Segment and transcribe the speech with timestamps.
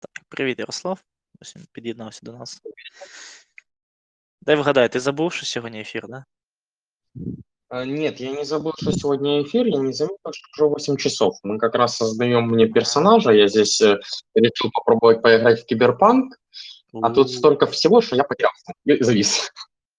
[0.00, 1.02] Так, привіт, Ярослав.
[1.40, 2.60] Ось він під'єднався до нас.
[4.40, 6.24] Дай вгадай, ти забув, що сьогодні ефір, да?
[7.68, 11.38] А, Нет, я не забыл, что сегодня эфир, я не заметил, что уже 8 часов.
[11.42, 13.98] Мы как раз создаем мне персонажа, я здесь э,
[14.34, 16.36] решил попробовать поиграть в киберпанк,
[17.02, 19.50] а тут У- столько всего, что я потерялся и завис.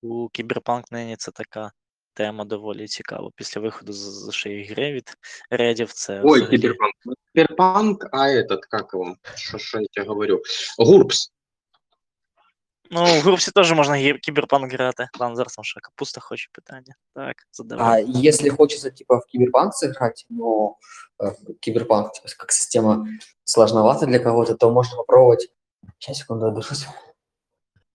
[0.02, 1.71] У Кіберпанк нині це така
[2.18, 3.30] тема доволі цікава.
[3.36, 5.18] Після виходу з, з ще й гри від
[5.50, 6.93] редів це Ой, взагалі- киберпанк.
[7.05, 10.41] Не Киберпанк, а этот, как его, что, что я тебе говорю,
[10.77, 11.30] Гурпс.
[12.91, 15.08] Ну, в групці теж можна гір- кіберпанк грати.
[15.20, 16.95] Ладно, зараз там ще капуста хоче питання.
[17.16, 18.05] Так, А задавай.
[18.27, 20.76] если хочется типа в киберпанк сыграть, но
[21.20, 23.08] э, киберпанк типа, как система
[23.44, 25.53] сложновата для кого-то, то можно попробовать.
[25.99, 26.85] Сейчас, секунду, отдышусь.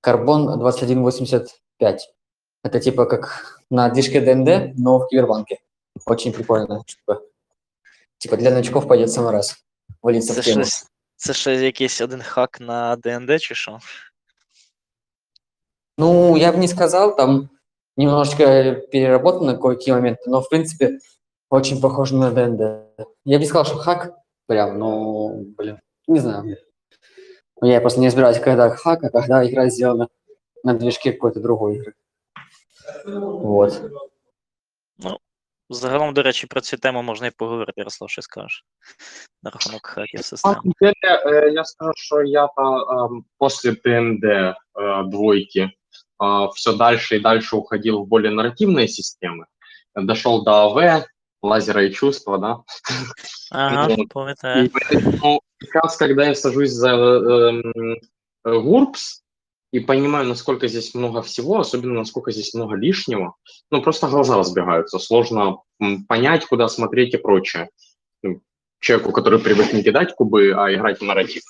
[0.00, 2.14] Карбон 2185.
[2.62, 5.58] Это типа как на движке ДНД, но в киберпанке.
[6.06, 6.82] Очень прикольно.
[6.84, 7.22] Типа,
[8.18, 9.56] типа для новичков пойдет самый раз.
[10.02, 10.64] Валиться Це в тему.
[10.64, 10.86] щось,
[11.16, 13.78] це ще якийсь один хак на ДНД чи що?
[15.98, 17.48] Ну, я бы не сказал, там
[17.96, 18.44] немножечко
[18.92, 20.98] переработано кое-какие моменты, но в принципе
[21.50, 22.60] очень похоже на ДНД.
[23.24, 24.14] Я бы не сказал, что хак
[24.46, 26.56] прям, но, блин, не знаю.
[27.62, 30.08] Я просто не разбираюсь, когда хак, а когда игра сделана
[30.62, 31.94] на движке какой-то другой игры.
[33.04, 33.82] Вот.
[35.70, 38.64] Загалом, до речі, про цю тему можна і поговорити, Ярослав, що скажеш
[39.42, 40.52] на рахунок хаків На систем.
[40.52, 40.94] самом деле,
[41.26, 44.54] э, я скажу, что я-то эм, после ТНД э,
[45.10, 45.70] двойки
[46.54, 49.46] все дальше и дальше уходил в более нарративные системы.
[49.94, 51.04] Дошел до АВ,
[51.42, 52.58] лазера и чувства, да.
[53.50, 54.08] Ага, Вот.
[54.08, 54.64] пам'ятаю.
[54.64, 57.72] И поэтому сейчас, когда я сажусь за эм,
[58.44, 59.21] э, Гурпс
[59.73, 63.33] и понимаю, насколько здесь много всего, особенно насколько здесь много лишнего,
[63.71, 65.57] ну просто глаза разбегаются, сложно
[66.07, 67.69] понять, куда смотреть и прочее.
[68.79, 71.41] Человеку, который привык не кидать кубы, а играть в нарратив.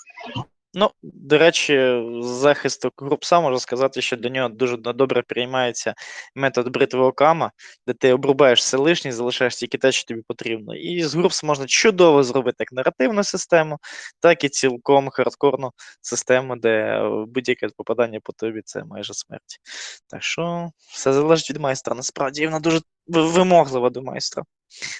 [0.76, 5.94] Ну, до речі, захисту Групса можу сказати, що для нього дуже добре приймається
[6.36, 7.52] метод бритви Окама,
[7.88, 10.76] де ти обрубаєш все лишнє, залишаєш тільки те, що тобі потрібно.
[10.76, 13.78] І з Групс можна чудово зробити як наративну систему,
[14.20, 15.72] так і цілком хардкорну
[16.02, 19.60] систему, де будь-яке попадання по тобі це майже смерть.
[20.08, 21.96] Так що все залежить від майстра.
[21.96, 24.44] Насправді вона дуже вимоглива до майстра.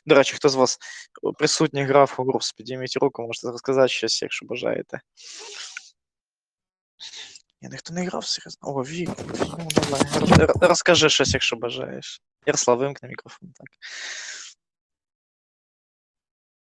[0.06, 0.80] До речі, хто з вас
[1.38, 5.02] присутній грав у Групс, підійміть руку, можете розказати щось, якщо бажаєте.
[7.62, 8.76] Я ніхто не грав серйозно.
[8.76, 9.10] О, Вік.
[10.20, 10.48] Ну, давай.
[10.62, 12.22] Розкажи щось, якщо бажаєш.
[12.46, 13.68] Ярослав, вимкни мікрофон, так.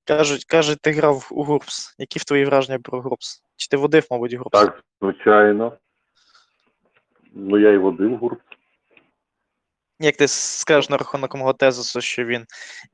[0.03, 1.95] Кажуть, кажуть, ти грав у Гурпс.
[1.97, 3.41] Які в твої враження про Гурпс?
[3.55, 4.59] Чи ти водив, мабуть, Гурпс?
[4.59, 5.77] Так, звичайно.
[7.33, 8.41] Ну, я і водив гурпс.
[9.99, 12.45] Як ти скажеш на рахунок мого тезису, що він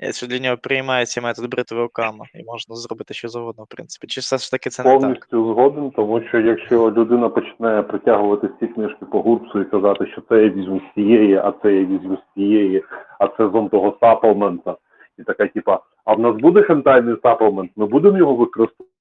[0.04, 4.08] е, що для нього приймається метод бритви Окама, і можна зробити що завгодно, в принципі.
[4.08, 5.02] Чи все ж таки це не так?
[5.02, 10.22] Повністю згоден, тому що якщо людина почне притягувати всі книжки по гурпсу і казати, що
[10.22, 12.84] це я візьму з цієї, а це я візьму з цієї,
[13.20, 14.78] а це з он того supplement а,
[15.18, 18.94] і така, типа, а в нас буде хентайний supplement, ми будемо його використовувати,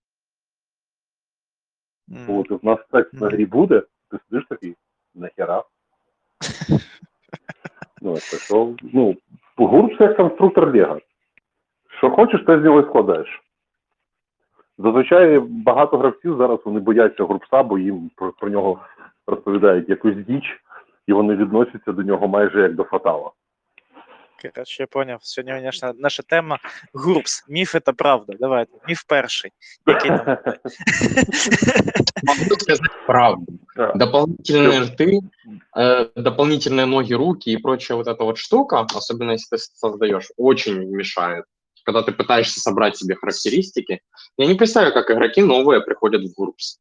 [2.28, 4.76] М, в нас секс на грі буде, ти сидиш такий,
[5.14, 5.64] нахера.
[8.04, 9.16] Ну, це що, ну,
[9.56, 10.98] гурпс як конструктор Лего.
[11.98, 13.42] Що хочеш, те з нього і складаєш.
[14.78, 18.78] Зазвичай багато гравців зараз вони бояться гурпса, бо їм про, про нього
[19.26, 20.60] розповідають якусь діч,
[21.06, 23.30] і вони відносяться до нього майже як до фатала.
[24.41, 25.19] Коротше, я поняв.
[25.23, 26.59] Сьогодні наша, наша тема
[26.93, 27.45] Гурпс.
[27.47, 28.33] Міф та правда.
[28.39, 28.71] Давайте.
[28.87, 29.51] Міф перший.
[29.87, 30.37] Який там?
[32.23, 33.59] Могу сказать правду.
[33.75, 33.97] Так.
[33.97, 35.19] Дополнительные рты,
[35.77, 40.95] э, дополнительные ноги, руки и прочая вот эта вот штука, особенно если ты создаешь, очень
[40.95, 41.45] мешает.
[41.85, 44.01] Когда ты пытаешься собрать себе характеристики.
[44.37, 46.79] Я не представляю, как игроки новые приходят в Гурпс.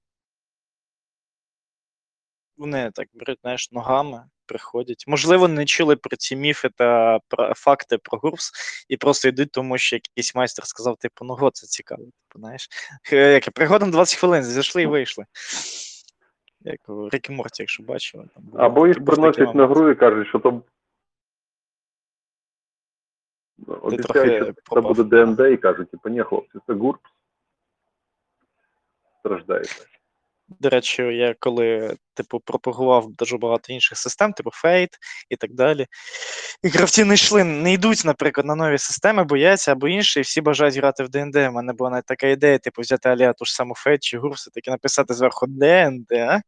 [2.56, 5.03] Вони так беруть, знаєш, ногами, приходять.
[5.07, 8.51] Можливо, не чули про ці міфи та про факти про Гурпс
[8.89, 12.03] і просто йдуть, тому що якийсь майстер сказав, типу, ну го, це цікаво.
[12.03, 12.67] Типу, знаєш.
[13.14, 15.26] Е, Як пригода на 20 хвилин, зайшли і вийшли.
[16.61, 18.28] Як у Рік і Морті, якщо бачили.
[18.35, 20.61] Там Або їх приносять на гру і кажуть, що то
[23.67, 27.09] обіцяють, що це буде ДНД, і кажуть, типу, ні, хлопці, це гурпс.
[29.20, 29.85] Страждаєте.
[30.59, 34.94] До речі, я коли типу пропагував дуже багато інших систем, типу Fate
[35.30, 35.88] і так далі.
[36.64, 40.42] І гравці не йшли, не йдуть, наприклад, на нові системи, бояться або інші, і всі
[40.42, 41.36] бажають грати в ДНД.
[41.36, 44.47] У мене була навіть така ідея, типу, взяти а-ля ту ж саму Fate чи Гурпс,
[44.48, 46.12] і таки написати зверху ДНД.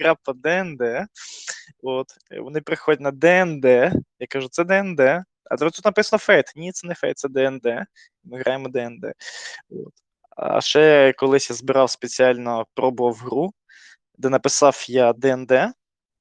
[0.00, 0.82] Гра по ДНД.
[1.82, 2.06] От.
[2.40, 3.64] Вони приходять на ДНД.
[4.18, 5.00] Я кажу, це ДНД.
[5.50, 6.52] А тут написано Fate.
[6.56, 7.64] Ні, це не Fate, це ДНД.
[8.24, 9.04] Ми граємо ДНД.
[9.70, 9.92] От.
[10.36, 13.52] А ще колись я збирав спеціально, пробував гру,
[14.18, 15.52] де написав я ДНД,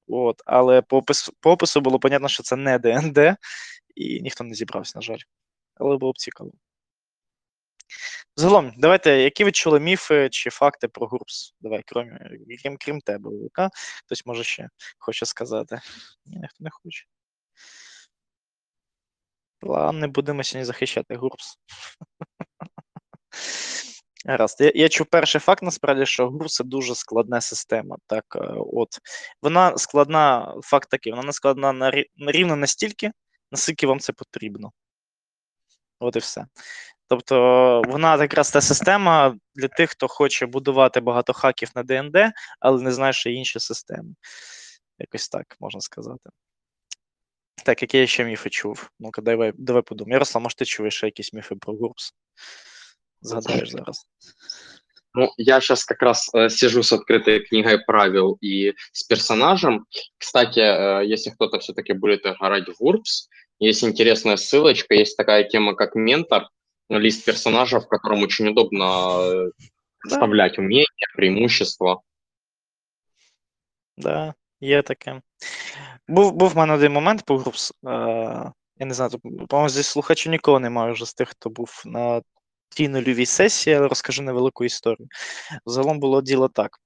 [0.07, 3.17] от, але по опису, по опису було понятно, що це не ДНД,
[3.95, 5.19] і ніхто не зібрався, на жаль.
[5.75, 6.51] Але було б цікаво.
[8.35, 11.55] Загалом, давайте, які ви чули міфи чи факти про ГУРПС?
[11.61, 12.17] Давай, крім,
[12.63, 13.69] крім, крім тебе, Лука.
[14.05, 14.69] Хтось може ще
[14.99, 15.81] хоче сказати.
[16.25, 17.05] Ні, ніхто не хоче.
[19.61, 21.57] Ладно, не будемо сьогодні захищати ГУРПС.
[24.25, 24.61] Гаразд.
[24.61, 27.97] Я, я чув перший факт, насправді, що ГУР це дуже складна система.
[28.07, 28.39] Так, е,
[28.73, 28.89] от.
[29.41, 33.11] Вона складна, факт такий, вона не складна на, рівно настільки,
[33.51, 34.71] наскільки вам це потрібно.
[35.99, 36.45] От і все.
[37.07, 42.15] Тобто, вона якраз та система для тих, хто хоче будувати багато хаків на ДНД,
[42.59, 44.15] але не знає, що є інші системи.
[44.99, 46.29] Якось так можна сказати.
[47.65, 48.89] Так, які я ще міфи чув?
[48.99, 50.13] Ну-ка, давай, давай подумай.
[50.13, 52.13] Ярослав, може, ти чуєш ще якісь міфи про ГУРПС?
[53.20, 54.06] Згадаєш зараз.
[55.14, 59.86] Ну, я сейчас как раз э, сижу с открытой книгой правил и с персонажем.
[60.18, 63.28] Кстати, э, если кто-то все-таки будет играть в GURPS,
[63.58, 66.48] есть интересная ссылочка, есть такая тема, как ментор,
[66.90, 69.50] лист персонажа, в котором очень удобно э,
[70.04, 70.16] Да.
[70.16, 70.86] вставлять умения,
[71.16, 72.00] преимущества.
[73.96, 75.22] Да, є таке.
[76.08, 77.72] Був, був в мене один момент по групс.
[77.86, 81.82] Е, я не знаю, тут, по-моєму, зі слухачів нікого немає вже з тих, хто був
[81.86, 82.22] на
[82.75, 85.07] тій нульовій сесії, але розкажу невелику історію.
[85.65, 86.77] Загалом було діло так.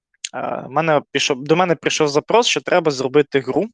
[0.69, 3.67] Мене пішов, до мене прийшов запрос, що треба зробити гру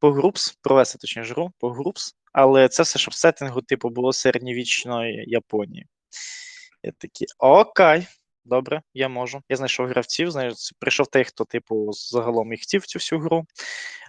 [0.00, 5.24] по групс, провести точніше гру по групс, але це все, щоб сеттингу, типу, було середньовічної
[5.26, 5.86] Японії.
[6.82, 8.06] Я такий, окей,
[8.44, 9.42] добре, я можу.
[9.48, 13.44] Я знайшов гравців, знаєш, прийшов той, хто, типу, загалом і хотів цю всю гру.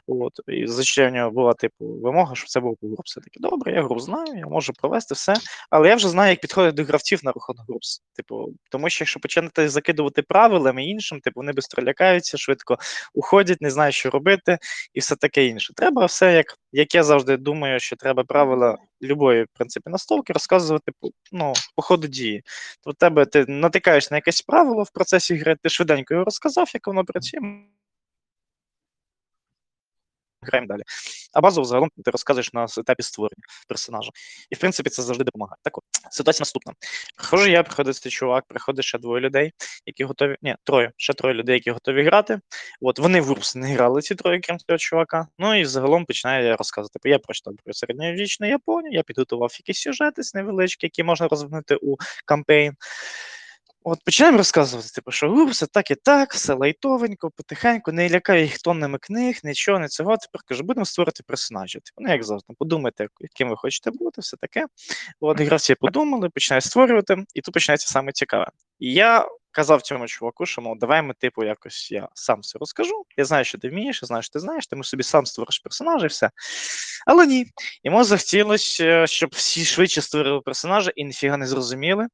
[0.08, 3.02] От, і звичайно, в нього була, типу, вимога, щоб це був груп.
[3.06, 5.34] Все таки, добре, я гру знаю, я можу провести все.
[5.70, 8.02] Але я вже знаю, як підходити до гравців на рахунок групс.
[8.16, 12.78] Типу, тому що якщо почнете закидувати правилами іншим, типу, вони швидко лякаються, швидко
[13.14, 14.58] уходять, не знають, що робити,
[14.94, 15.74] і все таке інше.
[15.74, 20.92] Треба все, як, як я завжди думаю, що треба правила любої, в принципі, настолки розказувати
[21.32, 22.44] ну, по ходу дії.
[22.84, 26.72] То в тебе ти натикаєш на якесь правило в процесі гри, ти швиденько його розказав,
[26.74, 27.40] як воно працює.
[30.48, 30.82] Граємо далі.
[31.34, 34.10] А базово загалом ти розказуєш на етапі створення персонажа.
[34.50, 35.58] І в принципі це завжди допомагає.
[35.64, 36.74] Так от, ситуація наступна.
[37.18, 39.52] Приходжу я, приходить цей чувак, приходить ще двоє людей,
[39.86, 40.36] які готові.
[40.42, 42.40] Ні, троє, ще троє людей, які готові грати.
[42.82, 45.28] От вони в Урбс не грали ці троє, крім цього чувака.
[45.40, 46.94] Ну і загалом починає розказувати.
[46.94, 51.96] Типу, я прочитав про середньовічну Японію, я підготував якісь сюжети невеличкі, які можна розвинути у
[52.26, 52.74] кампейн.
[53.88, 58.58] От починаємо розказувати, типу, що все так і так, все лайтовенько, потихеньку, не лякає їх
[58.58, 60.18] тоннами книг, нічого, не цього.
[60.18, 61.82] Тепер кажу, будемо створити персонажів.
[61.82, 64.66] Типу, ну як завжди, подумайте, яким ви хочете бути, все таке.
[65.20, 68.48] От гравці подумали, починають створювати, і тут починається саме цікаве.
[68.80, 73.06] Я казав цьому чуваку, що мов, давай ми, типу, якось я сам все розкажу.
[73.18, 76.06] Я знаю, що ти вмієш, я знаю, що ти знаєш, ти собі сам створиш персонажа
[76.06, 76.30] і все.
[77.06, 77.46] Але ні.
[77.84, 82.08] Йому захотілося, щоб всі швидше створили персонажа і ніфіга не зрозуміли.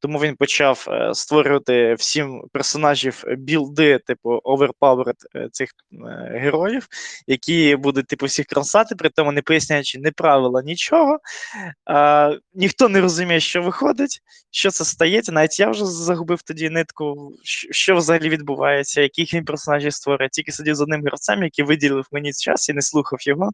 [0.00, 5.96] Тому він почав е, створювати всім персонажів е, білди, типу, overpowered е, цих е,
[6.42, 6.86] героїв,
[7.26, 11.18] які будуть, типу, всіх красати, при тому не поясняючи ні правила, нічого.
[11.84, 14.20] А, ніхто не розуміє, що виходить,
[14.50, 15.32] що це стається.
[15.32, 17.32] Навіть я вже загубив тоді нитку,
[17.70, 20.28] що, взагалі відбувається, яких він персонажів створює.
[20.28, 23.50] Тільки сидів з одним гравцем, який виділив мені час і не слухав його.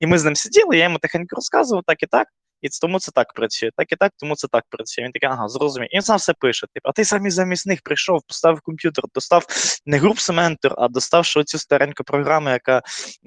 [0.00, 2.28] І ми з ним сиділи, я йому тихенько розказував, так і так.
[2.62, 5.04] І тому це так працює, так і так, тому це так працює.
[5.04, 5.88] Він такий, ага, зрозумів.
[5.92, 6.66] І він сам все пише.
[6.74, 9.46] Типу, а ти самі замість них прийшов, поставив комп'ютер, достав
[9.86, 12.82] не груп Сементор, а доставши цю стареньку програму, яка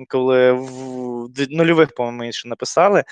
[0.08, 3.04] коли в нульових, по-моєму, ще написали.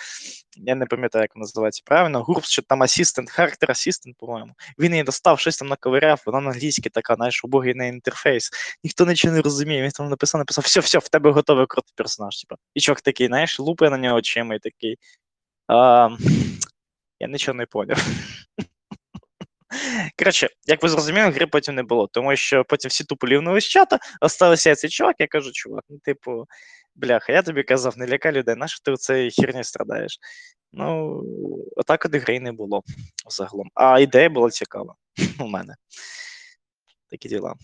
[0.57, 2.23] Я не пам'ятаю, як вона називається правильно.
[2.23, 4.53] Гурп, що там асістент, характер асістент, по-моєму.
[4.79, 8.49] Він її достав, щось там наковиряв, вона на англійській така, знаєш, убогий на інтерфейс.
[8.83, 9.81] Ніхто нічого не розуміє.
[9.81, 12.41] Він там написав, написав, все, все, в тебе готовий крутий персонаж.
[12.41, 12.61] Типу.
[12.73, 14.97] І чувак такий, знаєш, лупає на нього очима і такий.
[15.67, 16.09] А,
[17.19, 17.97] я нічого не поняв.
[20.19, 23.67] Коротше, як ви зрозуміли, гри потім не було, тому що потім всі тупо лівнули з
[23.67, 26.45] чата, оставився цей чувак, я кажу, чувак, ну, типу,
[26.95, 30.19] бляха, я тобі казав, не лякай людей, нащо ти цією херні страдаєш?
[30.73, 31.23] Ну,
[31.75, 32.83] отак от гри не було
[33.29, 33.69] загалом.
[33.73, 34.95] А ідея була цікава
[35.39, 35.75] у мене.
[37.09, 37.55] Такі діла.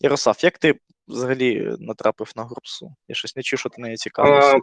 [0.00, 0.74] Ярослав, як ти
[1.08, 2.94] взагалі натрапив на групсу?
[3.08, 4.58] Я щось не чув, що ти нею цікавився.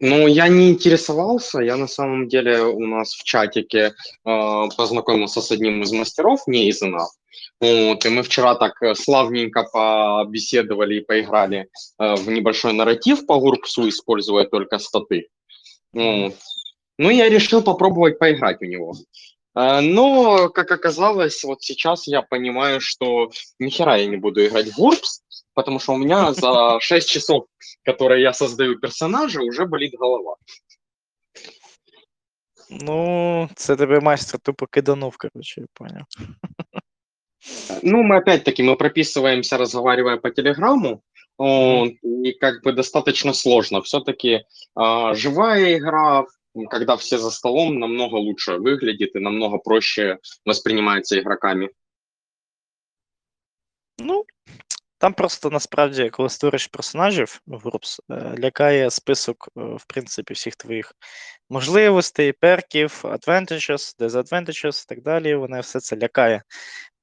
[0.00, 5.52] Ну, я не интересовался, я на самом деле у нас в чатике э, познакомился с
[5.52, 7.16] одним из мастеров, не из нас.
[7.60, 13.38] Вот, и мы вчера так э, славненько побеседовали и поиграли э, в небольшой нарратив по
[13.38, 15.28] Гурпсу, используя только статы.
[15.92, 16.34] Вот.
[16.98, 18.94] Ну, я решил попробовать поиграть у него.
[19.54, 24.78] А, Но, как оказалось, вот сейчас я понимаю, что нихера я не буду играть в
[24.78, 25.22] GURPS,
[25.54, 27.46] потому что у меня за 6 часов,
[27.84, 30.36] которые я создаю персонажа, уже болит голова.
[32.70, 36.04] Ну, це тебе майстер тупо киданув, коротше, я поняв.
[37.82, 41.02] Ну, мы опять-таки, мы прописываемся, разговаривая по телеграмму,
[41.38, 43.80] и как бы достаточно сложно.
[43.82, 44.44] Все-таки
[45.12, 46.24] живая игра,
[46.70, 51.70] когда все за столом, намного лучше выглядит и намного проще воспринимается игроками.
[53.98, 54.24] Ну,
[54.98, 60.56] там просто насправді, коли створюєш персонажів в Groups, е, лякає список, е, в принципі, всіх
[60.56, 60.92] твоїх
[61.50, 65.34] можливостей, перків, advantages, disadvantages і так далі.
[65.34, 66.42] Вони все це лякає,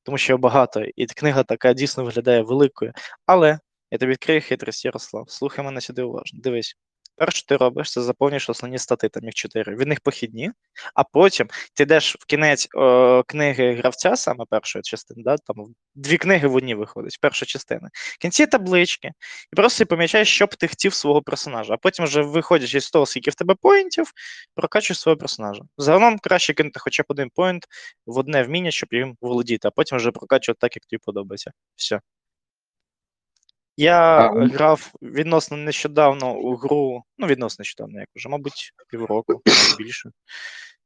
[0.04, 2.92] тому що багато, і книга така дійсно виглядає великою.
[3.26, 3.60] Але
[3.92, 5.26] я тобі відкрию хитрість, Ярослав.
[5.28, 6.40] Слухай мене сюди уважно.
[6.44, 6.76] Дивись.
[7.16, 9.76] Перше, що ти робиш, це заповнюєш основні стати, там їх чотири.
[9.76, 10.52] Від них похідні,
[10.96, 15.56] а потім ти йдеш в кінець е, книги гравця, саме першої частини, да, там
[15.96, 17.90] дві книги в одній виходить, перша частина.
[17.94, 19.12] В кінці таблички,
[19.54, 21.74] і просто помічаєш, що б ти хотів свого персонажа.
[21.74, 24.12] А потім, вже виходячи з того, скільки в тебе поінтів,
[24.56, 25.64] прокачуєш свого персонажа.
[25.78, 27.66] Загалом краще кинути хоча б один поінт
[28.06, 31.52] в одне вміння, щоб їм володіти, а потім вже прокачувати так, як тобі подобається.
[31.76, 32.00] Все.
[33.82, 39.42] Я А, грав відносно нещодавно у гру, ну, відносно нещодавно, як вже, мабуть, півроку,
[39.78, 40.12] більше.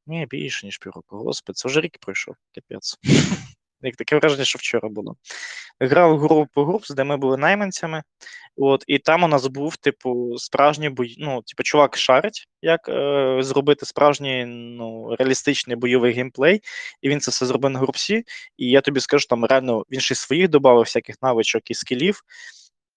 [0.07, 1.17] Ні, більше, ніж півроку.
[1.17, 2.97] Господи, це вже рік пройшов, капець.
[3.81, 5.15] Як таке враження, що вчора було.
[5.79, 8.03] Грав в гру по групс, де ми були найманцями.
[8.57, 13.37] От, і там у нас був, типу, справжній бой, ну, типу, чувак шарить, як е,
[13.39, 16.61] зробити справжній ну, реалістичний бойовий геймплей.
[17.01, 18.23] І він це все зробив на групсі.
[18.57, 22.21] І я тобі скажу, там реально він ще своїх додав всяких навичок і скілів,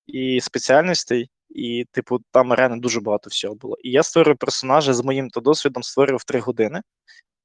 [0.08, 1.30] і спеціальностей.
[1.50, 3.76] І, типу, там реально дуже багато всього було.
[3.82, 6.80] І я створив персонажа з моїм то досвідом створював три години.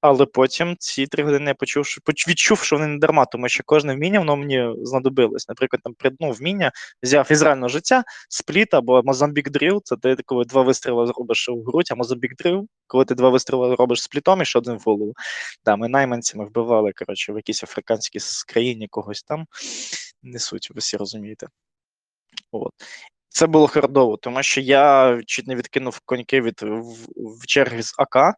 [0.02, 3.64] Але потім ці три години я почув, що відчув, що вони не дарма, тому що
[3.66, 5.50] кожне вміння воно мені знадобилось.
[5.50, 6.72] Наприклад, там ну, вміння
[7.04, 11.64] взяв із реального життя, split або Mozambique drill, це ти коли два вистріли зробиш у
[11.64, 14.82] грудь, а Mozambique drill, коли ти два вистріли робиш split ом і ще один в
[14.86, 15.14] голову.
[15.66, 19.46] Да, ми найманцями вбивали, коротше, в якійсь африканській країні когось там.
[20.24, 21.48] Не суть, ви всі розумієте.
[22.54, 22.72] От.
[23.30, 27.96] Це було хардово, тому що я чуть не відкинув коньки від в, в черги з
[27.98, 28.36] АК,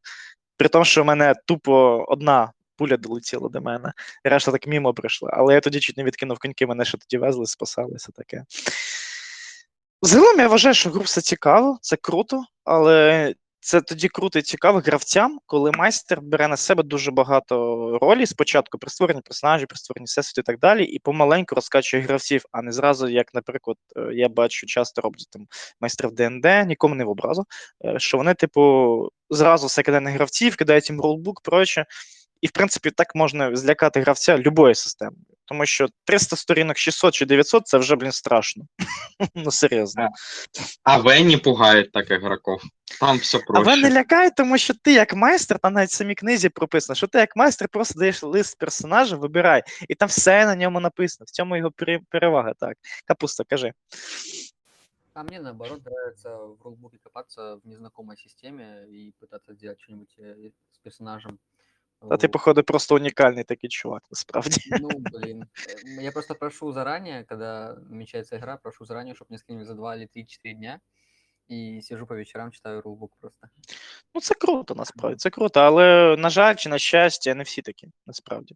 [0.57, 3.93] при тому, що в мене тупо одна пуля долетіла до мене,
[4.23, 5.29] решта так мімо прийшла.
[5.33, 8.43] Але я тоді чуть не відкинув коньки, мене ще тоді везли, спасалися таке.
[10.01, 13.33] Загалом я вважаю, що гру все цікаво, це круто, але
[13.65, 17.55] це тоді круто і цікаво гравцям, коли майстер бере на себе дуже багато
[18.01, 22.43] ролей спочатку при створенні персонажів, при створенні всесвіту і так далі, і помаленьку розкачує гравців,
[22.51, 25.47] а не зразу, як, наприклад, е, я бачу, часто роблять там
[25.81, 27.45] майстри в ДНД, нікому не в образу,
[27.85, 31.85] е, що вони, типу, зразу секретних гравців, кидають їм ролбук, проче.
[32.41, 35.17] І, в принципі, так можна злякати гравця любої системи.
[35.45, 38.65] Тому що 300 сторінок, 600 чи 900 це вже, блін, страшно.
[39.35, 40.09] ну, серйозно.
[40.83, 42.61] АВ не пугает так игроков.
[42.99, 46.15] Там все А ви не лякає, тому що ти як майстер, там навіть в самій
[46.15, 50.55] книзі прописано, що ти як майстер просто даєш лист персонажа, вибирай, і там все на
[50.55, 51.25] ньому написано.
[51.27, 51.71] В цьому його
[52.09, 52.77] перевага, так.
[53.05, 53.73] Капуста, кажи.
[55.13, 60.51] А мне наоборот нравится в рулбуке копаться в незнакомой системе и пытаться сделать что-нибудь э,
[60.73, 61.39] с персонажем.
[62.09, 64.61] А ти, походу, просто унікальний такий чувак, насправді.
[64.81, 65.43] Ну, блин.
[65.99, 69.95] э, Я просто прошу заранее, когда намечается игра, прошу заранее, чтобы мне скинули за 2
[69.95, 70.79] или 3-4 дня.
[71.51, 73.47] И сижу по вечерам, читаю рулбук просто.
[74.15, 77.87] Ну, це круто, насправді, це круто, але, на жаль, чи на щастя, не всі такі,
[78.07, 78.55] насправді.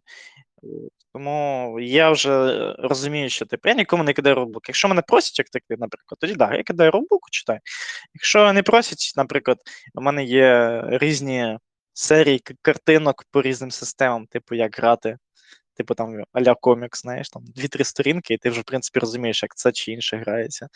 [1.12, 4.68] Тому я вже розумію, що типу, я нікому не кидаю рулбук.
[4.68, 7.60] Якщо мене просять, як ти, наприклад, тоді да, я кидаю рулбук, читаю.
[8.14, 9.58] Якщо не просять, наприклад,
[9.94, 11.58] у мене є різні
[11.92, 15.18] серії картинок по різним системам, типу, як грати,
[15.74, 19.54] типу там а-ля комікс, знаєш, там дві-три сторінки, і ти вже, в принципі, розумієш, як
[19.56, 20.68] це чи інше грається.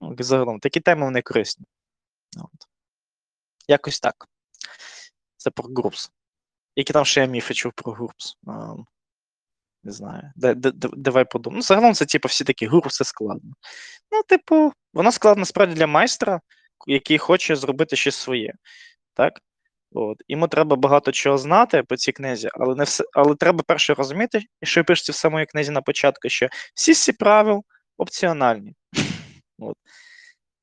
[0.00, 1.66] Ну, загалом, такі теми вони корисні.
[2.36, 2.68] От.
[3.68, 4.28] Якось так.
[5.36, 6.10] Це про Groups.
[6.76, 8.34] Які там ще я міфи чув про Groups?
[9.82, 10.32] Не знаю.
[10.36, 11.56] Да- да- да- Давай подумаємо.
[11.58, 13.54] Ну, загалом це, типу, всі такі це складно.
[14.12, 16.40] Ну, типу, воно складно насправді для майстра,
[16.86, 18.54] який хоче зробити щось своє.
[19.14, 19.40] Так?
[19.92, 20.18] От.
[20.28, 24.42] Йому треба багато чого знати по цій книзі, але не все, але треба перше розуміти,
[24.62, 27.64] що пишеться в самої книзі на початку, що всі ці правил
[27.98, 28.74] опціональні.
[29.58, 29.76] От.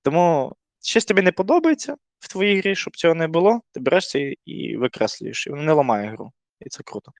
[0.03, 4.19] Тому щось тобі не подобається в твоїй грі, щоб цього не було, ти береш це
[4.19, 5.47] і- і викреслюєш.
[5.47, 6.31] І воно не ламає гру.
[6.59, 7.11] І це круто.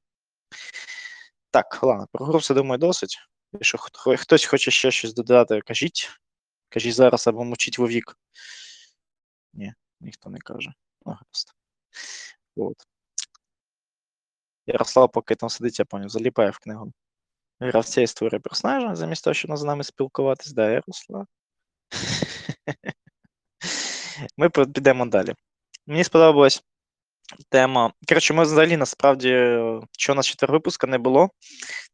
[1.51, 3.17] Так, ладно, про гру все думаю досить.
[3.53, 3.77] Якщо
[4.17, 6.09] хтось хоче ще щось додати, кажіть.
[6.69, 8.17] Кажіть зараз або мовчіть вовік.
[9.53, 10.73] Ні, ніхто не каже.
[11.05, 11.53] Ну, гаразд.
[12.55, 12.75] От.
[14.65, 16.91] Ярослав, поки там сидить, я поняв, заліпає в книгу.
[17.59, 21.27] Гравця і створює персонажа, замість того, щоб з нами спілкуватись, да, Ярослав.
[24.37, 25.33] Ми підемо далі.
[25.87, 26.63] Мені сподобалась
[27.48, 27.92] тема.
[28.08, 31.30] Коротше, ми взагалі насправді, е, що у нас четвер випуска не було,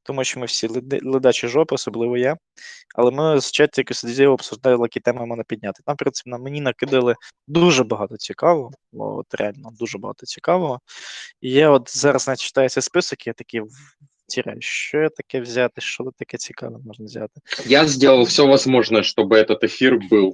[0.02, 2.36] тому що ми всі леди- ледачі жопи, особливо я.
[2.94, 5.82] Але ми з чатіки сиділи, обсуждали, які теми можна підняти.
[5.86, 7.14] Там, в принципі, на мені накидали
[7.46, 10.80] дуже багато цікавого, от реально дуже багато цікавого.
[11.40, 13.66] І я от зараз навіть читаю цей список, і я такий в-
[14.28, 17.40] тіряю, що я таке взяти, що тут таке цікаве можна взяти.
[17.66, 20.32] Я сделал все возможное, чтобы этот эфир был.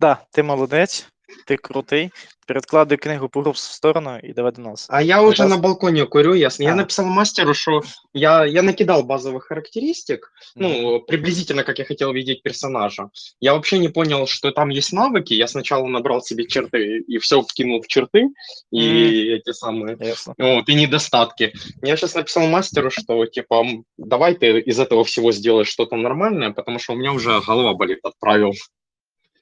[0.00, 1.06] Да, ти молодець,
[1.45, 2.11] Ти крутий.
[2.47, 4.87] Передкладуй книгу по в сторону і давай до нас.
[4.89, 6.63] А я уже на балконе курю, ясно.
[6.63, 6.75] Я А.
[6.75, 7.81] написал мастеру, что
[8.13, 13.09] я, я накидал базовых характеристик, ну, приблизительно, как я хотел видеть персонажа.
[13.41, 15.33] Я вообще не понял, что там есть навыки.
[15.33, 18.27] Я сначала набрал себе черты и все вкинул в черты,
[18.71, 20.35] и эти самые, Ясно.
[20.37, 21.53] вот, и недостатки.
[21.81, 23.65] Я сейчас написал мастеру, что, типа,
[23.97, 27.99] давай ты из этого всего сделаешь что-то нормальное, потому что у меня уже голова болит,
[28.03, 28.51] отправил.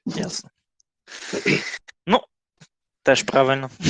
[0.06, 0.50] Ясно.
[3.03, 3.69] Ну, теж правильно.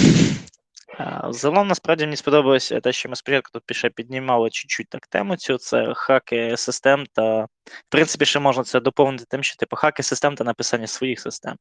[0.98, 5.36] А, Загалом, насправді, мені сподобалося те, що ми спочатку тут ще піднімали чуть-чуть так тему
[5.38, 10.04] цю, це хаки систем та, в принципі, ще можна це доповнити тим, що типу хаки
[10.04, 11.56] систем та написання своїх систем.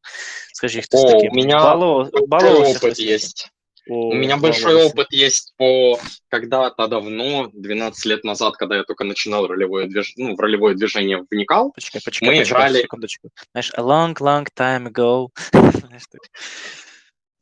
[0.55, 3.14] Скажи, хтось О, такий у меня балував- Большой балувався опыт хтось таким?
[3.14, 3.50] есть.
[3.90, 4.95] О, У меня большой балувався.
[4.97, 10.14] опыт есть по когда-то давно, 12 лет назад, когда я только начинал ролевое движ...
[10.17, 11.73] ну, в ролевое движение вникал.
[11.75, 13.28] Почекай, почекай, Ми почекай, грали- секундочку.
[13.52, 15.28] Знаєш, a long, long time ago.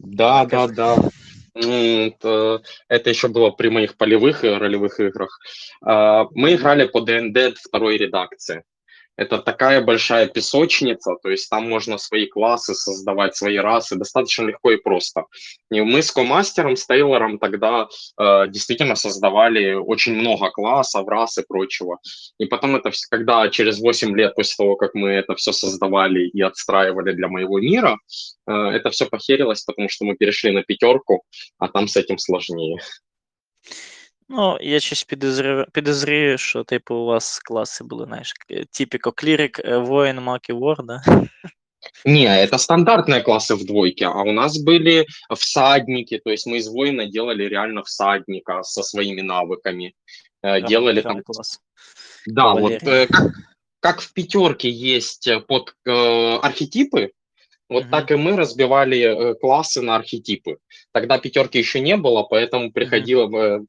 [0.00, 0.50] Знаєш, так.
[0.50, 0.74] Да, да, Расскажи.
[0.74, 1.10] да.
[1.58, 1.72] Ну,
[2.06, 5.38] Это, это еще было при моих полевых и ролевых играх.
[5.82, 8.62] А, Мы играли по ДНД второй редакции.
[9.21, 14.71] Это такая большая песочница, то есть там можно свои классы создавать, свои расы, достаточно легко
[14.71, 15.25] и просто.
[15.69, 17.87] И мы с комастером, с Тейлором тогда
[18.19, 21.99] э, действительно создавали очень много классов, рас и прочего.
[22.39, 26.41] И потом это, когда через 8 лет после того, как мы это все создавали и
[26.41, 27.99] отстраивали для моего мира,
[28.47, 31.21] э, это все похерилось, потому что мы перешли на пятерку,
[31.59, 32.79] а там с этим сложнее.
[34.30, 38.34] Ну, я щось підозрюю, підозрюю, що типу у вас класи були, знаєш,
[38.70, 41.02] типіко клірик, е, воїн, мак і вор, да?
[42.04, 46.68] Не, это стандартные классы в двойке, а у нас были всадники, то есть мы из
[46.68, 49.94] воина делали реально всадника со своими навыками.
[50.42, 51.60] Э, Делали там Прям клас.
[52.26, 53.04] Да, вот Кавалерия.
[53.04, 53.32] э, как,
[53.80, 57.12] как в пятерке есть э, под э, архетипы,
[57.70, 57.90] вот Мгм.
[57.90, 60.56] так и мы разбивали э, классы на архетипы.
[60.92, 63.66] Тогда пятерки еще не было, поэтому приходило бы...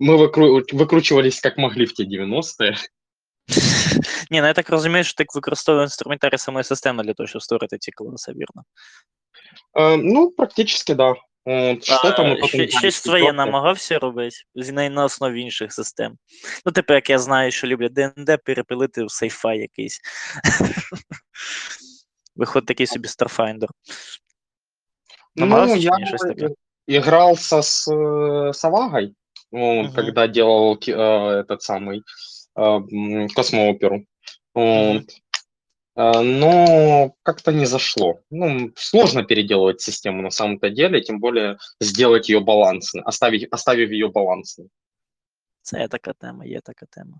[0.00, 2.76] Мы выкру- выкручивались как могли в те 90-е.
[4.30, 7.78] Ні, ну я так розумію, що ти використовуєш інструментарій самої системи для того, щоб створити
[7.78, 8.62] ці класи, вірно.
[9.74, 11.14] Э, ну, практически да.
[11.46, 12.48] Вот, Что-то мы А, потом...
[12.48, 13.36] ще- взяли щось с своє пятерки.
[13.36, 16.16] намагався робити з- на, на основі інших систем.
[16.66, 20.00] Ну, типу, як я знаю, що люблять ДНД перепилити в сейфай якийсь.
[22.35, 23.67] Виходить такий собі Starfinder.
[25.35, 25.91] Ну, я
[26.87, 29.15] игрался с э, Савагой,
[29.51, 29.93] вот, Мгм.
[29.93, 32.03] когда делал э, этот самый
[32.55, 34.05] э, космооперу.
[34.53, 35.03] Вот.
[35.97, 38.19] Э, Но как-то не зашло.
[38.29, 44.09] Ну, сложно переделывать систему на самом-то деле, тем более сделать ее балансной, оставить, оставив ее
[44.09, 44.67] балансной.
[45.65, 47.19] Це є така тема, є така тема.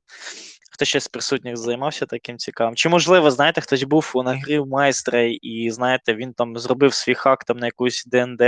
[0.71, 2.75] Хто ще з присутніх займався таким цікавим?
[2.75, 7.43] Чи можливо, знаєте, хтось був у нагрів майстра, і знаєте, він там зробив свій хак
[7.43, 8.41] там на якусь ДНД,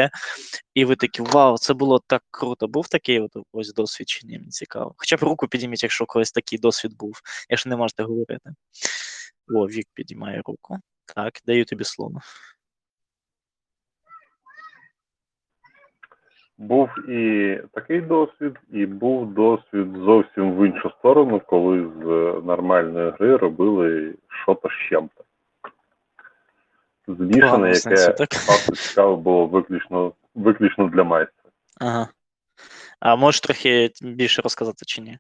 [0.74, 2.68] і ви такі, вау, це було так круто.
[2.68, 4.94] Був такий от ось досвід, чи ні, мені цікаво.
[4.98, 8.50] Хоча б руку підійміть, якщо у когось такий досвід був, якщо не можете говорити.
[9.56, 10.78] О, Вік підіймає руку.
[11.16, 12.20] Так, даю тобі слово.
[16.58, 23.12] Був і такий досвід, і був досвід зовсім в іншу сторону, коли з е, нормальної
[23.12, 25.24] гри робили щось з чим-то.
[27.08, 31.52] Змішане, яке факту цікаво було виключно, виключно для майстра.
[31.80, 32.08] Ага.
[33.00, 35.20] А можеш трохи більше розказати чи ні?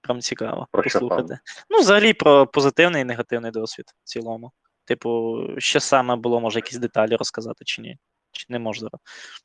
[0.00, 1.38] Прям цікаво Про послухати.
[1.70, 4.52] Ну, взагалі про позитивний і негативний досвід в цілому.
[4.84, 7.98] Типу, що саме було, може, якісь деталі розказати чи ні?
[8.40, 8.88] Чи не можна?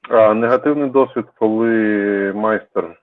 [0.09, 1.71] А негативний досвід, коли
[2.35, 2.99] майстер,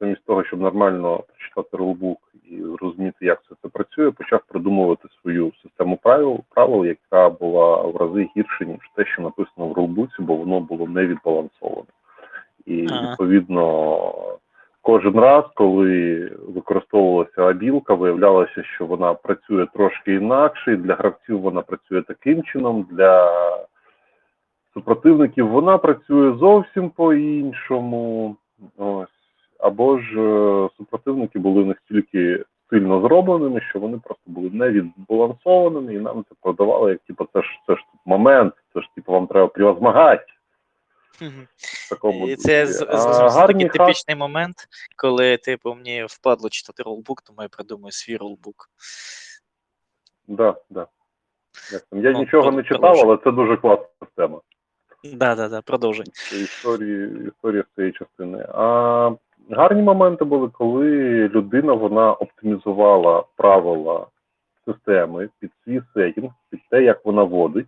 [0.00, 2.18] замість того, щоб нормально прочитати рулбук
[2.50, 7.96] і зрозуміти, як це, це працює, почав придумувати свою систему правил, правил, яка була в
[7.96, 11.88] рази гірше, ніж те, що написано в рулбуці, бо воно було не відбалансоване.
[12.66, 13.10] І Ага.
[13.10, 14.38] відповідно
[14.82, 21.62] кожен раз, коли використовувалася абілка, виявлялося, що вона працює трошки інакше, і для гравців вона
[21.62, 23.30] працює таким чином, для
[24.76, 28.36] супротивників вона працює зовсім по-іншому.
[28.76, 29.08] Ось.
[29.58, 35.98] Або ж е, супротивники були настільки сильно зробленими, що вони просто були не відбалансованими, і
[35.98, 39.26] нам це продавали, як типу, це ж це ж тут момент, це ж типу вам
[39.26, 40.24] треба превозмагати.
[41.90, 42.66] Такому І це
[43.46, 44.56] такий типічний момент,
[44.96, 48.70] коли, типу, мені впадло читати ролбук, тому я придумаю свій ролбук.
[50.28, 50.86] Да, да.
[51.92, 54.40] Я Ну, нічого то- не читав, але це дуже класна система.
[55.14, 56.06] Да, да, да, продовжуй.
[56.32, 58.46] Історії, історія з цієї частини.
[58.48, 59.10] А
[59.50, 60.88] гарні моменти були, коли
[61.28, 64.06] людина вона оптимізувала правила
[64.64, 67.66] системи під свій сетінг, під те, як вона водить,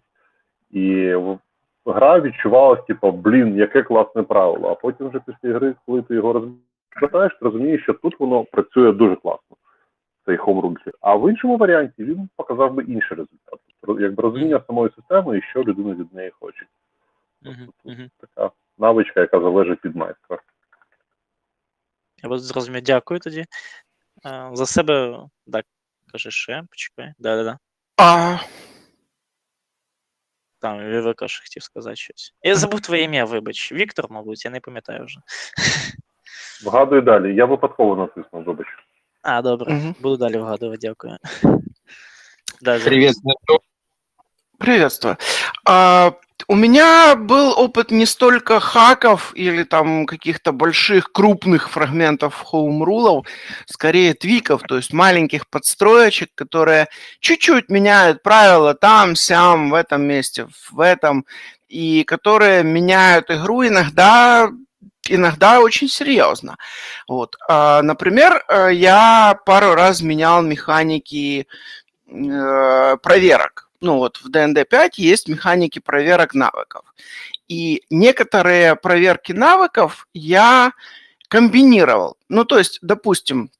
[0.71, 1.15] і
[1.87, 4.69] гра відчувалась, типу, блін, яке класне правило.
[4.69, 8.93] А потім вже після гри, коли ти його розбираєш, ти розумієш, що тут воно працює
[8.93, 9.57] дуже класно.
[10.27, 10.95] Цей хоумрульчик.
[11.01, 13.61] А в іншому варіанті він показав би інший результат.
[14.01, 16.67] Якби розуміння самої системи і що людина від неї хоче.
[18.21, 20.39] Така навичка, яка залежить від майстра.
[22.23, 23.45] Я вас зрозумів, дякую тоді.
[24.25, 25.19] А, за себе,
[25.53, 25.67] так,
[26.13, 27.13] кажи ще, почекай.
[27.19, 27.59] Да, да, да.
[27.97, 28.39] А,
[30.61, 32.35] Там Вівека ще хотів сказати щось.
[32.43, 33.73] Я забув твоє ім'я, вибач.
[33.73, 35.21] Віктор, мабуть, я не пам'ятаю вже.
[36.65, 37.35] Вгадуй далі.
[37.35, 38.67] Я випадково натиснув, вибач.
[39.23, 39.95] А, добре, Мгм.
[40.01, 41.17] буду далі вгадувати, дякую.
[42.61, 43.15] Да, Привет,
[44.59, 45.17] приветствую.
[45.65, 46.11] А,
[46.49, 53.27] у меня был опыт не столько хаков или там каких-то больших крупных фрагментов хоум-рулов,
[53.67, 56.89] скорее твиков, то есть маленьких подстроечек, которые
[57.21, 61.27] чуть-чуть меняют правила там, сям, в этом месте, в этом,
[61.69, 64.51] и которые меняют игру иногда
[65.11, 66.57] иногда очень серьезно.
[67.07, 67.37] Вот.
[67.49, 71.47] А, например, э, я пару раз менял механики
[72.07, 73.68] э, проверок.
[73.81, 76.85] Ну вот в DND 5 есть механики проверок навыков.
[77.49, 80.73] И некоторые проверки навыков я
[81.29, 82.17] комбинировал.
[82.29, 83.51] Ну, то есть, допустим,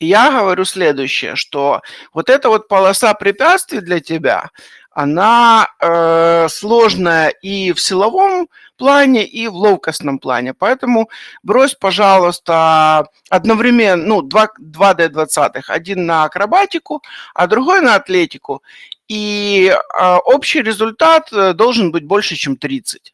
[0.00, 1.80] я говорю следующее, что
[2.12, 4.50] вот эта вот полоса препятствий для тебя,
[4.97, 10.53] она э, сложная и в силовом плане, и в ловкостном плане.
[10.53, 11.09] Поэтому
[11.41, 17.01] брось, пожалуйста, одновременно, ну, 2, 2D20, один на акробатику,
[17.33, 18.61] а другой на атлетику.
[19.07, 23.13] И а, общий результат э, должен быть больше, чем 30.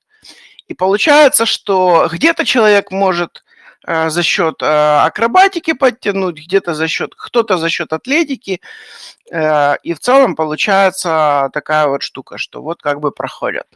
[0.68, 3.43] И получается, что где-то человек может э,
[3.87, 8.61] за счет э, акробатики подтянуть, где-то за счет, кто-то за счет атлетики.
[9.31, 13.67] Э, и в целом получается такая вот штука, что вот как бы проходят.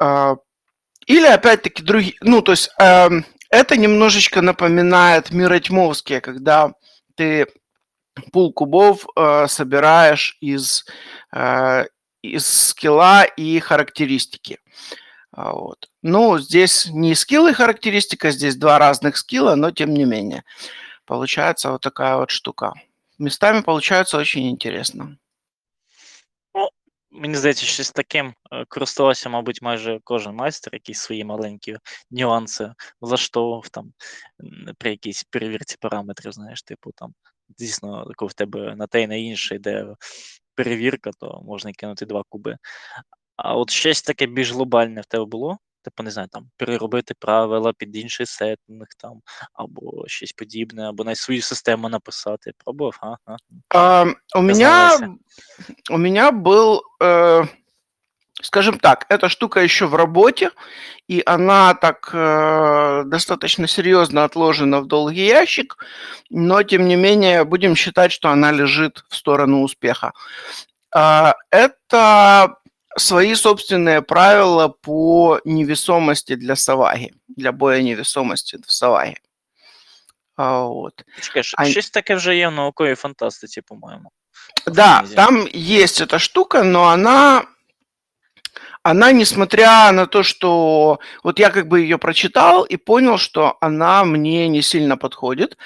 [0.00, 0.36] Э,
[1.06, 6.72] или опять-таки другие, ну то есть эм, это немножечко напоминает миротьмовские, когда
[7.14, 7.46] ты
[8.32, 10.86] пул кубов э, собираешь из,
[11.32, 11.84] э,
[12.22, 14.58] из скилла и характеристики.
[15.33, 15.89] Вот.
[16.01, 20.43] Ну, здесь не скилл и характеристика, здесь два разных скилла, но тем не менее.
[21.05, 22.73] Получается вот такая вот штука.
[23.19, 25.17] Местами получается очень интересно.
[27.11, 31.77] Мені здається, щось таким е, користувався, мабуть, майже кожен майстер, якісь свої маленькі
[32.11, 33.93] нюанси влаштовував там
[34.41, 37.13] м, при якійсь перевірці параметрів, знаєш, типу там,
[37.49, 39.87] дійсно, коли в тебе на те і на інше йде
[40.55, 42.57] перевірка, то можна кинути два куби.
[43.35, 45.57] А от щось таке більш глобальне в тебе було?
[45.83, 49.21] Типу, не знаю, там переробити правила під інший сеттинг там,
[49.53, 52.51] або щось подібне, або навіть свою систему написати.
[52.65, 53.15] Пробував, а?
[53.25, 53.37] а?
[53.69, 54.05] А,
[54.35, 55.19] у меня, Признавайся.
[55.91, 57.47] у меня был, э,
[58.41, 60.51] скажем так, эта штука еще в работе,
[61.07, 65.77] и она так э, достаточно серьезно отложена в долгий ящик,
[66.29, 70.11] но тем не менее будем считать, что она лежит в сторону успеха.
[70.91, 72.55] А, это
[72.97, 79.15] свои собственные правила по невесомости для саваги, для боя невесомости в саваге.
[80.35, 80.93] А, вот.
[81.21, 84.11] Чекай, щ- А- щось таке вже є в науковій фантастиці, по-моєму.
[84.67, 85.15] Да, Нельзя.
[85.15, 87.43] там есть эта штука, но она,
[88.83, 94.03] она, несмотря на то, что вот я как бы ее прочитал и понял, что она
[94.03, 95.57] мне не сильно подходит,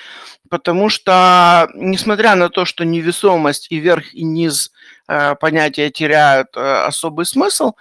[0.51, 4.73] потому что, несмотря на то, что невесомость и верх и низ
[5.09, 7.73] э, понятия теряют э, особый смысл,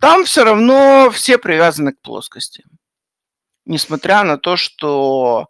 [0.00, 2.64] там все равно все привязаны к плоскости.
[3.66, 5.48] Несмотря на то, что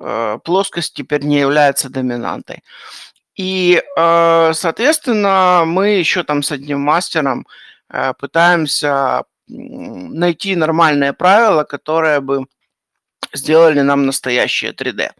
[0.00, 2.62] э, плоскость теперь не является доминантой.
[3.34, 7.46] И, соответственно, мы еще там с одним мастером
[8.18, 12.44] пытаемся найти нормальные правила, которые бы
[13.32, 15.12] сделали нам настоящее 3D.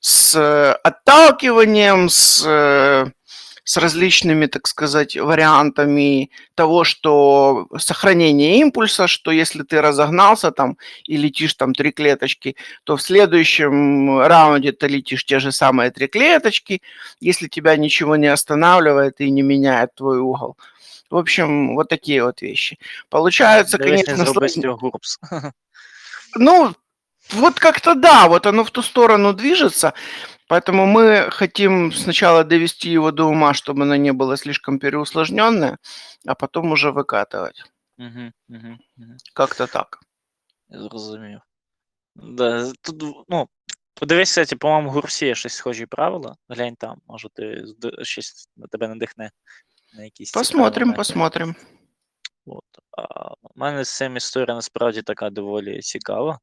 [0.00, 3.06] С э, отталкиванием, с, э,
[3.64, 11.16] с различными, так сказать, вариантами того, что сохранение импульса, что если ты разогнался там и
[11.16, 16.80] летишь там три клеточки, то в следующем раунде ты летишь те же самые три клеточки,
[17.20, 20.56] если тебя ничего не останавливает и не меняет твой угол.
[21.10, 22.78] В общем, вот такие вот вещи.
[23.08, 24.24] Получается, конечно,
[24.76, 25.18] гурпс.
[26.36, 26.74] ну,
[27.31, 29.93] вот как-то да, вот оно в ту сторону движется,
[30.49, 35.77] поэтому мы хотим сначала довести его до ума, чтобы оно не было слишком переусложненное,
[36.27, 37.63] а потом уже выкатывать.
[37.97, 39.17] Мгм, мгм, мгм.
[39.33, 39.99] Как-то так.
[40.69, 41.39] Я зрозумів.
[42.15, 43.47] Да, з- тут, ну,
[43.93, 46.35] подивись, кстати, по-моєму, в Гурсі є щось схожі правила.
[46.49, 49.31] Глянь там, може ти зд- щось на тебе надихне
[49.93, 50.97] на якісь цікаві Посмотрим, моменти.
[50.97, 51.55] посмотрим.
[52.45, 52.63] От.
[52.97, 56.39] А, у мене з цим історія насправді така доволі цікава.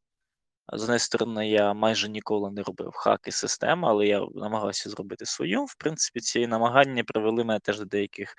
[0.73, 5.65] З однієї сторони, я майже ніколи не робив хаки системи, але я намагався зробити свою.
[5.65, 8.35] В принципі, ці намагання привели мене теж до деяких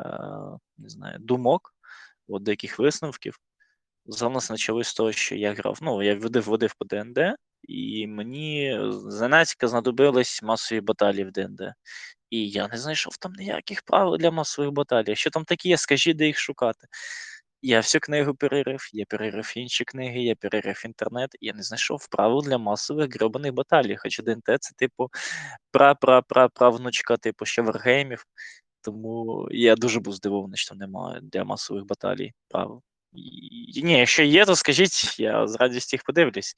[0.00, 0.02] е,
[0.78, 1.74] не знаю, думок,
[2.28, 3.38] от, деяких висновків.
[4.06, 5.78] Загалом почалось з того, що я грав.
[5.82, 7.18] Ну, я водив водив по ДНД,
[7.62, 11.60] і мені зненацька знадобились масові баталії в ДНД.
[12.30, 15.08] І я не знайшов там ніяких правил для масових баталій.
[15.08, 16.86] Якщо там такі є, скажіть, де їх шукати.
[17.62, 22.08] Я всю книгу перерив, я перерив інші книги, я перерив інтернет, і я не знайшов
[22.08, 23.96] правил для масових гребаних баталій.
[23.96, 25.10] Хоча ДНТ це, типу,
[25.72, 28.24] пра-пра-пра-правнучка, типу, ще варгеймів.
[28.80, 32.82] Тому я дуже був здивований, що немає для масових баталій правил.
[33.14, 36.54] І, ні, якщо є, то скажіть, я з радістю їх подивлюсь.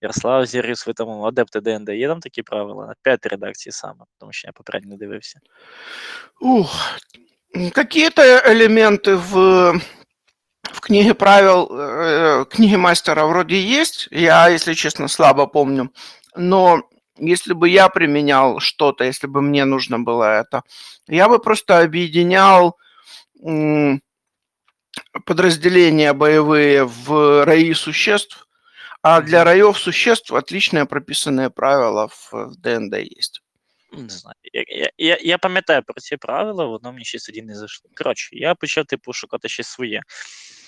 [0.00, 2.86] Ярослав Зіріус, ви там адепти ДНД, є там такі правила?
[2.86, 5.40] На п'ятій редакції саме, тому що я попередньо не дивився.
[6.40, 6.98] Ух,
[7.72, 9.34] какие-то элементы в,
[10.65, 14.07] в книге правил э, книги мастера вроде есть.
[14.11, 15.91] Я, если честно, слабо помню.
[16.35, 16.81] Но
[17.17, 20.63] если бы я применял что-то, если бы мне нужно было это,
[21.07, 22.77] я бы просто объединял
[23.43, 24.01] м,
[25.25, 28.47] подразделения боевые в раи существ,
[29.01, 29.45] а для Мгм.
[29.45, 33.41] раев существ отличные прописанные правила в, в ДНД есть.
[33.91, 34.35] Ну, Не знаю.
[34.53, 37.89] Я, я, я, я пам'ятаю про ці правила, воно мені щось тоді не зайшло.
[37.95, 40.01] Коротше, я почав типу шукати щось своє.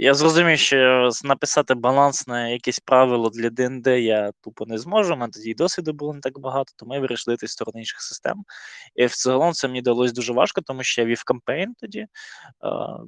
[0.00, 5.14] Я зрозумів, що написати балансне якесь правило для ДНД я тупо не зможу.
[5.14, 8.00] У мене тоді досвіду було не так багато, тому я вирішив йти в сторону інших
[8.00, 8.44] систем.
[8.94, 12.06] І в цілому це мені далось дуже важко, тому що я вів кампейн тоді.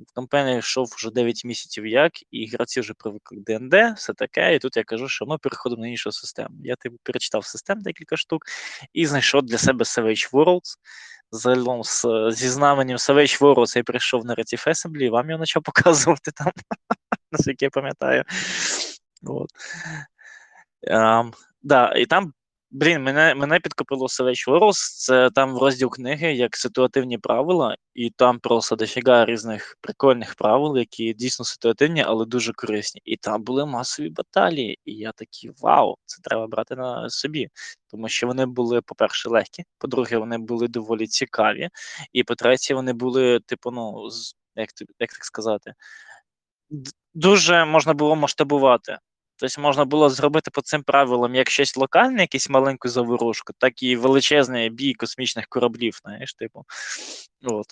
[0.09, 4.55] В кампейні йшов вже 9 місяців як, і гравці вже привикли к ДНД, все таке.
[4.55, 6.57] І тут я кажу, що ми переходимо на іншу систему.
[6.65, 8.43] Я типу перечитав систем декілька штук
[8.93, 10.77] і знайшов для себе Savage Worlds.
[11.33, 15.63] Загалом з, зі знаменем Savage Worlds я прийшов на Native Assembly і вам його почав
[15.63, 16.53] показувати там,
[17.33, 18.25] наскільки я пам'ятаю.
[19.23, 19.51] От.
[20.83, 22.33] Ем, да, і там,
[22.71, 28.11] блін, мене, мене підкупило Savage Worlds, це там в розділ книги як ситуативні правила, і
[28.11, 33.01] там просто дофіга різних прикольних правил, які дійсно ситуативні, але дуже корисні.
[33.05, 34.79] І там були масові баталії.
[34.85, 37.49] І я такий вау, це треба брати на собі.
[37.91, 41.69] Тому що вони були, по-перше, легкі, по-друге, вони були доволі цікаві,
[42.13, 44.09] і по-третє, вони були, типу, ну,
[44.57, 45.75] як, як так сказати,
[47.15, 48.99] дуже можна було масштабувати.
[49.37, 53.97] Тобто можна було зробити по цим правилам як щось локальне, якусь маленьку заворушку, так і
[53.97, 56.65] величезний бій космічних кораблів, знаєш, типу.
[57.45, 57.67] От.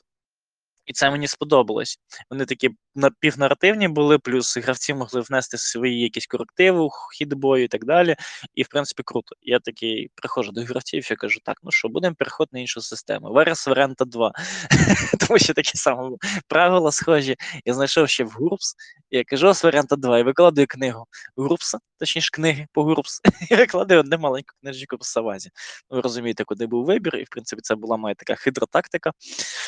[0.89, 1.99] І це мені сподобалось.
[2.31, 7.69] Вони такі напівнаративні були, плюс гравці могли внести свої якісь корективи у хід бою і
[7.69, 8.17] так далі.
[8.55, 9.37] І, в принципі, круто.
[9.43, 13.33] Я такий приходжу до гравців і кажу: так, ну що, будемо переходити на іншу систему.
[13.33, 14.33] Верес Варіанта 2.
[15.21, 16.17] Тому що такі самі
[16.49, 17.37] правила схожі.
[17.65, 18.75] Я знайшов ще в Гурпс,
[19.11, 23.21] і я кажу є варіанта 2 і викладаю книгу Гурпса, точніше книги по Гурпс,
[23.51, 25.51] і викладаю одну маленьку книжечку по Савазі.
[25.91, 29.13] Ну, ви розумієте, куди був вибір, і в принципі це була моя така хитра тактика.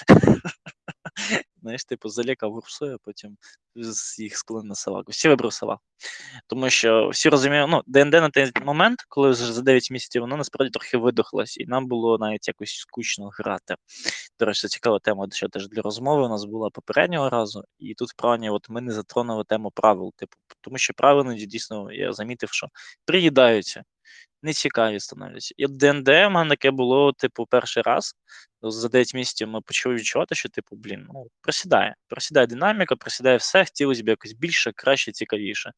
[1.62, 3.36] Знаєш, типу, залякав Гурпсу, а потім
[4.18, 5.12] їх склонив на Саважу.
[5.12, 5.78] Всі вибрав Саваж.
[6.46, 10.36] Тому що всі розуміють, ну, ДНД на той момент, коли вже за 9 місяців воно
[10.36, 13.74] насправді трохи видохлось, і нам було навіть якось скучно грати.
[14.38, 18.10] До речі, цікава тема, що теж для розмови у нас була попереднього разу, і тут
[18.10, 22.48] в плані, от ми не затронули тему правил, типу, тому що правила дійсно я замітив,
[22.52, 22.68] що
[23.04, 23.84] приїдаються,
[24.42, 25.54] нецікаві становляться.
[25.56, 28.14] І ДНД в мене таке було, типу, перший раз.
[28.62, 31.94] За 9 місяців ми почали відчувати, що, типу, блін, ну, просідає.
[32.08, 35.72] Просідає динаміка, просідає все, хотілося б якось більше, краще, цікавіше.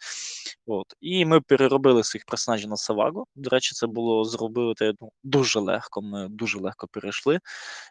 [0.66, 0.86] От.
[1.00, 3.26] І ми переробили своїх персонажів на Савагу.
[3.34, 6.02] До речі, це було зробити ну, дуже легко.
[6.02, 7.40] Ми дуже легко перейшли.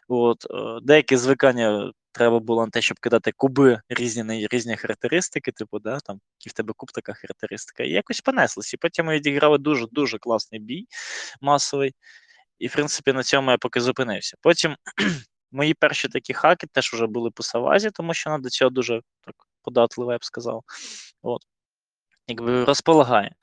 [0.08, 0.46] От.
[0.50, 6.00] е, Деякі звикання треба було на те, щоб кидати куби різні різні характеристики, типу, да,
[6.00, 7.82] там, які в тебе куб така характеристика.
[7.82, 8.74] І якось понеслось.
[8.74, 10.86] І потім ми відіграли дуже-дуже класний бій
[11.40, 11.94] масовий.
[12.62, 14.36] І, в принципі, на цьому я поки зупинився.
[14.40, 14.76] Потім
[15.52, 19.00] Мої перші такі хаки теж вже були по Савазі, тому що вона до цього дуже
[19.20, 20.62] так податлива, я б сказав.
[21.22, 21.42] От.
[22.26, 23.34] Якби розполагає.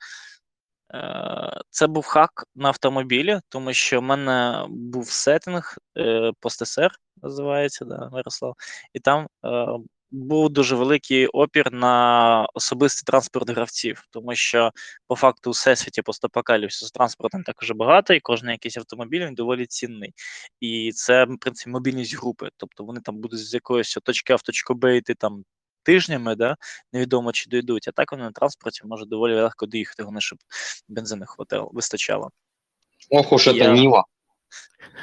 [0.94, 6.90] Е, Це був хак на автомобілі, тому що в мене був сеттинг е, PostSR,
[7.22, 8.54] називається, да, Мирослав,
[8.92, 9.66] і там е,
[10.10, 14.70] був дуже великий опір на особистий транспорт гравців, тому що
[15.06, 20.14] по факту у всесвіті постапокаліпсису транспорту також багато, і кожен якийсь автомобіль він доволі цінний.
[20.60, 22.48] І це, в принципі, мобільність групи.
[22.56, 25.44] Тобто вони там будуть з якоїсь точки А в точку Б йти там
[25.82, 26.56] тижнями, да,
[26.92, 30.38] невідомо чи дійдуть, а так вони на транспорті можуть доволі легко доїхати, головне, щоб
[30.88, 32.30] бензину хватило, вистачало.
[33.10, 34.04] Ох уж Я- Нива.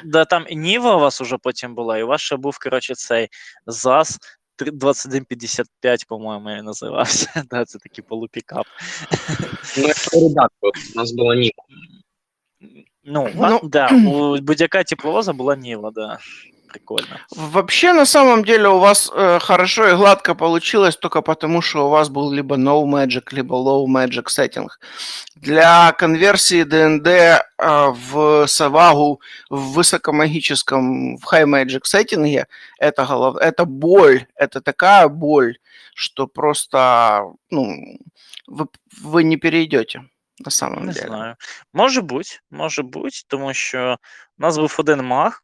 [0.04, 2.94] Да, там і Ніва у вас уже потім була, і у вас ще був, коротше,
[2.94, 3.28] цей
[3.66, 7.43] ЗАЗ 3- 2155, по-моєму, він називався.
[7.49, 8.65] Да, це такий полупікап.
[9.77, 11.63] Ну, это ребят, вот, у нас была Нива.
[13.03, 16.19] Ну, Ну, ну да, у будь-яка тепловоза була Ніва, да.
[16.68, 17.20] Прикольно.
[17.30, 21.90] Вообще, на самом деле, у вас э, хорошо и гладко получилось только потому, что у
[21.90, 24.78] вас был либо no magic, либо low magic сеттинг.
[25.36, 32.46] Для конверсии DND э, в Савагу в высокомагическом, в high magic сеттинге,
[32.78, 33.36] это, голов...
[33.36, 35.58] это боль, это такая боль,
[35.94, 37.98] что просто, ну,
[38.46, 38.66] вы,
[39.02, 40.02] вы не перейдете
[40.44, 41.06] на самом Не деле.
[41.06, 41.36] знаю.
[41.72, 43.96] Може бути, може бути, тому що
[44.38, 45.42] у нас був один маг,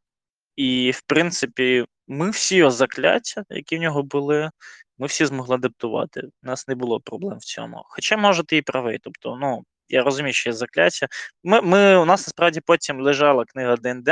[0.56, 4.50] і, в принципі, ми всі закляття, які в нього були,
[4.98, 6.20] ми всі змогли адаптувати.
[6.42, 7.82] У нас не було проблем в цьому.
[7.84, 8.98] Хоча, може, ти і правий.
[9.02, 11.08] Тобто, ну, я розумію, що є закляття.
[11.44, 14.08] Ми, ми, у нас насправді потім лежала книга ДНД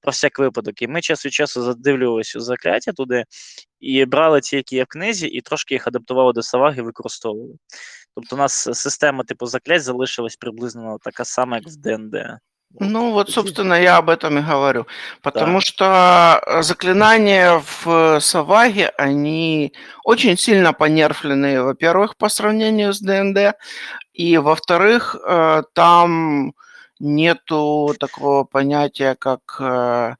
[0.00, 3.24] про всяк випадок, і ми час від часу задивлювалися закляття туди
[3.80, 7.54] і брали ті, які є в книзі, і трошки їх адаптували до саваги, використовували.
[8.14, 12.16] Тобто, у нас система типу заклять залишилась приблизно така сама, як в ДНД.
[12.78, 14.86] Ну, вот, собственно, я об этом и говорю.
[15.22, 15.60] Потому Да.
[15.60, 19.72] что э, заклинания в э, Саваге, они
[20.04, 23.54] очень сильно понерфлены, во-первых, по сравнению с ДНД,
[24.12, 26.52] и, во-вторых, э, там
[27.00, 30.16] нету такого понятия, как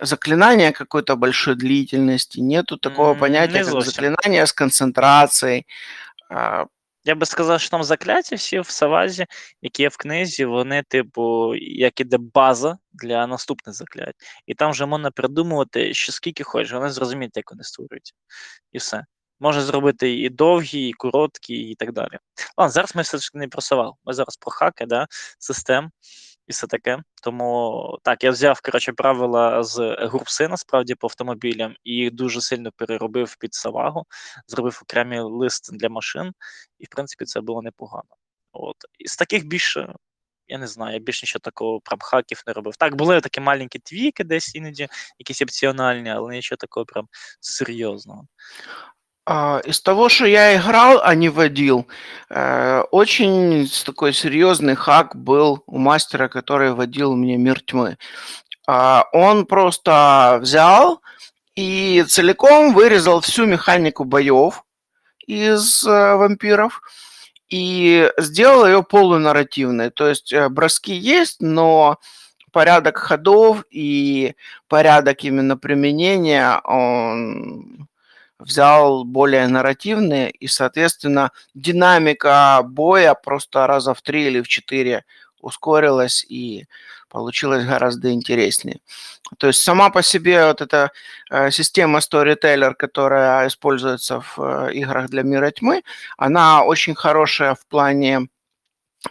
[0.00, 5.66] заклинание какой-то большой длительности, нету такого понятия, как заклинание с концентрацией.
[7.04, 9.26] Я би сказав, що там закляття всі в Савазі,
[9.62, 14.14] які є в книзі, вони, типу, як іде база для наступних заклять.
[14.46, 18.14] І там вже можна придумувати, що скільки хочеш, вони зрозуміють, як вони створюються.
[18.72, 19.04] І все.
[19.40, 22.18] Можна зробити і довгі, і короткі, і так далі.
[22.58, 23.96] Ладно, зараз ми все ж не про Савал.
[24.04, 25.06] Ми зараз про хаки, да,
[25.38, 25.90] систем
[26.46, 27.02] і все таке.
[27.22, 32.70] Тому так, я взяв коротше, правила з Гурпси, насправді, по автомобілям, і їх дуже сильно
[32.76, 34.06] переробив під Савагу,
[34.46, 36.32] зробив окремий лист для машин,
[36.78, 38.16] і в принципі це було непогано.
[38.52, 38.76] От.
[38.98, 39.94] Із таких більше,
[40.48, 42.76] я не знаю, я більше нічого такого прям хаків не робив.
[42.76, 47.08] Так, були такі маленькі твіки десь іноді, якісь опціональні, але нічого такого прям
[47.40, 48.26] серйозного.
[49.26, 51.86] А, Из того, что я играл, а не водил,
[52.28, 57.96] э, очень такой серьезный хак был у мастера, который водил мне мир тьмы.
[58.66, 61.00] А, Он просто взял
[61.56, 64.64] и целиком вырезал всю механику боев
[65.26, 66.82] из э, вампиров
[67.48, 69.90] и сделал ее полунарративной.
[69.90, 71.98] То есть э, броски есть, но
[72.52, 74.34] порядок ходов и
[74.68, 77.88] порядок именно применения он
[78.38, 85.04] взял более нарративные, и, соответственно, динамика боя просто раза в три или в четыре
[85.40, 86.66] ускорилась и
[87.08, 88.80] получилось гораздо интереснее.
[89.38, 90.90] То есть сама по себе вот эта
[91.30, 95.82] э, система Storyteller, которая используется в э, играх для мира тьмы,
[96.16, 98.28] она очень хорошая в плане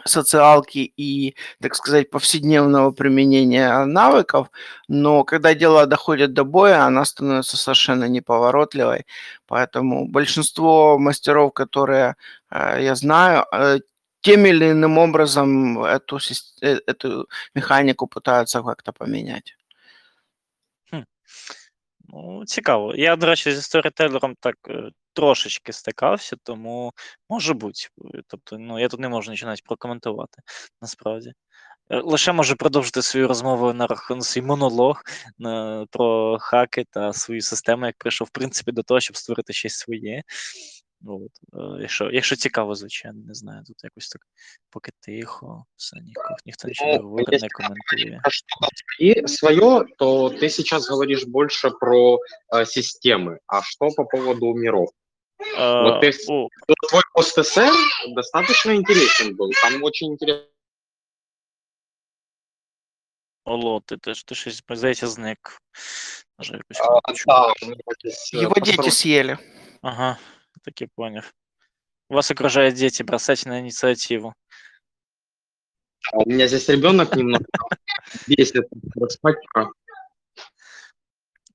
[0.05, 4.47] социалки и, так сказать, повседневного применения навыков,
[4.87, 9.05] но когда дело доходит до боя, она становится совершенно неповоротливой.
[9.47, 12.15] Поэтому большинство мастеров, которые
[12.51, 13.79] э, я знаю, э,
[14.21, 19.55] тем или иным образом эту, сис- э, эту механику пытаются как-то поменять.
[22.11, 22.95] Ну, цікаво.
[22.95, 26.91] Я, до речі, зі сторітелером так е, трошечки стикався, тому
[27.29, 27.79] може бути.
[28.15, 30.41] Е, Тобто, ну, я тут не можу нічого навіть прокоментувати,
[30.81, 31.33] насправді.
[31.91, 35.01] Е, Лише можу продовжити свою розмову на рахунок свій монолог
[35.37, 39.73] на, про хаки та свою систему, як прийшов, в принципі, до того, щоб створити щось
[39.75, 40.23] своє.
[41.07, 41.31] От.
[41.53, 44.21] е, Якщо, якщо цікаво, звичайно, не знаю, тут якось так
[44.69, 48.19] поки тихо, все, ніхто, ніхто нічого не Ну, говорить, не если коментує.
[48.23, 52.17] про что-то свои- свое, то ты сейчас говоришь больше про
[52.55, 53.37] э, системы.
[53.47, 54.89] А что по поводу миров?
[55.38, 56.48] Вот ты с- о,
[56.88, 57.72] Твой пост-СССР
[58.14, 59.50] достаточно интересен был.
[59.62, 60.48] Там очень интересно
[63.46, 65.58] Оло, ти, ти, ж- ти щось, здається, зник.
[66.38, 69.38] Може, А, да, посторонний- съели.
[69.82, 70.18] Ага,
[70.62, 71.22] так и понял.
[72.10, 74.34] Вас окружают дети, бросайте на инициативу.
[76.12, 77.44] А У меня здесь ребенок немного
[78.28, 78.64] бесит.
[79.08, 79.70] спать пора.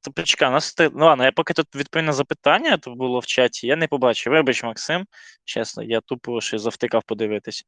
[0.03, 0.91] То почекай, у нас ти...
[0.95, 4.33] ну ладно, я поки тут відповім на запитання, то було в чаті, я не побачив.
[4.33, 5.07] Вибач, Максим,
[5.45, 7.65] чесно, я тупо ще завтикав подивитись.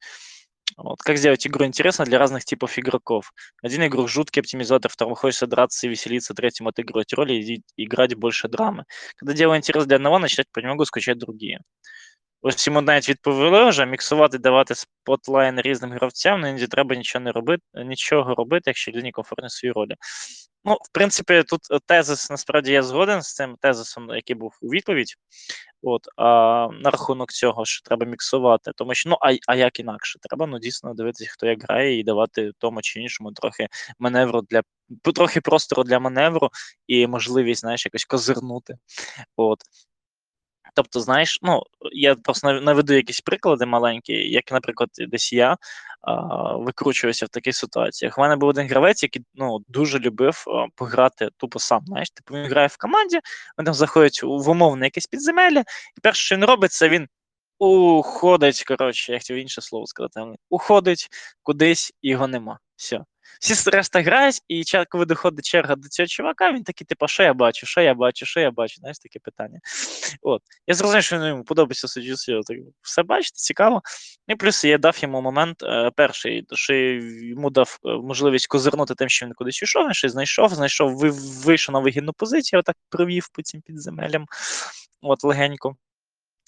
[0.76, 1.00] Вот.
[1.00, 3.32] Как сделать игру интересно для разных типов игроков?
[3.62, 8.14] Один игрок жуткий оптимизатор, второму хочется драться и веселиться, третьему отыгрывать роли и и играть
[8.14, 8.84] больше драмы.
[9.16, 11.60] Когда делаю интерес для одного, начинать понемногу скучать другие.
[12.42, 17.32] Ось йому навіть відповіли вже, міксувати, давати спотлайн різним гравцям, ну іноді треба нічого не
[17.32, 19.94] робити, нічого робити, якщо людині комфортні свої ролі.
[20.65, 24.67] Ну, в принципі, тут е, тезис, насправді я згоден з цим тезисом, який був у
[24.67, 25.15] відповідь.
[25.83, 30.19] От, а, на рахунок цього, що треба міксувати, тому що ну а, а як інакше?
[30.21, 33.67] Треба ну дійсно дивитися, хто як грає, і давати тому чи іншому трохи
[33.99, 34.61] маневру для
[35.15, 36.49] трохи простору для маневру
[36.87, 38.77] і можливість, знаєш, якось козирнути.
[39.35, 39.59] От.
[40.73, 45.57] Тобто, знаєш, ну я просто наведу якісь приклади маленькі, як, наприклад, десь я
[46.01, 48.17] а, викручуюся в таких ситуаціях.
[48.17, 51.83] У мене був один гравець, який ну, дуже любив а, пограти тупо сам.
[51.85, 53.19] Знаєш, типу він грає в команді,
[53.57, 55.59] вони там заходять у- в умовне якесь підземелля,
[55.97, 57.07] і перше, що він робить, це він
[57.59, 58.63] уходить.
[58.63, 60.21] Коротше, я хотів інше слово сказати.
[60.49, 61.09] Уходить
[61.43, 62.59] кудись, його нема.
[62.75, 62.99] Все.
[63.39, 67.33] Всі решта грають, і коли доходить черга до цього чувака, він такий, типу, що я
[67.33, 69.59] бачу, що я бачу, що я бачу, знаєш, таке питання.
[70.21, 70.41] От.
[70.67, 72.15] Я зрозумів, що ну, йому подобається суддю,
[72.47, 73.81] так все бачите, цікаво.
[74.27, 79.09] І плюс я дав йому момент е, перший, що йому дав е, можливість козирнути тим,
[79.09, 80.95] що він кудись йшов, він щось знайшов, знайшов,
[81.45, 84.25] вийшов на вигідну позицію, отак провів по цим підземеллям,
[85.01, 85.75] от легенько.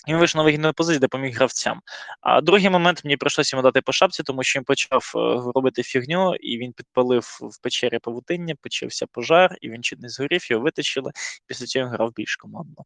[0.08, 1.82] Він вийшов на вигідну позицію, де поміг гравцям.
[2.22, 5.20] А другий момент мені прийшлося йому дати по шапці, тому що він почав е,
[5.56, 10.52] робити фігню, і він підпалив в печері павутиння, почався пожар, і він чуть не згорів,
[10.52, 11.12] його витащили.
[11.48, 12.86] Після цього він грав більш командно.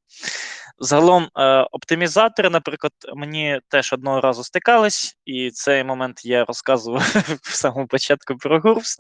[0.80, 7.01] Загалом, е, оптимізатори, наприклад, мені теж одного разу стикались, і цей момент я розказував
[7.43, 8.97] в самому початку про Гурпс.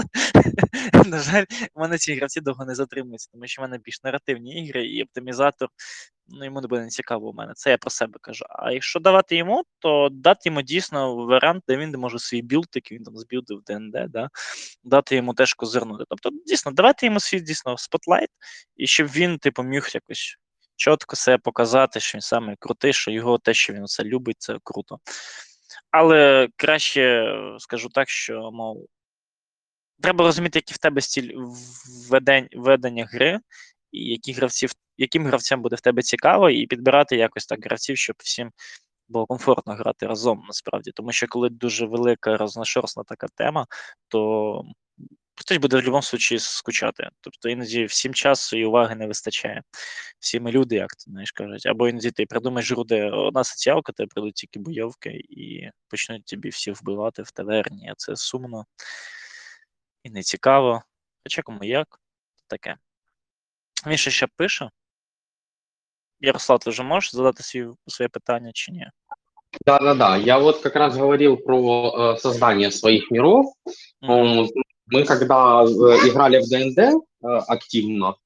[1.05, 1.45] На жаль,
[1.75, 5.03] в мене ці гравці довго не затримуються, тому що в мене більш наративні ігри, і
[5.03, 5.69] оптимізатор
[6.29, 7.53] ну, йому не буде не цікаво у мене.
[7.55, 8.45] Це я про себе кажу.
[8.49, 12.97] А якщо давати йому, то дати йому дійсно варіант, де він може свій build, який
[12.97, 14.29] він там збілдив ДНД, да,
[14.83, 16.03] дати йому теж козирнути.
[16.09, 18.29] Тобто, дійсно, давати йому свій дійсно спотлайт,
[18.75, 20.37] і щоб він, типу, міг якось
[20.75, 24.57] чітко себе показати, що він саме крутий, що його те, що він це любить, це
[24.63, 24.99] круто.
[25.91, 28.85] Але краще скажу так, що мов.
[30.01, 31.01] Треба розуміти, який в тебе
[32.09, 33.39] ведень, ведення гри,
[33.91, 38.51] які гравців, яким гравцям буде в тебе цікаво, і підбирати якось так гравців, щоб всім
[39.07, 40.91] було комфортно грати разом насправді.
[40.91, 43.65] Тому що коли дуже велика розношорстна така тема,
[44.07, 44.63] то
[45.35, 47.09] хтось буде в будь-якому випадку скучати.
[47.21, 49.63] Тобто іноді всім часу і уваги не вистачає.
[50.19, 51.65] Всі ми люди, як ти знаєш, кажуть.
[51.65, 56.49] Або іноді ти придумаєш гру, де одна соціалка, тебе прийдуть тільки бойовки, і почнуть тобі
[56.49, 57.89] всі вбивати в таверні.
[57.89, 58.65] А це сумно
[60.03, 60.83] і не цікаво.
[61.23, 61.99] Хоча кому як,
[62.47, 62.77] таке.
[63.86, 64.70] Він ще ще пише.
[66.20, 68.86] Ярослав, ти вже можеш задати свій, своє питання чи ні?
[69.66, 73.44] Да-да-да, я вот как раз говорил про э, создание своих миров.
[74.02, 74.12] Мгм.
[74.38, 74.48] М,
[74.92, 76.94] Мы когда э, играли в ДНД э,
[77.48, 78.16] активно,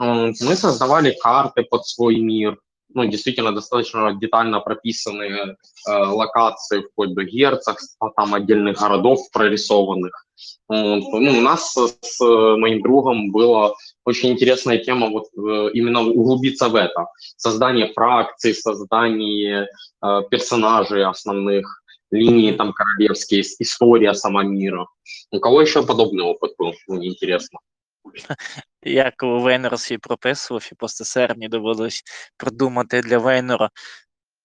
[0.00, 2.56] м, мы создавали карты под свой мир.
[2.94, 5.56] Ну, действительно, достаточно детально прописанные
[5.88, 10.26] э, локации, вплоть до герцогства, там отдельных городов прорисованных.
[10.72, 12.20] М, Ну, у нас с, с
[12.56, 13.74] моим другом была
[14.04, 17.06] очень интересная тема вот э, именно углубиться в это.
[17.36, 19.68] Создание фракций, создание
[20.02, 24.86] э, персонажей основных, линии там королевские, с- история сама мира.
[25.30, 26.72] У кого еще подобный опыт был?
[26.88, 27.58] Мне интересно.
[28.82, 32.02] Я коли Вейнера свій прописував, і після серні довелось
[32.36, 33.70] продумати для Вейнера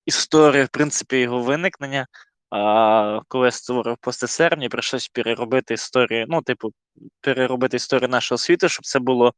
[0.05, 2.07] історію, в принципі, його виникнення.
[2.56, 6.72] а коли я створив постесерні прийшлось переробити історію, ну, типу,
[7.20, 9.28] переробити історію нашого світу, щоб це було.
[9.28, 9.32] У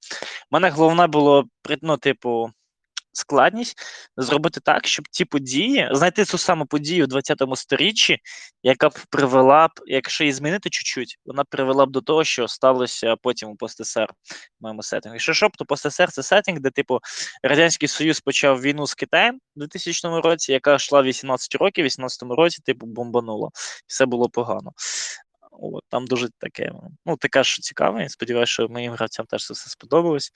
[0.51, 1.45] мене головне було,
[1.83, 2.51] ну, типу,
[3.17, 3.79] складність
[4.17, 8.19] зробити так, щоб ті події, знайти цю саму подію у 20-му сторіччі,
[8.63, 13.17] яка б привела б, якщо її змінити чуть-чуть, вона привела б до того, що сталося
[13.23, 14.07] потім у постср
[14.61, 15.15] в моєму сеттингу.
[15.15, 16.99] Якщо що, то постср це сеттинг, де, типу,
[17.43, 22.23] Радянський Союз почав війну з Китаєм у 2000 році, яка йшла 18 років, в 18
[22.23, 23.51] році, типу, бомбануло.
[23.87, 24.73] Все було погано.
[25.51, 26.73] От, там дуже таке,
[27.07, 28.09] ну, таке, що цікаве.
[28.09, 30.31] Сподіваюся, що моїм гравцям теж це все сподобалось.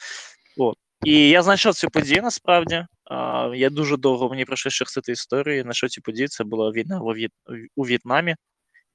[0.57, 0.77] От.
[1.05, 2.87] І я знайшов цю подію насправді.
[3.55, 5.63] Я дуже довго мені прийшлося шерстити історію.
[5.63, 6.29] Знайшов цю подію.
[6.29, 7.01] Це була війна
[7.77, 8.37] у В'єтнамі.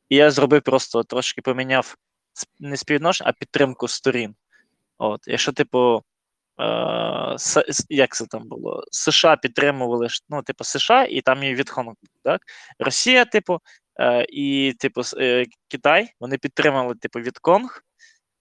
[0.10, 1.96] І я зробив просто трошки поміняв
[2.60, 4.36] не співвідношення, а підтримку сторін.
[4.98, 6.04] От, якщо, типу,
[7.38, 8.84] С- як це там було?
[8.92, 11.94] США підтримували ну, типу, США, і там є Вітхонг,
[12.24, 12.42] так?
[12.80, 13.60] Росія, типу,
[14.00, 17.85] е, і, типу, е, Китай, вони підтримали, типу, Вітконг.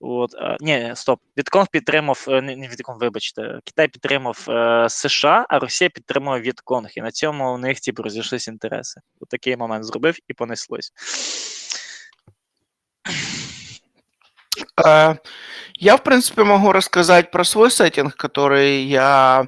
[0.04, 5.46] От, е, ні, стоп, Вітконг підтримав, е, не, не Вітконг, вибачте, Китай підтримав е, США,
[5.50, 6.90] а Росія підтримала Вітконг.
[6.96, 9.02] І на цьому у них, типу, розійшлися інтереси.
[9.20, 10.94] От такий момент зробив і понеслось.
[14.86, 15.18] Э,
[15.82, 19.48] Я, в принципе, могу рассказать про свой сеттинг, который я э,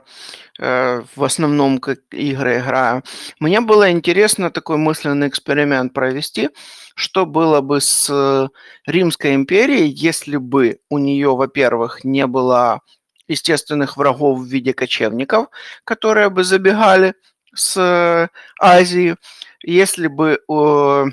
[0.59, 3.03] в основном как игры играю.
[3.41, 6.51] Мне было интересно такой мысленный эксперимент провести,
[6.97, 8.49] что было бы с э,
[8.87, 12.81] Римской империей, если бы у нее, во-первых, не было
[13.29, 15.49] естественных врагов в виде кочевников,
[15.85, 17.15] которые бы забегали
[17.55, 18.29] с э,
[18.59, 19.17] Азии,
[19.63, 21.05] если бы э,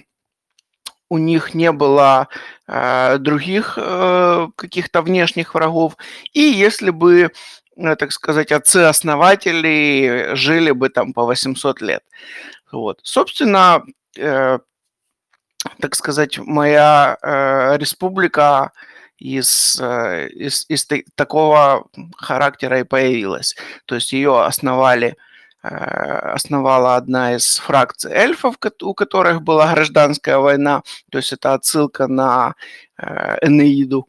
[1.09, 2.29] у них не было
[2.67, 5.97] э, других э, каких-то внешних врагов,
[6.31, 7.29] и если бы, э,
[7.75, 12.03] так сказать, отцы-основатели жили бы там по 800 лет.
[12.71, 12.99] Вот.
[13.03, 13.83] Собственно,
[14.17, 14.59] э,
[15.79, 18.71] так сказать, моя э, республика
[19.17, 23.55] из, э, из, из та- такого характера и появилась.
[23.85, 25.15] То есть ее основали
[25.63, 32.07] э, основала одна из фракций эльфов, у которых была гражданская война, то есть это отсылка
[32.07, 32.55] на
[32.97, 34.07] э, Энеиду.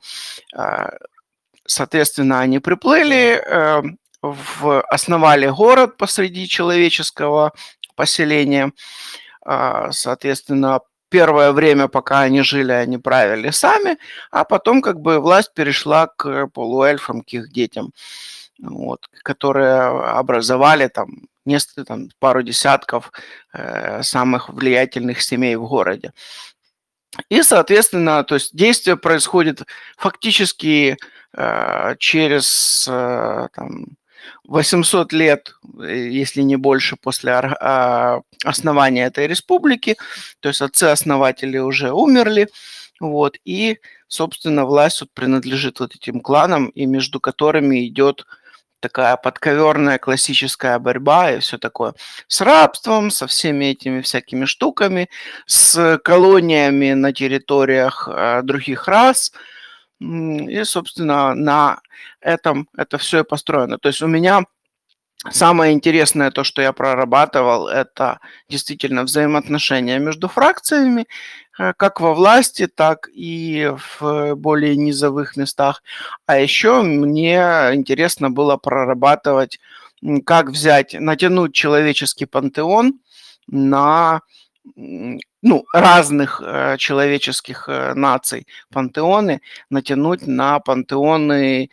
[1.65, 3.83] Э, Соответственно, они приплыли, э,
[4.23, 7.53] в, основали город посреди человеческого
[7.97, 8.73] поселения.
[9.45, 13.99] А, Соответственно, первое время, пока они жили, они правили сами,
[14.31, 17.93] а потом как бы власть перешла к полуэльфам, к их детям,
[18.59, 19.83] вот, которые
[20.19, 23.13] образовали там несколько, там, пару десятков
[23.53, 26.13] э, самых влиятельных семей в городе.
[27.29, 29.63] И, соответственно, то есть действие происходит
[29.97, 30.97] фактически
[31.37, 33.97] э, через э, там,
[34.45, 39.97] 800 лет, э, если не больше, после а, основания этой республики.
[40.41, 42.49] То есть отцы-основатели уже умерли.
[43.01, 48.25] Вот, и, собственно, власть вот принадлежит вот этим кланам, и между которыми идет
[48.85, 51.95] такая подковерная классическая борьба и все такое.
[52.29, 55.09] С рабством, со всеми этими всякими штуками,
[55.47, 59.33] с колониями на территориях э, других рас.
[60.01, 61.81] И, собственно, на
[62.21, 63.79] этом это все и построено.
[63.79, 64.43] То есть у меня
[65.31, 71.07] самое интересное, то, что я прорабатывал, это действительно взаимоотношения между фракциями,
[71.59, 75.83] э, как во власти, так и в более низовых местах.
[76.27, 77.39] А еще мне
[77.73, 79.61] интересно было прорабатывать,
[80.27, 83.01] как взять, натянуть человеческий пантеон
[83.47, 84.21] на
[84.77, 91.69] ну, разных э, человеческих э, наций пантеоны натянуть на пантеоны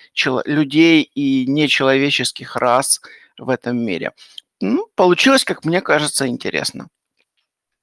[0.46, 3.00] людей и нечеловеческих рас
[3.41, 4.13] в этом мире.
[4.61, 6.89] Ну, получилось, как мне кажется, интересно.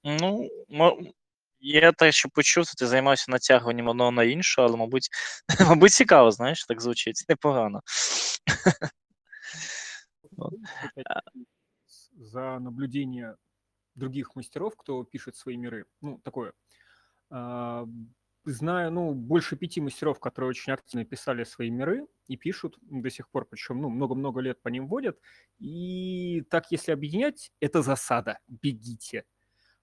[0.03, 0.97] Ну, мо-
[1.59, 5.09] я те, що почув, то ти займався натягуванням одного на інше, але, мабуть,
[5.67, 7.25] мабуть, цікаво, знаєш, так звучить.
[7.29, 7.81] Непогано.
[10.31, 10.53] Вот.
[10.53, 11.45] опять-таки,
[11.87, 13.35] с- за наблюдение
[13.95, 15.83] других мастеров, кто пишет свои миры.
[16.01, 16.51] Ну, такое.
[18.50, 23.28] Знаю, ну, больше пяти мастеров, которые очень активно писали свои миры и пишут до сих
[23.28, 25.18] пор, причем, ну, много-много лет по ним водят.
[25.58, 28.38] И так, если объединять, это засада.
[28.48, 29.26] Бегите.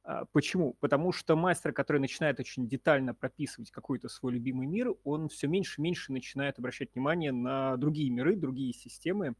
[0.04, 0.74] А, Почему?
[0.80, 5.80] Потому что мастер, который начинает очень детально прописывать какой-то свой любимый мир, он все меньше
[5.80, 9.36] и меньше начинает обращать внимание на другие миры, другие системы,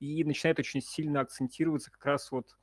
[0.00, 2.58] и начинает очень сильно акцентироваться как раз вот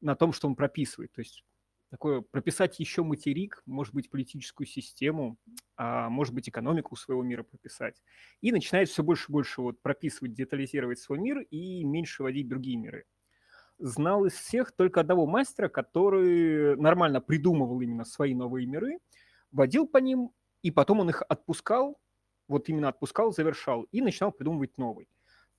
[0.00, 1.10] на том, что он прописывает.
[1.10, 1.44] То есть
[1.90, 5.36] такое прописать еще материк, может быть, политическую систему,
[5.76, 8.00] а может быть, экономику своего мира прописать.
[8.40, 12.76] И начинает все больше и больше вот прописывать, детализировать свой мир и меньше вводить другие
[12.76, 13.04] миры.
[13.78, 18.98] Знал из всех только одного мастера, который нормально придумывал именно свои новые миры,
[19.50, 20.30] водил по ним,
[20.62, 21.98] и потом он их отпускал,
[22.46, 25.08] вот именно отпускал, завершал, и начинал придумывать новый.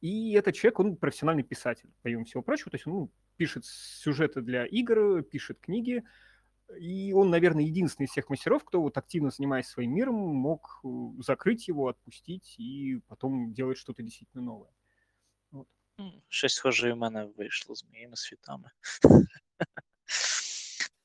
[0.00, 2.70] И этот человек, он профессиональный писатель, помимо всего прочего.
[2.70, 6.04] То есть он ну, пишет сюжеты для игр, пишет книги.
[6.78, 10.88] И он, наверное, единственный из всех мастеров, кто вот активно занимаясь своим миром, мог э,
[11.22, 14.70] закрыть его, отпустить и потом делать что-то действительно новое.
[15.98, 18.70] М, Щось схоже і в мене вийшло з моїми світами.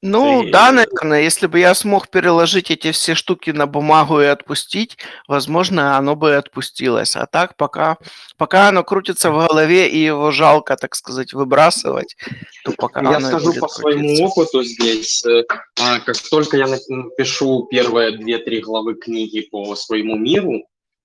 [0.03, 4.27] Ну, Ты- да, наверное, если бы я смог переложить эти все штуки на бумагу и
[4.27, 7.17] отпустить, возможно, оно бы и отпустилось.
[7.17, 7.97] А так пока,
[8.37, 12.17] пока оно крутится в голове и его жалко, так сказать, выбрасывать,
[12.63, 14.25] то пока Я оно скажу по своему крутиться.
[14.25, 15.25] опыту здесь.
[15.25, 15.45] э,
[15.81, 20.63] а, Как только я напишу первые две-три главы книги по своему миру,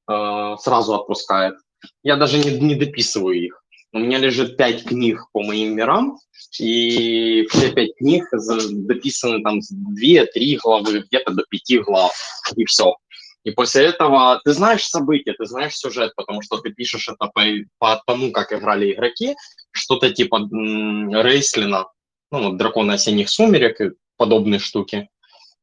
[0.10, 1.56] э, сразу отпускает.
[2.04, 3.61] Я даже не, не дописываю их.
[3.94, 6.18] У меня лежит пять книг по моим мирам,
[6.60, 12.14] и все пять книг дописаны там две-три главы, где-то до пяти глав,
[12.56, 12.96] и все.
[13.44, 17.44] И после этого ты знаешь события, ты знаешь сюжет, потому что ты пишешь это по,
[17.80, 19.36] по тому, как играли игроки,
[19.72, 21.88] что-то типа Рейслина,
[22.32, 25.10] ну, вот дракона осенних сумерек и подобные штуки.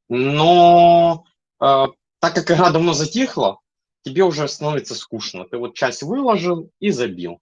[0.08, 1.24] Но
[1.62, 1.86] э,
[2.20, 3.60] так как игра давно затихла,
[4.02, 5.44] тебе уже становится скучно.
[5.44, 7.40] Ты вот часть выложил и забил.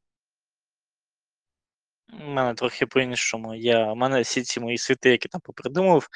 [2.13, 3.55] У мене трохи по-іншому.
[3.55, 6.09] Я, у мене всі ці мої світи, які там попридумав,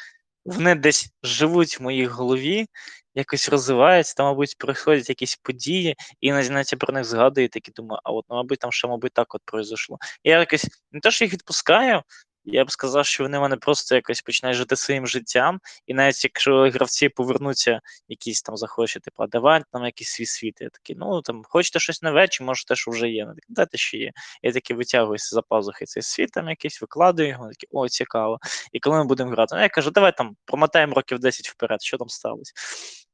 [0.45, 2.66] вони десь живуть в моїй голові,
[3.14, 8.01] якось розвиваються, там, мабуть, проходять якісь події, і іноді про них згадую, і такі думаю,
[8.05, 9.99] а от, ну, мабуть, там ще, мабуть, так от произошло.
[10.24, 12.03] Я якось не те, що їх відпускаю,
[12.45, 16.24] я б сказав, що вони в мене просто якось починають жити своїм життям, і навіть
[16.24, 20.61] якщо гравці повернуться, якісь там захочуть, типу, а давай там якийсь свій світ.
[20.61, 23.28] Я такий, ну там хочете щось нове, чи може те, що вже є.
[23.49, 24.12] Дайте що є.
[24.43, 28.38] Я таки витягую за пазухи цей світ там якийсь, викладаю його, такі, о, цікаво.
[28.72, 31.99] І коли ми будемо грати, ну я кажу, давай там промотаємо років 10 вперед, що
[31.99, 32.53] там сталося.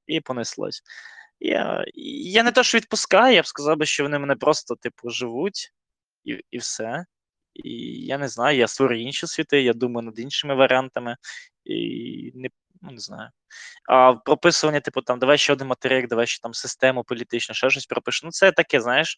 [0.06, 0.82] І понеслось.
[1.40, 5.10] Я, я не те, що відпускаю, я б сказав би, що вони мене просто, типу,
[5.10, 5.72] живуть,
[6.24, 7.04] і, і все.
[7.64, 7.70] І
[8.06, 11.16] я не знаю, я створюю інші світи, я думаю над іншими варіантами,
[11.64, 12.48] і не,
[12.82, 13.30] ну, не знаю.
[13.88, 17.86] А прописування, типу, там, давай ще один материк, давай ще там систему політичну, ще щось
[17.86, 18.20] пропишу.
[18.24, 19.16] Ну, це таке, знаєш.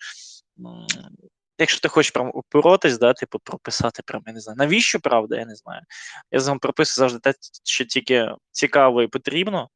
[1.58, 4.56] Якщо ти хочеш прям упоротись, да, типу, прописати прям, я не знаю.
[4.56, 5.82] Навіщо, правда, я не знаю.
[6.30, 9.68] Я загалом прописую завжди те, що тільки цікаво і потрібно,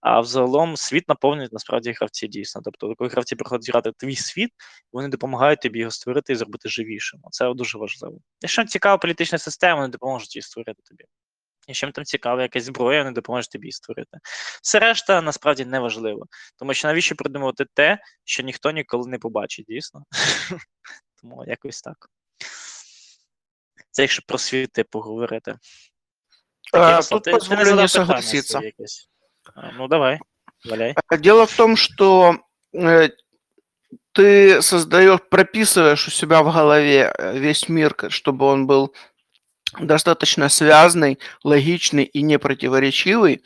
[0.00, 2.62] а взагалом світ наповнюють насправді гравці дійсно.
[2.64, 4.50] Тобто, коли гравці приходять грати твій світ,
[4.92, 7.20] вони допомагають тобі його створити і зробити живішим.
[7.30, 8.18] Це дуже важливо.
[8.40, 11.04] Якщо цікава політична система, вони допоможуть її створити тобі.
[11.68, 14.18] Якщо там цікава якась зброя, вони допоможуть тобі її створити.
[14.62, 16.26] Все решта насправді не важливо.
[16.56, 20.04] Тому що навіщо придумувати те, що ніхто ніколи не побачить, дійсно.
[21.22, 22.10] Тому якось так.
[23.90, 25.58] Це якщо про світи поговорити.
[26.72, 28.60] Так, тут позволю не согласиться.
[29.54, 30.20] А, Ну, давай,
[30.64, 30.94] валяй.
[31.18, 32.36] Дело в том, что
[32.72, 33.08] э,
[34.12, 38.94] ты создаешь, прописываешь у себя в голове э, весь мир, чтобы он был
[39.78, 43.42] достаточно связанный, логичный и непротиворечивый,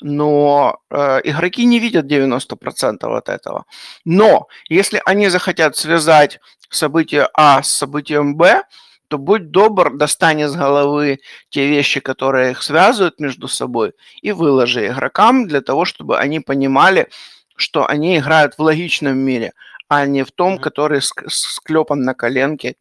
[0.00, 3.64] но э, игроки не видят 90% от этого.
[4.04, 8.62] Но если они захотят связать событие А с событием Б,
[9.11, 14.87] то будь добр, достань из головы те вещи, которые их связывают между собой, и выложи
[14.87, 17.07] игрокам для того, чтобы они понимали,
[17.55, 19.51] что они играют в логичном мире,
[19.87, 20.61] а не в том, Мгм.
[20.63, 22.75] который ск- склепан на коленке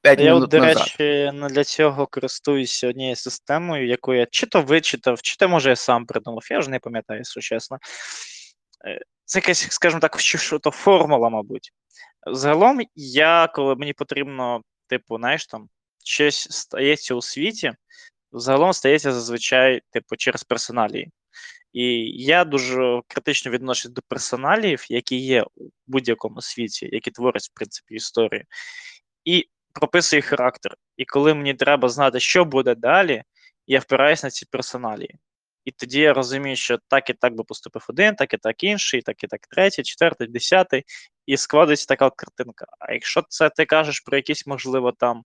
[0.00, 0.76] 5 Я, от, минут до назад.
[0.98, 5.68] речі, не для цього користуюся однією системою, яку я чи то вичитав, чи то, може,
[5.70, 6.42] я сам придумав.
[6.50, 7.78] Я вже не пам'ятаю, якщо чесно.
[8.86, 11.70] Е, Це якась, скажімо так, що, що то формула, мабуть.
[12.32, 15.69] Загалом, я, коли мені потрібно, типу, знаєш, там,
[16.03, 17.73] щось стається у світі,
[18.31, 21.11] загалом стається зазвичай, типу, через персоналії.
[21.73, 21.83] І
[22.23, 27.95] я дуже критично відношусь до персоналів, які є у будь-якому світі, які творять, в принципі,
[27.95, 28.43] історію.
[29.25, 30.75] І прописую характер.
[30.97, 33.23] І коли мені треба знати, що буде далі,
[33.67, 35.19] я впираюсь на ці персоналії.
[35.69, 39.01] І тоді я розумію, що так і так би поступив один, так і так інший,
[39.01, 40.83] так і так третій, четвертий, десятий,
[41.25, 42.65] і складається така от картинка.
[42.79, 45.23] А якщо це ти кажеш про якісь, можливо, там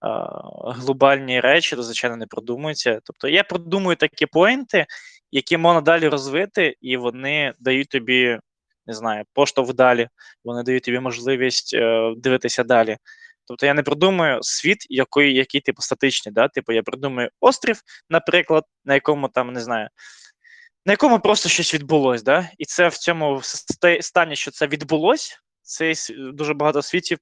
[0.00, 3.00] а, глобальні речі, то звичайно не продумується.
[3.04, 4.86] Тобто я продумую такі поінти,
[5.32, 8.38] які можна далі розвити, і вони дають тобі,
[8.86, 10.08] не знаю, поштовх далі,
[10.44, 12.96] вони дають тобі можливість е, дивитися далі.
[13.46, 16.32] Тобто я не придумую світ, який, який типу статичний.
[16.32, 16.48] Да?
[16.48, 17.80] Типу, я придумую острів,
[18.10, 19.88] наприклад, на якому там не знаю,
[20.86, 22.50] на якому просто щось відбулось, да?
[22.58, 23.40] і це в цьому
[24.00, 25.40] стані, що це відбулось.
[25.64, 27.18] Це с- дуже багато світів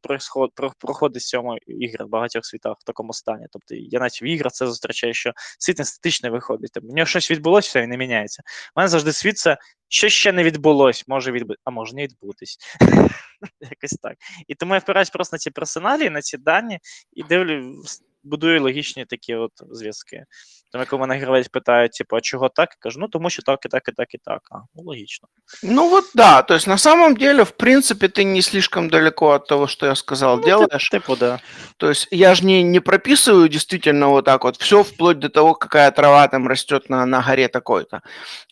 [0.79, 3.47] проходить в цьому ігри в багатьох світах в такому стані.
[3.51, 6.71] Тобто я навіть в іграх це зустрічаю, що світ не статичний виходить.
[6.75, 8.43] Тобто, в нього щось відбулося, все, і не міняється.
[8.77, 9.57] У мене завжди світ це
[9.89, 11.55] що ще не відбулось, може відбу...
[11.65, 12.59] а може не відбутись.
[13.61, 14.17] Якось так.
[14.49, 16.79] І тому я впираюсь просто на ці персоналі, на ці дані,
[17.13, 17.83] і дивлю,
[18.24, 20.24] будую логічні такі от зв'язки.
[20.72, 22.70] Тому коли мене гравець питає, типу, а чого так?
[22.72, 24.42] Я кажу, ну тому що так, і так, і так, і так.
[24.52, 25.28] А, ну логічно.
[25.64, 29.48] Ну вот да, то есть на самом деле, в принципе, ты не слишком далеко от
[29.48, 30.90] того, что я сказал, Ну, делаешь.
[30.90, 31.40] Типу, да.
[31.78, 35.56] То есть я же не, не прописываю действительно вот так вот все вплоть до того,
[35.56, 38.02] какая трава там растет на, на горе такой-то.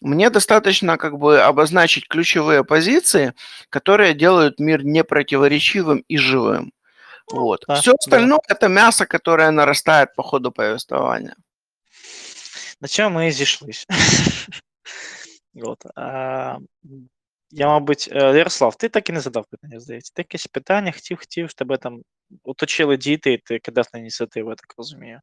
[0.02, 3.34] Мне достаточно как бы обозначить ключевые позиции,
[3.70, 6.72] которые делают мир непротиворечивым и живым.
[7.31, 7.65] Вот.
[7.69, 8.39] да, все да.
[8.49, 11.37] это мясо, которое нарастает по ходу повествования.
[12.81, 13.87] На чому ми зійшлися.
[15.63, 16.59] От, а,
[17.51, 20.13] я, мабуть, е, Ярослав, ти так і не задав питання, здається.
[20.15, 22.03] Ти якесь питання хотів, хотів, тебе там
[22.45, 25.21] оточили діти, і ти кидав на ініціативу, я так розумію.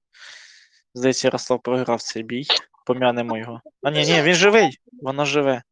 [0.94, 2.46] Здається, Ярослав програв цей бій.
[2.86, 3.62] Пом'янемо його.
[3.84, 5.64] А ні, ні, він живий, воно живе.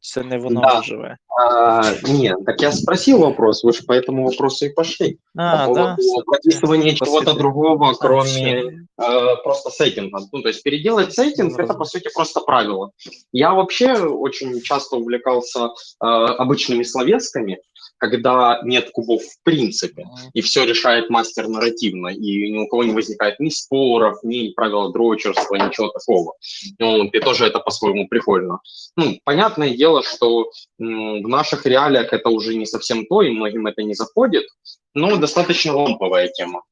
[0.00, 0.82] Це не воно Да.
[0.82, 1.16] живе.
[1.40, 5.18] А, нет, так я спросил вопрос, вы же по этому вопросу и пошли.
[5.36, 5.96] А, по да.
[5.96, 8.62] поводу прописывания чего-то другого, кроме
[8.98, 10.20] э, просто сеттинга.
[10.32, 12.90] Ну, то есть переделать сеттинг это, по сути, просто правило.
[13.32, 17.58] Я вообще очень часто увлекался э, обычными словесками,
[17.98, 22.92] когда нет кубов в принципе, и все решает мастер нарративно, и ни у кого не
[22.92, 26.34] возникает ни споров, ни правила дрочерства, ничего такого.
[26.78, 28.60] Ну, и тоже это по-своему прикольно.
[28.96, 33.82] Ну, понятное дело, что в наших реалиях это уже не совсем то, и многим это
[33.82, 34.46] не заходит,
[34.94, 36.62] но достаточно ламповая тема.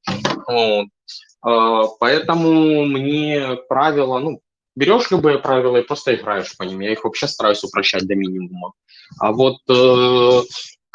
[0.46, 0.86] Вот.
[1.42, 4.40] А, Поэтому мне правила, ну,
[4.74, 6.80] берешь любые правила и просто играешь по ним.
[6.80, 8.72] Я их вообще стараюсь упрощать до минимума.
[9.20, 10.42] А вот э,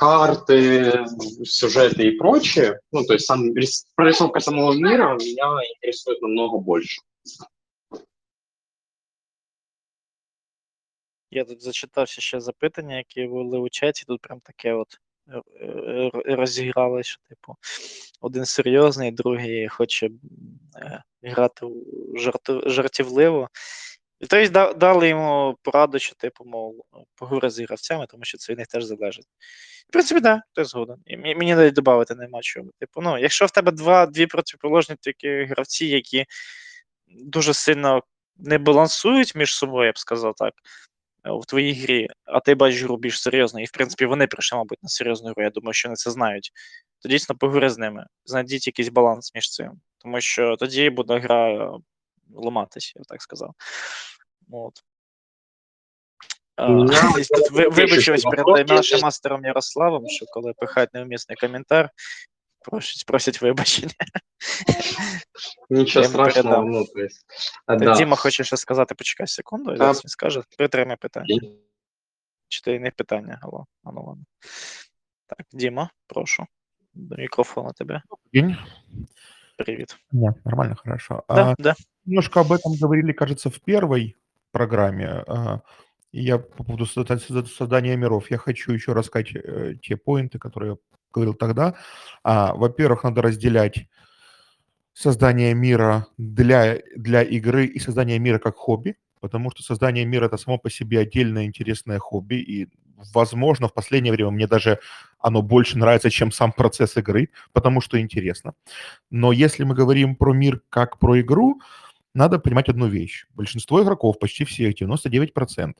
[0.01, 1.05] карты,
[1.45, 3.53] сюжеты и прочее, ну, то есть сам
[3.93, 7.01] прорисовка самого мира меня интересует намного больше.
[11.29, 14.03] Я тут зачитався ще запитання, які були у чаті.
[14.07, 14.97] Тут прям таке от
[15.27, 17.55] е, е, розіграли, що, типу,
[18.21, 20.09] один серйозний, другий хоче
[20.75, 21.67] е, грати
[22.15, 23.49] жарту, жартівливо.
[24.21, 26.75] І тобто да- дали йому пораду, що, типу, мов,
[27.15, 29.25] поговори з гравцями, тому що це від них теж залежить.
[29.89, 30.97] В принципі, так, да, ти згоден.
[31.05, 32.69] І мені, мені навіть додати нема чого.
[32.79, 36.25] Типу, ну, якщо в тебе два, дві протиположні такі гравці, які
[37.07, 38.03] дуже сильно
[38.37, 40.53] не балансують між собою, я б сказав так,
[41.25, 44.57] е, в твоїй грі, а ти бачиш гру більш серйозно, і в принципі вони прийшли,
[44.57, 45.43] мабуть, на серйозну гру.
[45.43, 46.51] Я думаю, що вони це знають.
[46.99, 48.05] То дійсно поговори з ними.
[48.25, 49.71] Знайдіть якийсь баланс між цим.
[49.97, 51.71] Тому що тоді буде гра
[52.33, 53.53] ламатись, я б так сказав.
[54.51, 54.83] От.
[56.55, 60.93] А, У мене і тут ви- більше Вибачусь перед нашим мастером Ярославом, що коли пихають
[60.93, 61.89] неумісний коментар,
[62.61, 63.93] просять, просять вибачення.
[65.69, 67.25] Ему страшного, ну, то есть,
[67.65, 67.95] а, да.
[67.95, 70.43] Діма хоче ще сказати, почекай секунду, і зараз він скаже.
[70.57, 71.39] Притримай питання.
[72.47, 73.39] Чи ти не питання?
[73.41, 74.23] Алло, а ну ладно.
[75.27, 76.45] Так, Діма, прошу.
[76.93, 78.01] До мікрофона тебе.
[79.65, 79.75] День.
[79.75, 79.97] Привіт.
[80.11, 81.23] Нет, нормально, хорошо.
[81.29, 81.75] Да, А, да.
[82.05, 84.15] немножко об этом говорили, кажется, в первой
[84.51, 85.23] программе.
[85.27, 85.59] а,
[86.11, 88.31] и я по поводу созда- созда- создания миров.
[88.31, 90.77] Я хочу еще рассказать э, те поинты, которые я
[91.13, 91.73] говорил тогда.
[92.23, 93.87] А, во-первых, надо разделять
[94.93, 100.37] создание мира для, для игры и создание мира как хобби, потому что создание мира это
[100.37, 102.67] само по себе отдельное интересное хобби, и,
[103.13, 104.79] возможно, в последнее время мне даже
[105.19, 108.53] оно больше нравится, чем сам процесс игры, потому что интересно.
[109.09, 111.61] Но если мы говорим про мир как про игру,
[112.13, 113.25] надо понимать одну вещь.
[113.33, 115.73] Большинство игроков, почти всех, 99%,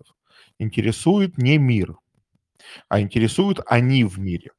[0.60, 1.98] интересует не мир,
[2.88, 4.52] а интересуют они в мире.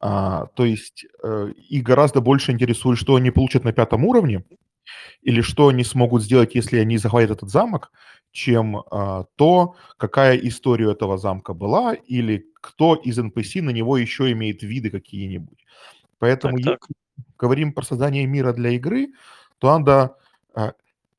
[0.00, 4.44] А, то есть э, их гораздо больше интересует, что они получат на пятом уровне,
[5.22, 7.90] или что они смогут сделать, если они захватят этот замок,
[8.34, 14.32] чем а, то, какая история этого замка была, или кто из NPC на него еще
[14.32, 15.64] имеет виды какие-нибудь.
[16.18, 16.88] Поэтому Так, так.
[16.88, 19.12] если говорим про создание мира для игры,
[19.58, 20.16] то надо...
[20.54, 20.72] а,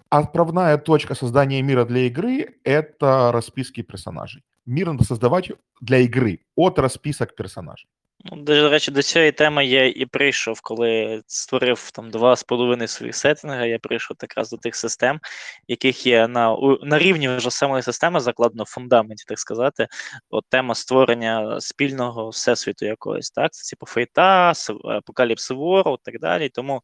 [0.09, 4.43] Отправная точка создания мира для игры– это расписки персонажей.
[4.65, 5.51] Мир надо создавать
[5.81, 7.87] для игры от расписок персонажей.
[8.31, 12.87] Ну, До речі, до цієї теми я і прийшов, коли створив там два з половиною
[12.87, 13.65] своїх сеттинга.
[13.65, 15.19] Я прийшов якраз до тих систем,
[15.67, 19.87] яких є на, на рівні вже самої системи, закладено в фундаменті, так сказати.
[20.29, 23.53] От тема створення спільного всесвіту якогось, так?
[23.53, 24.53] Це типу фейта,
[24.83, 26.49] апокаліпс Вору і так далі.
[26.49, 26.81] Тому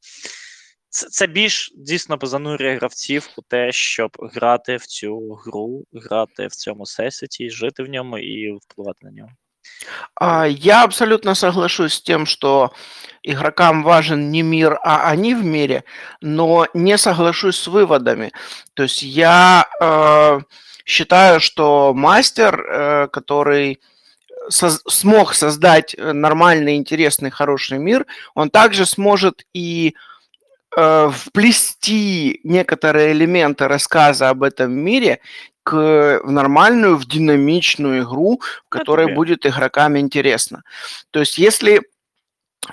[0.90, 6.52] це, це більш дійсно занурює гравців у те, щоб грати в цю гру, грати в
[6.52, 9.30] цьому всесвіті, жити в ньому і впливати на нього.
[10.16, 12.74] А, Я абсолютно соглашусь с тем, что
[13.24, 15.84] игрокам важен не мир, а они в мире,
[16.22, 18.32] но не соглашусь с выводами.
[18.74, 20.40] То есть я э,
[20.86, 23.80] считаю, что мастер, э, который
[24.50, 29.96] соз- смог создать э, нормальный, интересный, хороший мир, он также сможет и
[30.76, 35.20] э, вплести некоторые элементы рассказа об этом мире
[35.64, 39.16] к в нормальную, в динамичную игру, в которой верно.
[39.16, 40.64] будет игрокам интересно.
[41.12, 41.82] То есть если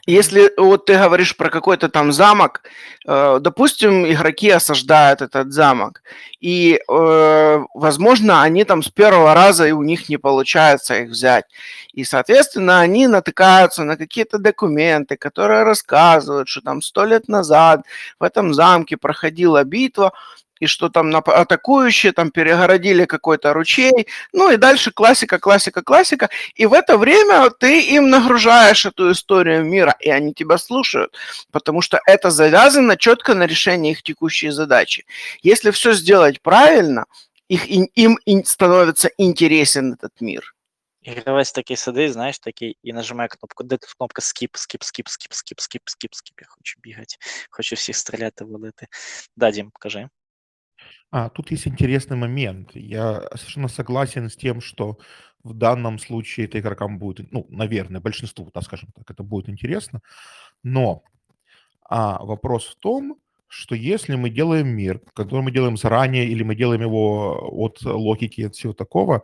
[0.06, 2.62] если вот ты говоришь про какой-то там замок,
[3.06, 6.02] э, допустим, игроки осаждают этот замок,
[6.40, 11.46] и, э, возможно, они там с первого раза и у них не получается их взять.
[11.94, 17.80] И, соответственно, они натыкаются на какие-то документы, которые рассказывают, что там сто лет назад
[18.20, 20.12] в этом замке проходила битва,
[20.59, 24.07] и что там нап- атакующие там перегородили какой-то ручей.
[24.33, 26.29] Ну и дальше классика, классика, классика.
[26.55, 31.17] И в это время ты им нагружаешь эту историю мира, и они тебя слушают,
[31.51, 35.05] потому что это завязано четко на решение их текущей задачи.
[35.41, 37.05] Если все сделать правильно,
[37.49, 40.55] их, ин- им ин- становится интересен этот мир.
[41.01, 45.07] І гравець такий сидить, знаєш, такий, і нажимає кнопку, де тут кнопка скіп, скіп, скіп,
[45.09, 46.35] скіп, скіп, скіп, скіп, скіп.
[46.41, 47.15] Я хочу бігати,
[47.49, 48.87] хочу всіх стріляти, валити.
[49.35, 50.07] Да, Дім, кажи.
[51.10, 52.70] А, тут есть интересный момент.
[52.74, 54.98] Я совершенно согласен с тем, что
[55.42, 60.00] в данном случае это игрокам будет, ну, наверное, большинству, да, скажем так, это будет интересно.
[60.62, 61.02] Но
[61.88, 66.54] а, вопрос в том, что если мы делаем мир, который мы делаем заранее, или мы
[66.54, 69.22] делаем его от логики, от всего такого,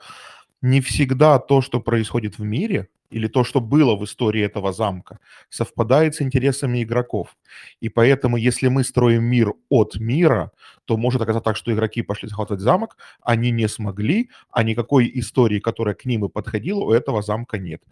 [0.63, 5.19] не всегда то, что происходит в мире, или то, что было в истории этого замка,
[5.49, 7.37] совпадает с интересами игроков.
[7.81, 10.51] И поэтому, если мы строим мир от мира,
[10.85, 15.61] то может оказаться так, что игроки пошли захватывать замок, они не смогли, а никакой истории,
[15.61, 17.83] которая к ним и подходила, у этого замка нет.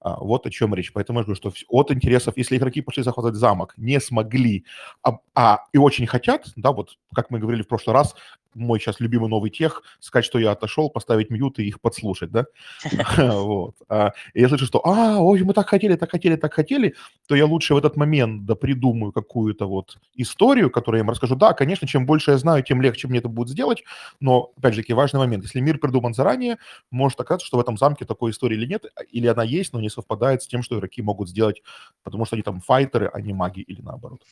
[0.00, 0.92] А, вот о чем речь.
[0.92, 4.64] Поэтому я говорю, что от интересов, если игроки пошли захватывать замок, не смогли,
[5.02, 8.14] а, а и очень хотят, да, вот как мы говорили в прошлый раз,
[8.54, 12.46] мой сейчас любимый новый тех, сказать, что я отошел, поставить мьют и их подслушать, да?
[13.18, 13.74] Вот.
[13.88, 16.94] А, я слышу, что, а, ой, мы так хотели, так хотели, так хотели,
[17.26, 21.36] то я лучше в этот момент да придумаю какую-то вот историю, которую я им расскажу.
[21.36, 23.84] Да, конечно, чем больше я знаю, тем легче мне это будет сделать,
[24.20, 25.44] но, опять же, таки, важный момент.
[25.44, 26.58] Если мир придуман заранее,
[26.90, 29.80] может оказаться, что в этом замке такой истории или нет, а, или она есть, но
[29.80, 31.62] не совпадает с тем, что игроки могут сделать,
[32.02, 34.22] потому что они там файтеры, а не маги, или наоборот.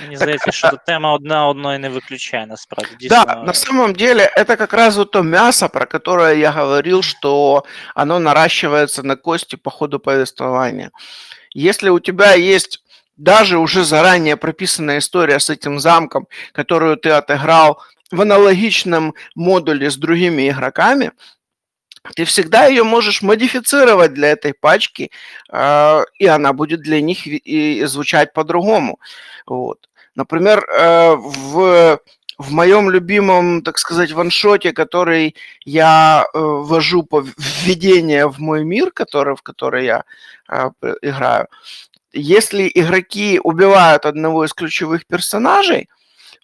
[0.00, 3.08] Мені Так, здається, що тут тема одна одної не виключає, насправді.
[3.08, 7.02] Да, Дійсно, на самом деле это как раз вот то мясо, про которое я говорил,
[7.02, 7.64] что
[7.94, 10.90] оно наращивается на кости по ходу повествования.
[11.54, 12.82] Если у тебя есть
[13.16, 17.80] даже уже заранее прописанная история с этим замком, которую ты отыграл
[18.10, 21.12] в аналогичном модуле с другими игроками,
[22.15, 25.11] ты всегда ее можешь модифицировать для этой пачки,
[25.51, 28.99] э, и она будет для них и звучать по-другому.
[29.45, 29.89] Вот.
[30.15, 31.99] Например, э, в,
[32.37, 35.35] в моем любимом, так сказать, ваншоте, который
[35.65, 40.03] я э, ввожу по введение в мой мир, который, в который я
[40.49, 40.69] э,
[41.01, 41.47] играю,
[42.13, 45.87] если игроки убивают одного из ключевых персонажей,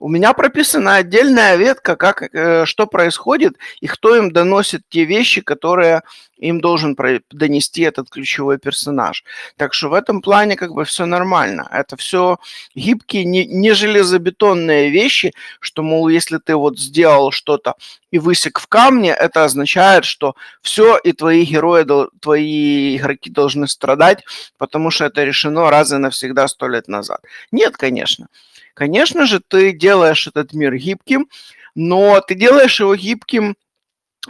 [0.04, 5.40] у меня прописана отдельная ветка, как, э, что происходит и кто им доносит те вещи,
[5.40, 6.02] которые
[6.36, 6.98] им должен
[7.32, 9.24] донести этот ключевой персонаж.
[9.56, 11.70] Так что в этом плане как бы все нормально.
[11.72, 12.38] Это все
[12.76, 15.32] гибкие, не, не железобетонные вещи,
[15.62, 17.76] что, мол, если ты вот сделал что-то
[18.12, 21.86] и высек в камне, это означает, что все, и твои герои,
[22.20, 24.26] твои игроки должны страдать,
[24.58, 27.22] потому что это решено раз и навсегда сто лет назад.
[27.54, 28.28] Нет, конечно.
[28.74, 31.28] Конечно же, ты делаешь этот мир гибким,
[31.76, 33.56] но ты делаешь его гибким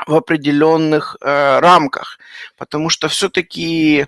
[0.07, 2.19] в определенных э, рамках,
[2.57, 4.07] потому что все-таки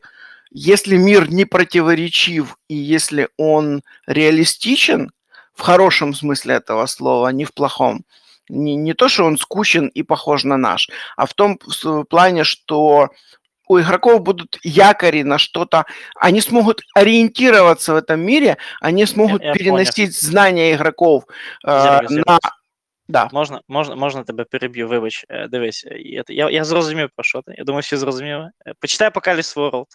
[0.52, 5.12] если мир не противоречив и если он реалистичен
[5.54, 8.06] в хорошем смысле этого слова, а не в плохом,
[8.50, 12.44] не, не то, что он скучен и похож на наш, а в том с- плане,
[12.46, 13.10] что
[13.68, 15.86] у игроков будут якори на что-то,
[16.16, 21.26] они смогут ориентироваться в этом мире, они смогут я я переносить знания игроков
[21.66, 22.40] э, на...
[23.08, 23.30] Да.
[23.32, 27.42] Можна, можна, можна тебе переб'ю, вибач, е, дивись, е, я, я, я зрозумів про що
[27.42, 27.56] ти.
[27.58, 28.50] Я думаю, всі зрозуміли.
[28.68, 29.86] Е, Почитай Apocalypse World.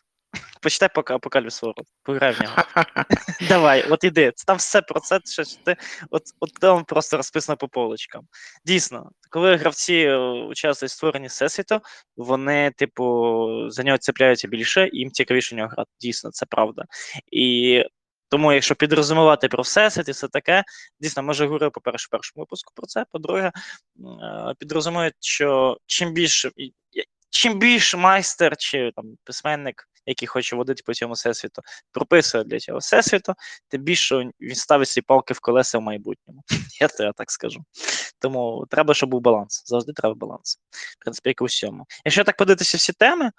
[0.63, 1.85] Почитай пока Apocalypse World.
[2.03, 2.57] Пограй в нього.
[3.49, 4.33] Давай, от іди.
[4.47, 5.77] Там все про це, що ти,
[6.11, 8.23] от, от там просто розписано по полочкам.
[8.65, 11.81] Дійсно, коли гравці е, участвують в створенні всесвіту,
[12.17, 15.91] вони, типу, за нього цепляються більше, і їм цікавіше в нього грати.
[16.01, 16.85] Дійсно, це правда.
[17.33, 17.85] І
[18.29, 20.65] тому, якщо підрозумувати про всесвіт і все таке,
[21.01, 23.05] дійсно, ми вже говорили, по-перше, в першому випуску про це.
[23.13, 26.51] По-друге, е, підрозуміють, що чим більше,
[27.31, 32.79] чим більше майстер чи там письменник, який хоче водити по цьому всесвіту, прописує для цього
[32.79, 33.35] всесвіту,
[33.69, 36.43] тим більше він ставить ці палки в колеса в майбутньому.
[36.81, 37.65] Я то так скажу.
[38.19, 39.63] Тому треба, щоб був баланс.
[39.67, 40.59] Завжди треба баланс.
[40.71, 41.87] В принципі, як у всьому.
[42.05, 43.31] Якщо так подивитися всі теми,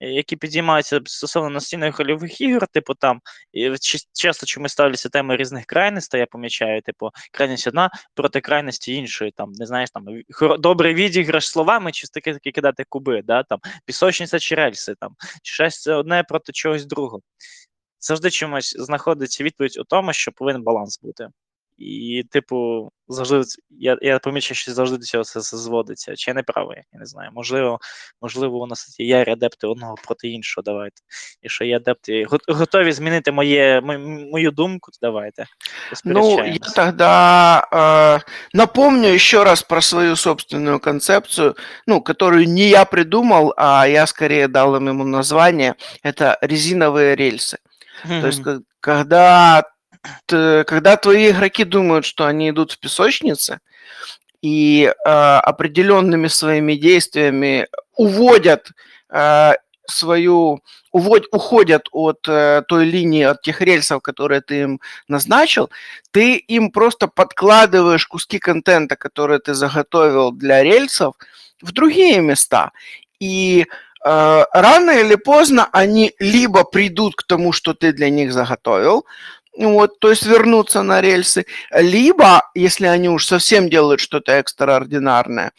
[0.00, 3.20] які підіймаються стосовно настільних рольових ігор, типу там
[3.52, 3.74] і
[4.14, 9.30] часто чомусь ставляться теми різних крайностей, я помічаю, типу, крайність одна проти крайності іншої.
[9.30, 10.04] Там, не знаєш, там
[10.58, 15.54] добрий відіграш словами, чи таки таки кидати куби, да, там, пісочниця чи рельси, там, чи
[15.54, 17.20] щось одне проти чогось другого.
[18.00, 21.28] Завжди чомусь знаходиться відповідь у тому, що повинен баланс бути.
[21.79, 26.15] І, типу, завжди ц- я, я помічаю, що завжди до цього це, це зводиться.
[26.15, 26.77] Чи я не правий?
[26.93, 27.29] Я не знаю.
[27.33, 27.79] Можливо,
[28.21, 30.63] можливо, у нас є адепти одного проти іншого.
[30.63, 31.01] Давайте.
[31.41, 33.99] І що є адепти го- готові змінити моє, мо-
[34.31, 35.45] мою думку, то давайте.
[36.05, 36.73] Ну, я посперечаємось.
[36.73, 38.21] тогда э,
[38.53, 41.55] напомню еще раз про свою собственную концепцию,
[41.87, 45.73] ну, которую не я придумал, а я скорее дал им ему название.
[46.05, 47.57] Это резиновые рельсы.
[48.21, 48.43] То есть, Мгм.
[48.59, 49.69] ко- когда, т-
[50.26, 53.60] когда твои игроки думают, что они идут в песочнице
[54.42, 58.70] и э, определенными своими действиями уводят
[59.10, 59.52] э,
[59.86, 60.60] свою,
[60.92, 65.70] увод, уходят от э, той линии, от тех рельсов, которые ты им назначил,
[66.10, 71.14] ты им просто подкладываешь куски контента, которые ты заготовил для рельсов,
[71.60, 72.72] в другие места.
[73.18, 73.66] И
[74.04, 79.04] э, рано или поздно они либо придут к тому, что ты для них заготовил,
[79.56, 85.52] вот, то есть вернуться на рельсы, либо, если они уж совсем делают что-то экстраординарное,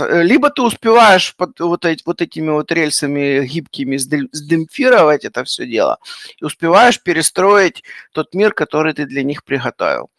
[0.00, 5.44] э, либо ты успеваешь под вот, эти, вот этими вот рельсами гибкими сдем- сдемпфировать это
[5.44, 5.98] все дело
[6.40, 10.10] и успеваешь перестроить тот мир, который ты для них приготовил.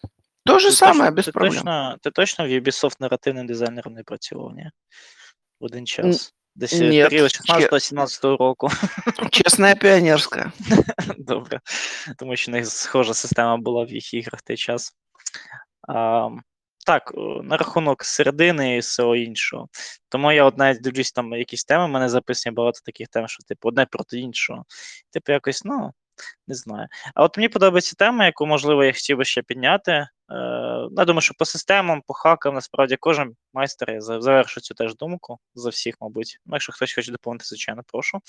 [0.45, 1.54] То же Ти самое, точно, без ти проблем.
[1.54, 4.72] Точно, ти точно в Ubisoft наративним дизайнером не працював, ні?
[5.60, 6.34] Один час.
[6.56, 7.10] Десь Нет.
[7.10, 8.70] період 16-17 року.
[9.32, 10.51] Чесна піонерська.
[11.18, 11.60] Добре.
[12.18, 14.93] Тому що в них схожа система була в їх іграх той час.
[15.88, 16.30] А,
[16.86, 17.12] так,
[17.43, 19.68] на рахунок середини і всього іншого.
[20.10, 23.43] Тому я от навіть дивлюсь там якісь теми, в мене записані багато таких тем, що
[23.43, 24.66] типу одне проти іншого.
[25.12, 25.93] Типу, якось, ну,
[26.47, 26.88] не знаю.
[27.16, 29.91] А от мені подобається тема, яку, можливо, я хотів би ще підняти.
[29.91, 30.07] Е,
[30.97, 35.39] я думаю, що по системам, по хакам, насправді, кожен майстер я завершу цю теж думку
[35.55, 36.39] за всіх, мабуть.
[36.45, 38.20] Ну, якщо хтось хоче доповнити, звичайно, прошу.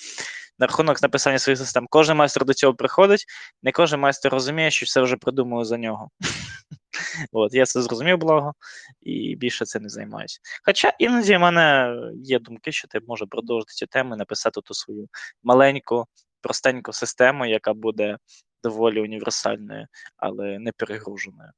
[0.59, 1.87] На рахунок написання своїх систем.
[1.91, 3.25] Кожен майстер до цього приходить,
[3.63, 6.11] не кожен майстер розуміє, що все вже придумали за нього.
[7.33, 8.55] От, я це зрозумів благо,
[9.03, 10.41] і більше цим не займаюся.
[10.65, 14.75] Хоча іноді в мене є думки, що ти може продовжити цю тему і написати ту
[14.75, 15.09] свою
[15.43, 16.07] маленьку,
[16.44, 18.18] простеньку систему, яка буде
[18.64, 19.88] доволі універсальною,
[20.18, 21.52] але не перегруженою.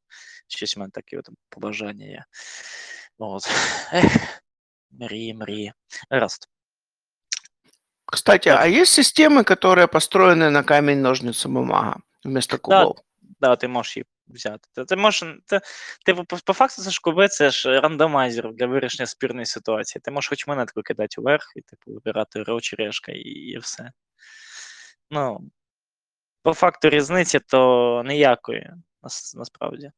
[0.47, 2.25] Щось в мене таке от побажання є.
[3.17, 3.43] От.
[3.93, 4.41] Ех,
[4.91, 5.73] мрії, мрії.
[6.09, 6.47] Гаразд.
[8.05, 12.97] Кстати, а есть системы, которые построены на камень, ножницы, бумага вместо Да, кубов?
[13.39, 14.69] Да, ти можеш її взяти.
[14.75, 15.59] Ти, ти можеш, ти,
[16.05, 20.01] типу, по, по факту це ж куби, це ж рандомайзер для вирішення спірної ситуації.
[20.05, 23.91] Ти можеш хоч монетку кидати вверх і типу вибирати ро чи решка, і, і все.
[25.10, 25.40] Ну,
[26.42, 28.70] по факту різниці, то ніякої,
[29.02, 29.90] нас, насправді.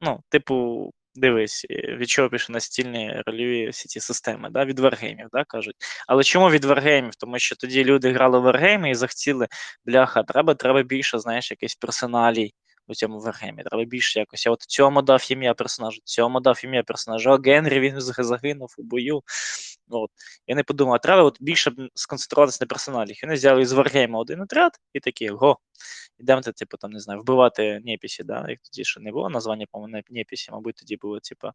[0.00, 4.64] Ну, типу, дивись, е, від чого пішли настільні рольові всі ці системи, да?
[4.64, 5.76] від варгеймів, да, кажуть.
[6.08, 7.14] Але чому від варгеймів?
[7.14, 9.46] Тому що тоді люди грали в варгейми і захотіли
[9.84, 12.52] бляха, треба, треба більше, знаєш, якийсь персоналій
[12.88, 13.62] у цьому варгеймі.
[13.62, 14.46] Треба більше якось.
[14.46, 18.82] Я от цьому дав ім'я персонажу, цьому дав ім'я персонажу, а Генрі він загинув у
[18.82, 19.22] бою.
[19.90, 20.10] От.
[20.46, 23.14] Я не подумав, треба от більше сконцентруватися на персоналі.
[23.22, 25.58] Вони взяли з варгейма один отряд і такі, го,
[26.18, 28.46] ідемо, типу, там, не знаю, вбивати непісі, да?
[28.48, 31.48] як тоді ще не було названня, по-моєму, непісі, мабуть, тоді було, типу,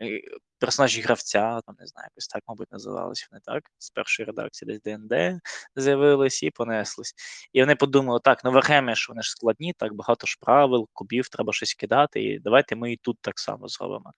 [0.00, 0.20] е,
[0.58, 3.70] персонажі гравця, там, не знаю, якось так, мабуть, називалися вони так.
[3.78, 5.40] З першої редакції десь ДНД
[5.76, 7.14] з'явились і понеслись.
[7.52, 11.28] І вони подумали, так, ну варгеми ж вони ж складні, так багато ж правил, кубів,
[11.28, 14.12] треба щось кидати, і давайте ми і тут так само зробимо.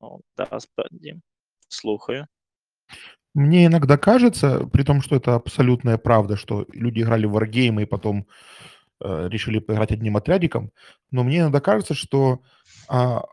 [0.00, 1.16] О, да, справді.
[1.68, 2.26] Слухаю.
[3.34, 7.86] Мне иногда кажется, при том, что это абсолютная правда, что люди играли в варгеймы и
[7.86, 8.26] потом
[9.00, 10.72] э, решили поиграть одним отрядиком,
[11.10, 12.40] но мне иногда кажется, что
[12.88, 13.24] а,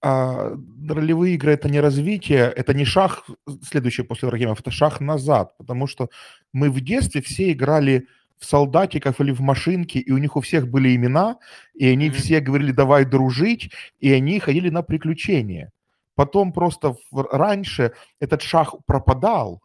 [0.00, 0.52] а,
[0.88, 3.24] ролевые игры это не развитие, это не шаг
[3.62, 6.08] следующий после варгеймов, это шаг назад, потому что
[6.52, 8.06] мы в детстве все играли
[8.38, 11.38] в солдатиков или в машинки, и у них у всех были имена,
[11.74, 12.14] и они Мгм.
[12.14, 15.72] все говорили «давай дружить», и они ходили на приключения.
[16.18, 19.62] Потом просто раньше этот шаг пропадал,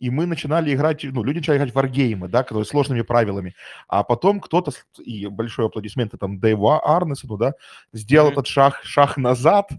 [0.00, 3.54] и мы начинали играть, ну, люди начали играть в варгеймы, да, которые с сложными правилами,
[3.86, 7.52] а потом кто-то, и большой аплодисменты там Дэйву А- Арнесону, да,
[7.92, 8.32] сделал Мгм.
[8.32, 9.70] этот шаг, шаг назад,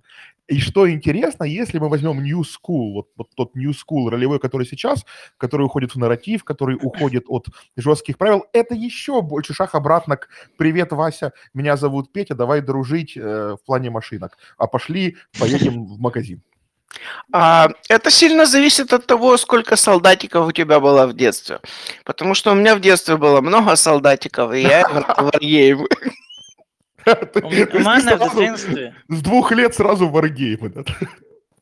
[0.50, 4.66] и что интересно, если мы возьмем New School, вот, вот тот New School ролевой, который
[4.66, 5.06] сейчас,
[5.38, 7.47] который уходит в нарратив, который уходит от
[7.78, 10.28] жестких правил, это еще больше шаг обратно к
[10.58, 16.00] «Привет, Вася, меня зовут Петя, давай дружить э, в плане машинок, а пошли поедем в
[16.00, 16.41] магазин».
[17.32, 21.60] А, это сильно зависит от того, сколько солдатиков у тебя было в детстве.
[22.04, 25.39] Потому что у меня в детстве было много солдатиков, и я играл в
[27.74, 28.93] У, мене в дитинстві.
[29.12, 30.70] С двух лет сразу в Wargame.
[30.70, 30.84] да?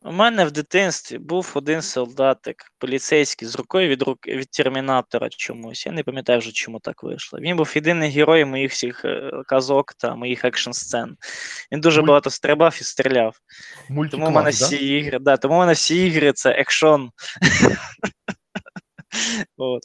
[0.08, 5.86] У мене в дитинстві був один солдатик, поліцейський з рукою від рук від термінатора чомусь.
[5.86, 7.40] Я не пам'ятаю вже, чому так вийшло.
[7.40, 11.18] Він був єдиний герой моїх всіх е, казок та моїх екшн сцен.
[11.72, 13.36] Він дуже Муль- багато стрибав і стріляв.
[14.12, 14.50] Тому в мене да?
[14.50, 17.10] всі ігри, да, тому в мене всі ігри це екшон.
[19.57, 19.83] От.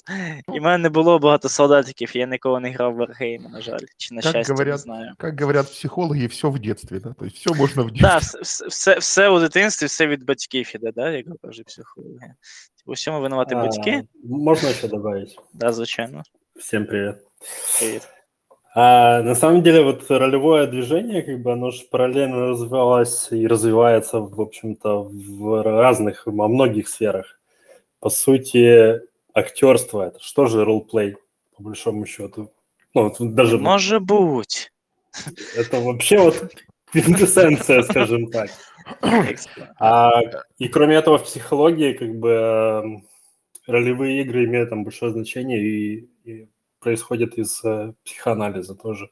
[0.54, 3.80] І в мене не було багато солдатиків, я ніколи не грав в Wargame, на жаль.
[3.98, 5.14] Чи на Как щастя, не говорят, знаю.
[5.18, 7.14] как говорят психологи, все в детстве, да?
[7.14, 8.10] То есть все можно в детстве.
[8.10, 12.34] Так, все, все, все, все у дитинстві, все від батьків іде, да, як кажуть психологи.
[12.86, 13.92] У всьому винувати батьки?
[13.92, 15.40] А, Можно еще добавить?
[15.54, 16.24] Да, звичайно.
[16.56, 17.16] Всем привет.
[17.80, 18.08] Привіт.
[18.76, 24.20] А, на самом деле, вот ролевое движение, как бы, оно же параллельно развивалось и развивается,
[24.20, 27.40] в общем-то, в разных, во многих сферах.
[28.00, 29.02] По сути,
[29.35, 31.17] актерство– это что же ролплей,
[31.57, 32.53] по большому счету?
[32.95, 34.71] Ну, вот даже вот Може бути.
[35.57, 36.53] это вообще вот
[36.93, 38.51] квинтэссенция, скажем так.
[39.79, 40.21] А,
[40.59, 43.07] и кроме этого, в психологии как бы эм,
[43.67, 46.49] ролевые игры имеют там большое значение и, и
[46.81, 49.11] происходят из э, психоанализа тоже.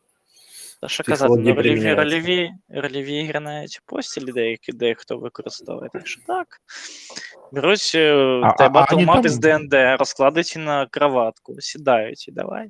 [0.82, 2.04] Та що казати, ну, Психологія рольові, приміняється.
[2.04, 5.90] рольові, рольові ігри навіть у постілі деякі, дехто використовує.
[5.94, 6.48] Так що так.
[7.52, 8.14] Беруть е,
[8.44, 12.28] А- те а- а Battle вони Map там- із ДНД, розкладуть її на кроватку, сідають
[12.28, 12.70] і давай.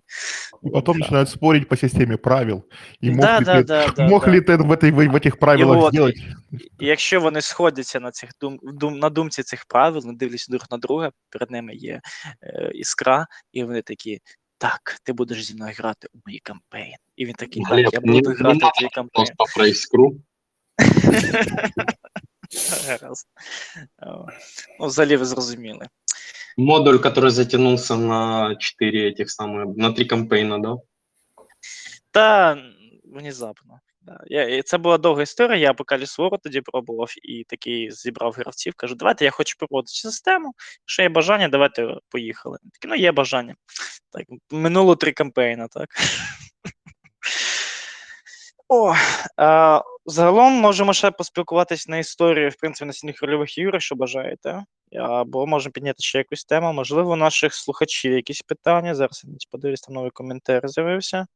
[0.64, 2.64] И потом начинают спорить по системе правил.
[3.04, 4.32] И мог Да, ли да, ты, да, да, мог да.
[4.32, 6.16] ли ты в, этой, в, в этих правилах вот, сделать?
[6.80, 10.52] І якщо вони сходяться на цих дум, в дум, на думці цих правил, не дивляться
[10.52, 12.02] друг на друга, перед ними є
[12.44, 14.20] е, іскра, і вони такі.
[14.60, 16.96] Так, ти будеш зі мною грати у мої кампейн.
[17.16, 19.26] І він такий, так, Глеб, я не- буду не грати у надо твій кампейн.
[19.36, 20.16] Просто про искру.
[22.88, 23.28] Гаразд.
[24.02, 24.28] О,
[24.80, 25.88] Ну, взагалі ви зрозуміли.
[26.58, 30.76] Модуль, который затянулся на 4 этих самых, на 3 кампейна, да?
[32.12, 33.80] Та м, внезапно.
[34.11, 34.19] Да.
[34.27, 35.57] Я, і це була довга історія.
[35.57, 38.75] Я поки лісвору тоді пробував і такий зібрав гравців.
[38.77, 40.55] Кажу, давайте я хочу проводити систему.
[40.83, 42.59] Якщо є бажання, давайте поїхали.
[42.73, 43.55] Такі, ну є бажання.
[44.13, 45.89] Так, минуло три кампейна, так.
[48.69, 48.95] О,
[49.37, 54.65] а, загалом можемо ще поспілкуватись на історію, в принципі, настільних рольових ігор, якщо бажаєте.
[54.93, 56.73] Або можемо підняти ще якусь тему.
[56.73, 58.95] Можливо, у наших слухачів якісь питання.
[58.95, 61.27] Зараз я подивлюсь, там новий коментар з'явився.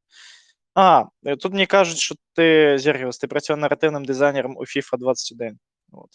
[0.76, 5.60] А, е, тут мені кажуть, що ти, Зергіус, ти працював наративним дизайнером у FIFA 21.
[5.92, 6.10] От.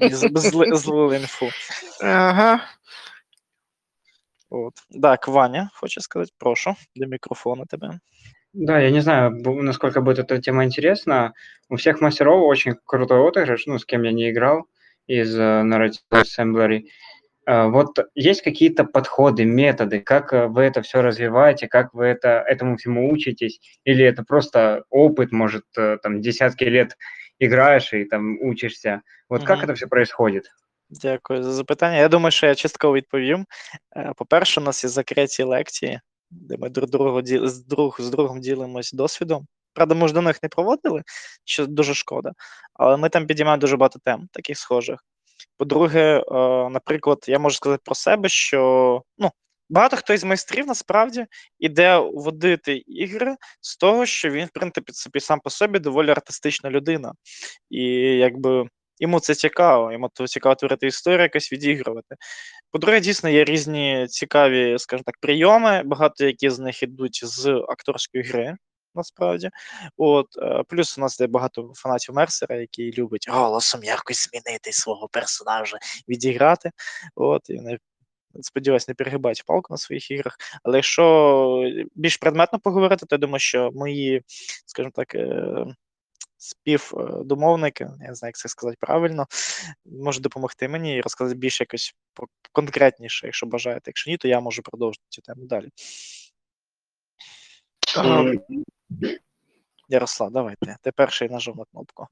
[0.00, 1.48] Мені з- зли- Злили інфу.
[2.02, 2.60] Ага.
[4.50, 4.72] От.
[5.02, 7.98] Так, Ваня, хоче сказати, прошу, до мікрофона тебе.
[8.54, 11.32] Да, я не знаю, бу- насколько будет эта тема интересна.
[11.70, 14.62] У всех мастеров очень крутой отыгрыш, ну, с кем я не играл
[15.06, 16.80] из э, Narrative Assembly.
[17.46, 22.28] Э, Вот есть какие-то подходы, методы, как э, вы это все развиваете, как вы это,
[22.28, 26.96] этому всему учитесь, или это просто опыт, может, э, там десятки лет
[27.40, 29.02] играешь и там учишься.
[29.28, 29.66] Вот как Мгм.
[29.66, 30.44] это все происходит?
[30.90, 31.96] Дякую за запитання.
[31.98, 33.46] Я думаю, що я частково відповім.
[33.96, 36.00] Е, По-перше, у нас є закриті лекції,
[36.30, 39.46] де ми друг другу ді- з друг з другом ділимось досвідом.
[39.74, 41.02] Правда, ми ж до них не проводили,
[41.44, 42.32] що дуже шкода.
[42.74, 45.00] Але ми там підіймаємо дуже багато тем, таких схожих.
[45.57, 46.23] По-друге, е,
[46.69, 49.31] наприклад, я можу сказати про себе, що ну,
[49.69, 51.25] багато хто із майстрів насправді
[51.59, 56.69] іде водити ігри з того, що він, в принципі, собі сам по собі доволі артистична
[56.69, 57.13] людина.
[57.69, 57.83] І
[58.17, 58.65] якби
[58.99, 62.15] йому це цікаво, йому то цікаво творити історію, якось відігрувати.
[62.71, 68.23] По-друге, дійсно є різні цікаві, скажімо так, прийоми, багато які з них ідуть з акторської
[68.23, 68.55] гри.
[68.97, 69.49] Насправді,
[69.97, 75.07] от е, плюс у нас є багато фанатів Мерсера, які люблять голосом якось змінити свого
[75.07, 75.77] персонажа,
[76.07, 76.71] відіграти.
[77.15, 77.77] От і вони
[78.41, 80.37] сподіваюсь, не перегибають палку на своїх іграх.
[80.63, 81.63] Але якщо
[81.95, 84.21] більш предметно поговорити, то я думаю, що мої,
[84.65, 85.65] скажімо так, е,
[86.37, 89.27] співдомовники, я не знаю, як це сказати правильно,
[89.85, 91.93] можуть допомогти мені і розказати більш якось
[92.51, 93.83] конкретніше, якщо бажаєте.
[93.85, 95.69] Якщо ні, то я можу продовжити цю тему далі.
[97.95, 98.39] М,
[99.89, 100.75] Ярослав, давайте.
[100.81, 102.07] Ти перший нажав на кнопку.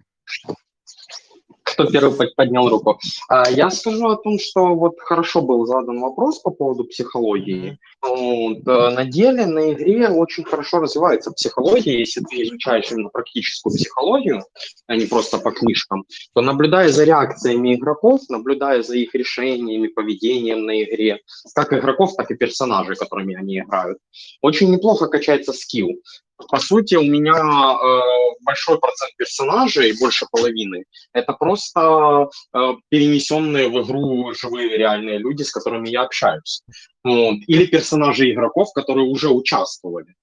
[1.76, 2.99] Кто первый под- поднял руку?
[3.27, 7.77] А, Я скажу о том, что вот хорошо был задан вопрос по поводу психологии.
[8.02, 11.99] Вот, э, на деле, на игре очень хорошо развивается психология.
[11.99, 14.43] Если ты изучаешь именно практическую психологию,
[14.88, 20.65] а не просто по книжкам, то наблюдая за реакциями игроков, наблюдая за их решениями, поведением
[20.65, 21.19] на игре,
[21.53, 23.97] как игроков, так и персонажей, которыми они играют,
[24.41, 25.89] очень неплохо качается скилл.
[26.38, 28.02] По сути, у меня э,
[28.44, 35.52] большой процент персонажей, больше половины, это просто э, перенесенные в игру живые реальные люди, с
[35.52, 36.62] которыми я общаюсь.
[37.03, 37.36] Вот.
[37.48, 40.14] Или персонажи игроков, которые уже участвовали.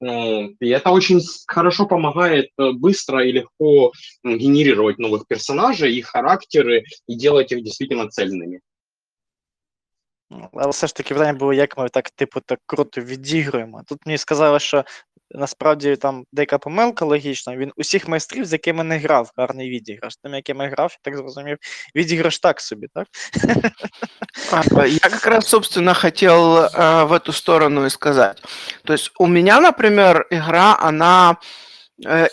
[0.00, 0.52] Вот.
[0.60, 3.92] И это очень хорошо помогает э, быстро и легко
[4.24, 8.60] генерировать новых персонажей, их характеры и делать их действительно цельными.
[10.31, 13.81] Ну, Але все ж таки питання було, як ми так, типу, так круто відігруємо.
[13.87, 14.85] Тут мені сказали, що
[15.31, 17.57] насправді там деяка помилка логічна.
[17.57, 20.13] Він усіх майстрів, з якими не грав, гарний відіграш.
[20.23, 21.57] Тим, якими грав, я так зрозумів,
[21.95, 23.07] відіграш так собі, так?
[24.51, 28.43] А, Я как раз, собственно, хотел э, в эту сторону и сказать.
[28.83, 31.35] То есть у меня, например, игра, она э,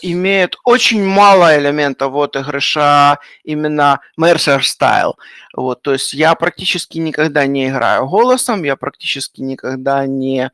[0.02, 5.14] имеет очень мало элементов вот игрыша именно Mercer Style.
[5.56, 10.52] Вот, то есть я практически никогда не играю голосом, я практически никогда не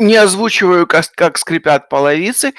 [0.00, 2.54] не озвучиваю, как, как скрипят половицы,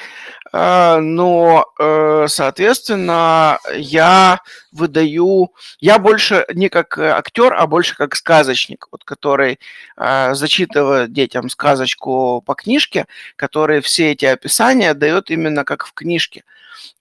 [0.53, 4.41] э, но, э, соответственно, я
[4.71, 9.59] выдаю я больше не как э, актер, а больше как сказочник, вот, который
[9.97, 16.43] э, зачитывает детям сказочку по книжке, который все эти описания дает именно как в книжке.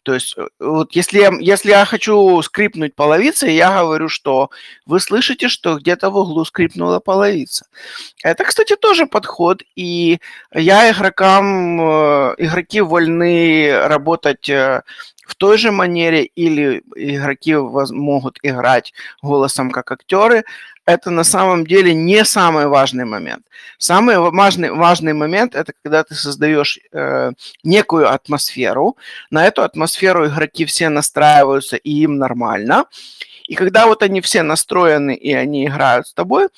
[0.02, 4.50] То есть, э, вот если если я хочу скрипнуть половицей, я говорю, что
[4.86, 7.66] вы слышите, что где-то в углу скрипнула половица.
[8.22, 10.18] Это, кстати, тоже подход, и
[10.52, 14.50] я игрокам, э, игроки вольны работать
[15.30, 18.92] в той же манере, или игроки могут играть
[19.22, 20.44] голосом как актеры.
[20.86, 23.46] Это на самом деле не самый важный момент.
[23.78, 27.30] Самый ва- важный, важный момент это когда ты создаешь э,
[27.62, 28.96] некую атмосферу.
[29.30, 32.86] На эту атмосферу игроки все настраиваются, и им нормально.
[33.46, 36.48] И когда вот они все настроены, и они играют с тобой,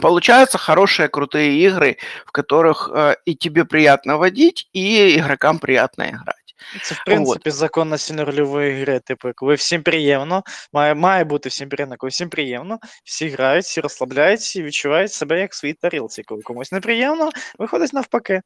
[0.00, 6.39] получаются хорошие, крутые игры, в которых э, и тебе приятно водить, и игрокам приятно играть.
[6.82, 9.00] Це, в принципі, закон настільно-рольової гри.
[9.00, 10.42] Типу, коли всім приємно,
[10.72, 15.40] має, має бути всім приємно, коли всім приємно, всі грають, всі розслабляються і відчувають себе
[15.40, 16.22] як в своїй тарілці.
[16.22, 18.42] Коли комусь неприємно, виходить навпаки.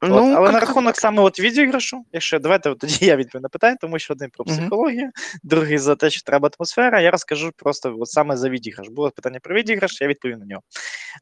[0.00, 3.48] От, Ну, але на рахунок саме от відіграшу, якщо давайте от тоді я відповім на
[3.48, 5.10] питання, тому що один про психологію,
[5.42, 7.00] другий за те, що треба атмосфера.
[7.00, 8.88] Я розкажу просто от саме за відіграш.
[8.88, 10.62] Було питання про відіграш, я відповім на нього.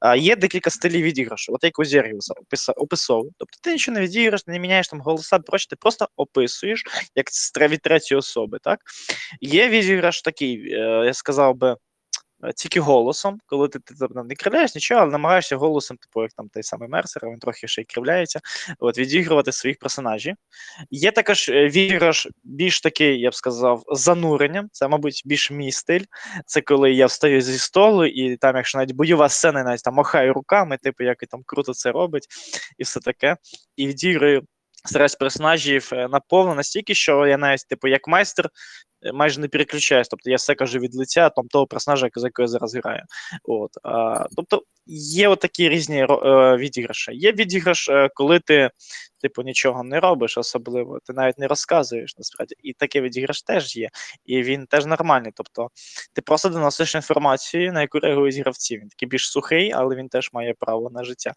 [0.00, 2.34] А, є декілька стилів відіграшу, от як у Зергіуса
[2.76, 3.14] описа.
[3.38, 6.84] Тобто ти нічого не відіграєш, не міняєш там голоса, проще, ти просто описуєш,
[7.14, 7.26] як
[7.70, 8.58] від третьої особи.
[8.62, 8.80] Так?
[9.40, 11.76] Є відіграш такий, е, я сказав би.
[12.44, 16.32] е, Тільки голосом, коли ти, ти там не кривляєш нічого, але намагаєшся голосом, типу, як
[16.32, 18.40] там той самий Мерсер, він трохи ще й кривляється,
[18.78, 20.34] от, відігрувати своїх персонажів.
[20.90, 24.68] Є також е, відіграш більш такий, я б сказав, зануренням.
[24.72, 26.04] Це, мабуть, більш мій стиль.
[26.46, 30.32] Це коли я встаю зі столу, і там, якщо навіть бойова сцена, навіть там махаю
[30.32, 32.26] руками, типу, як і там круто це робить,
[32.78, 33.36] і все таке.
[33.76, 34.42] І відіграю
[34.84, 38.48] стараюсь персонажів е, наповно настільки, що я навіть, типу, як майстер
[39.02, 40.08] е, майже не переключаюсь.
[40.08, 43.02] Тобто я все кажу від лиця там того персонажа, за якого я зараз граю.
[43.44, 46.06] От, а, тобто є от такі різні е,
[46.56, 47.12] відіграші.
[47.14, 48.70] Є відіграш, е, коли ти,
[49.22, 52.54] типу, нічого не робиш, особливо, ти навіть не розказуєш насправді.
[52.62, 53.88] І такий відіграш теж є.
[54.24, 55.32] І він теж нормальний.
[55.34, 55.68] Тобто
[56.12, 58.78] ти просто доносиш інформацію, на яку реагують гравці.
[58.78, 61.32] Він такий більш сухий, але він теж має право на життя.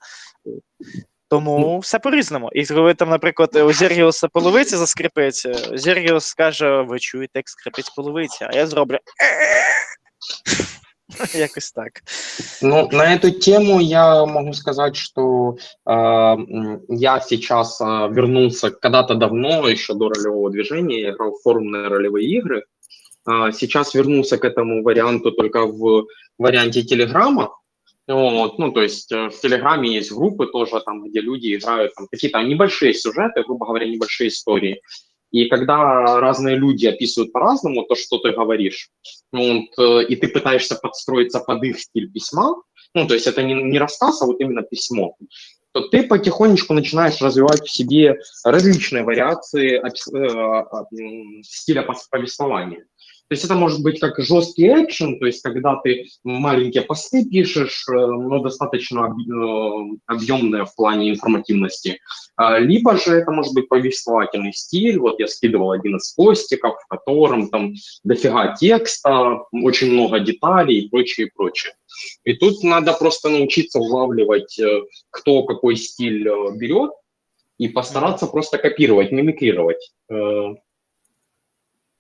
[1.26, 1.26] От.
[1.28, 2.50] Тому все по-різному.
[2.52, 7.92] І коли там, наприклад, у Зергіуса половиця заскрипить, е, Зергіус скаже: ви чуєте, як скрипить
[7.96, 8.98] половиця, а я зроблю.
[11.34, 11.92] Якось так.
[12.62, 15.56] Ну, на эту тему я могу сказать, что
[15.86, 21.42] э, м, я сейчас э, вернулся когда-то давно, еще до ролевого движения, я играл в
[21.42, 22.62] форумные ролевые игры.
[23.24, 26.06] А, сейчас вернулся к этому варианту только в
[26.38, 27.50] варианте Телеграма.
[28.07, 32.07] Вот, ну, то есть э, в Телеграме есть группы тоже, там, где люди играют там,
[32.09, 34.81] какие-то небольшие сюжеты, грубо говоря, небольшие истории.
[35.31, 38.89] И когда разные люди описывают по-разному то, что ты говоришь,
[39.33, 42.55] вот, э, и ты пытаешься подстроиться под их стиль письма,
[42.93, 45.17] ну, то есть это не, не рассказ, а вот именно письмо,
[45.73, 48.15] то ты потихонечку начинаешь развивать в себе
[48.45, 52.85] различные вариации э, м, стиля повествования.
[53.29, 57.85] То есть это может быть как жесткий экшен, то есть когда ты маленькие посты пишешь,
[57.89, 61.99] э, но достаточно об- э, объемные в плане информативности.
[62.37, 64.97] А, Либо же это может быть повествовательный стиль.
[64.97, 67.73] Вот я скидывал один из постиков, в котором там
[68.05, 71.73] дофига текста, очень много деталей и прочее, и прочее.
[72.23, 76.91] И тут надо просто научиться улавливать, э, кто какой стиль берет,
[77.57, 79.91] и постараться просто копировать, мимикрировать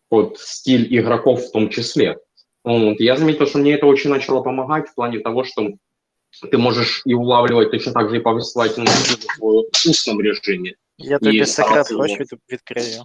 [0.09, 2.17] под стиль игроков в том числе.
[2.63, 2.99] Вот.
[2.99, 5.69] Я заметил, что мне это очень начало помогать в плане того, что
[6.51, 8.91] ты можешь и улавливать точно так же и повествовательную
[9.39, 10.73] в устном режиме.
[10.97, 13.03] Я тобі секрет старатися хочу відкрию.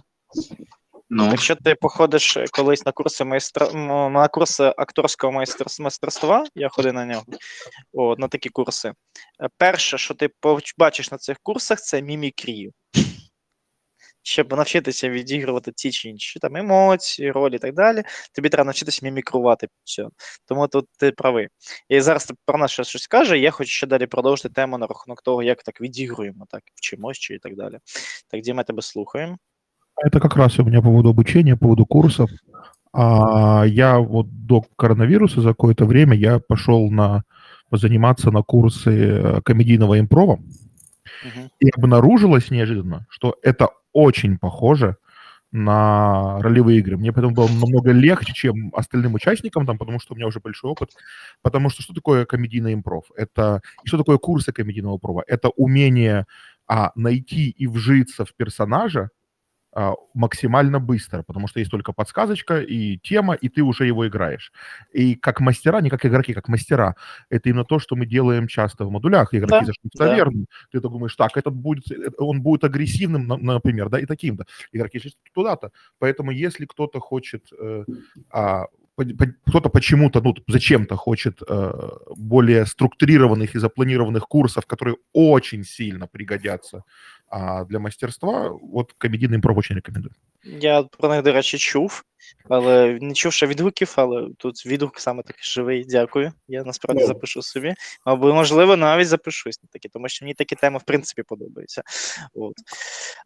[1.09, 3.71] Ну, Якщо ти походиш е, колись на курси майстра
[4.09, 7.23] на курси акторського майстер- майстерства, я ходив на нього,
[7.93, 8.89] от, на такі курси.
[8.89, 8.93] е,
[9.57, 12.71] Перше, що ти поч- бачиш на цих курсах, це мімікрію
[14.22, 18.02] Щоб навчитися відігрувати ті чи інші там емоції, ролі і так далі,
[18.34, 20.10] тобі треба навчитися мімікрувати під цього.
[20.46, 21.48] Тому тут ти правий.
[21.88, 24.86] І зараз ти про нас ще щось каже, я хочу ще далі продовжити тему на
[24.86, 27.78] рахунок того, як так відігруємо, так, вчимось чи і так далі.
[28.30, 29.38] Так, Діма, тебе слухаємо.
[30.06, 32.30] Это как раз у меня по поводу обучения, по поводу курсов.
[32.92, 37.24] А, я вот до коронавируса за какое-то время я пошел на
[37.70, 40.38] заниматься на курсы э, комедийного импрова.
[41.24, 41.50] Мгм.
[41.60, 44.97] И обнаружилось неожиданно, что это очень похоже
[45.51, 46.97] на ролевые игры.
[46.97, 50.71] Мне поэтому было намного легче, чем остальным участникам, там, потому что у меня уже большой
[50.71, 50.89] опыт.
[51.43, 53.05] Потому что что такое комедийный импров?
[53.15, 55.23] Это и что такое курсы комедийного импрова?
[55.27, 56.25] Это умение
[56.67, 59.09] а, найти и вжиться в персонажа
[60.13, 64.51] максимально быстро, потому что есть только подсказочка и тема, и ты уже его играешь.
[64.91, 66.95] И как мастера, не как игроки, как мастера,
[67.29, 69.33] это именно то, что мы делаем часто в модулях.
[69.33, 70.07] Игроки Да, зашли в да.
[70.07, 74.05] таверну, ты так думаешь, так, этот будет, э, он будет агрессивным, на- например, да, и
[74.05, 74.45] таким-то.
[74.73, 75.71] Игроки шли туда-то.
[75.99, 77.85] Поэтому если кто-то хочет, э,
[78.31, 78.65] а,
[79.47, 86.83] кто-то почему-то, ну, зачем-то хочет э, более структурированных и запланированных курсов, которые очень сильно пригодятся
[87.27, 90.13] а, для мастерства, вот комедийный импров очень рекомендую.
[90.43, 92.05] Я про них, до речі, чув,
[92.48, 95.84] але не чув ще відгуків, але тут відгук саме такий живий.
[95.88, 96.32] Дякую.
[96.48, 97.06] Я насправді Ну.
[97.06, 97.74] запишу собі.
[98.04, 101.82] Або, можливо, навіть запишусь на такі, тому що мені такі теми, в принципі, подобаються.
[102.34, 102.52] От.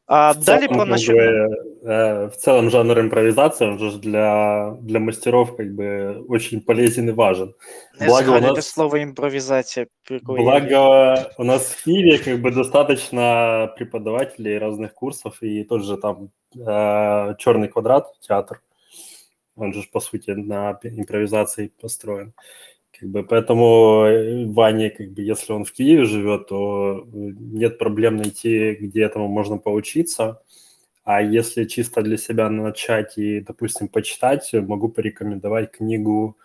[0.07, 1.13] А В далі целом, про как наші.
[1.13, 1.49] бы,
[1.87, 7.09] э, в целом жанр импровизации, он же ж для, для мастеров как бы очень полезен
[7.09, 7.55] и важен.
[8.01, 9.87] Не Благо у згадуйте нас, слово імпровізація.
[10.05, 15.65] про яку я- благо у нас в Киеве как бы достаточно преподавателей разных курсов, и
[15.65, 16.29] тот же там
[17.39, 18.61] Черный квадрат, театр,
[19.58, 22.34] он же по сути на импровизации построен.
[23.00, 27.78] Как бы, поэтому э, Ване, как бы, если он в Киеве живет, то э, нет
[27.78, 30.42] проблем найти, где этому можно поучиться.
[31.04, 36.38] А если чисто для себя начать и, допустим, почитать, могу порекомендовать книгу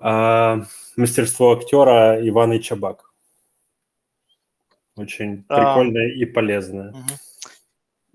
[0.00, 0.62] а,
[0.96, 3.10] «Мастерство актера» Ивана Чабак.
[4.96, 5.56] Очень А.
[5.56, 6.90] прикольная и полезная.
[6.92, 7.02] Мгм.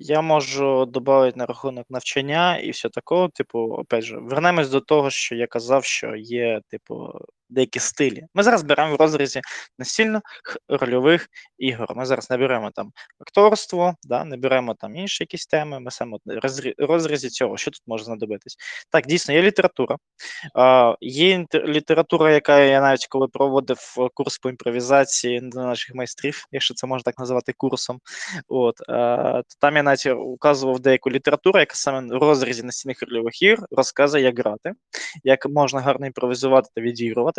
[0.02, 3.30] Я можу додати на рахунок навчання і все такого.
[3.30, 7.12] Типу, опять же, вернемось до того, що я казав, що є, типу,
[7.50, 8.26] деякі стилі.
[8.34, 9.42] Ми зараз беремо в розрізі
[9.80, 10.22] настільних
[10.68, 11.28] рольових
[11.58, 11.96] ігор.
[11.96, 15.80] Ми зараз не беремо там акторство, да, не беремо там інші якісь теми.
[15.80, 16.18] Ми саме
[16.78, 18.58] розрізі цього, що тут може знадобитись.
[18.90, 19.98] Так, дійсно, є література.
[20.56, 26.46] А, є література, яка я навіть коли проводив е, курс по імпровізації для наших майстрів,
[26.52, 28.00] якщо це можна так назвати курсом.
[28.48, 28.86] От, е,
[29.48, 34.24] то там я навіть указував деяку літературу, яка саме в розрізі настільних рольових ігр розказує,
[34.24, 34.74] як грати,
[35.24, 37.39] як можна гарно імпровізувати та відігрувати.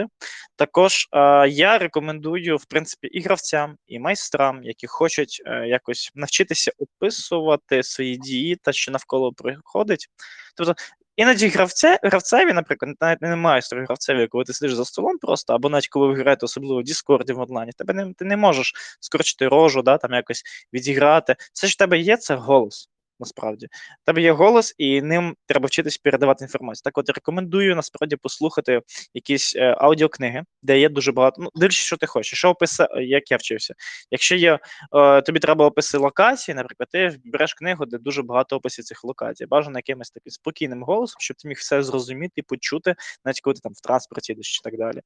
[0.56, 6.72] Також е, я рекомендую, в принципі, і гравцям, і майстрам, які хочуть е, якось навчитися
[6.78, 10.08] описувати свої дії та що навколо приходить.
[10.56, 10.74] Тобто,
[11.20, 15.68] Іноді гравця, гравцеві, наприклад, навіть не майстру гравцеві, коли ти сидиш за столом просто, або
[15.68, 19.48] навіть коли ви граєте, особливо в Діскорді в онлайні, тебе не, ти не можеш скорчити
[19.48, 21.36] рожу, да, там якось відіграти.
[21.52, 22.88] Все, що в тебе є, це голос.
[23.20, 23.68] Насправді,
[24.04, 26.82] тебе є голос, і ним треба вчитись передавати інформацію.
[26.84, 28.80] Так, от рекомендую насправді послухати
[29.14, 31.42] якісь е, аудіокниги, де є дуже багато.
[31.42, 32.38] Ну, дивлячись, що ти хочеш.
[32.38, 33.74] Що описи, як я вчився.
[34.10, 34.58] Якщо є
[34.96, 39.46] е, тобі треба описи локацій, наприклад, ти береш книгу, де дуже багато описів цих локацій.
[39.46, 42.94] Бажано якимось таким спокійним голосом, щоб ти міг все зрозуміти і почути,
[43.24, 44.98] навіть коли ти там в транспорті йдеш чи так далі.
[44.98, 45.02] Е,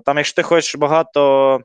[0.00, 1.60] там, якщо ти хочеш багато.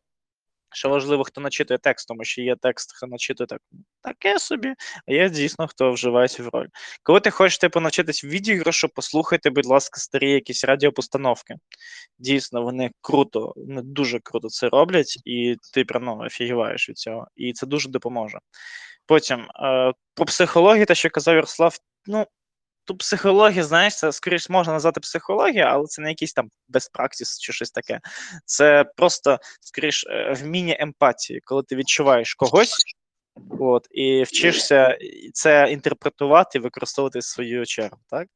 [0.74, 3.62] Що важливо, хто начитує текст, тому що є текст, хто начитує так,
[4.02, 4.74] таке собі,
[5.08, 6.68] а є дійсно, хто вживається в роль.
[7.04, 11.56] Коли ти хочеш типу, навчитись відіграшу, послухайте, будь ласка, старі якісь радіопостановки.
[12.20, 17.28] Дійсно, вони круто, вони дуже круто це роблять, і ти прям ну, офігіваєш від цього.
[17.36, 18.40] І це дуже допоможе.
[19.06, 22.26] Потім е, про психологію, те, що казав Ярослав, ну.
[22.92, 26.50] Тут психологія, знаєш, це скоріш можна назвати психологія, але це не якийсь там
[26.94, 28.00] practice чи щось таке.
[28.46, 32.76] Це просто скоріш е, вміння емпатії, коли ти відчуваєш когось,
[33.60, 34.98] от, і вчишся
[35.34, 37.98] це інтерпретувати використовувати в свою чергу.
[38.10, 38.28] Так?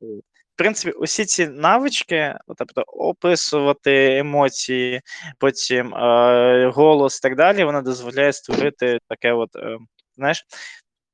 [0.00, 5.00] В принципі, усі ці навички, тобто описувати емоції,
[5.38, 9.78] потім е, голос і так далі, вона дозволяє створити таке, от, е,
[10.16, 10.44] знаєш,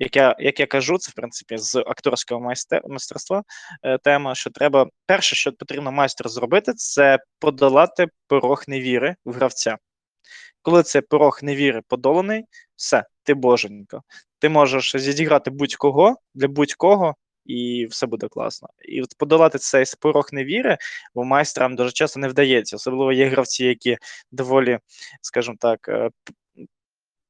[0.01, 3.43] як я, як я кажу, це в принципі з акторського майстер, майстерства
[3.82, 9.77] е, тема, що треба перше, що потрібно майстеру зробити, це подолати порог невіри в гравця.
[10.62, 12.44] Коли цей порог невіри подоланий,
[12.77, 14.01] все, ти боженька.
[14.39, 17.14] Ти можеш зідіграти будь-кого для будь-кого,
[17.47, 18.68] і все буде класно.
[18.89, 20.78] І от подолати цей порог невіри
[21.14, 22.77] бо майстрам дуже часто не вдається.
[22.77, 23.98] Особливо є гравці, які
[24.32, 24.78] доволі,
[25.22, 26.10] скажімо так, е,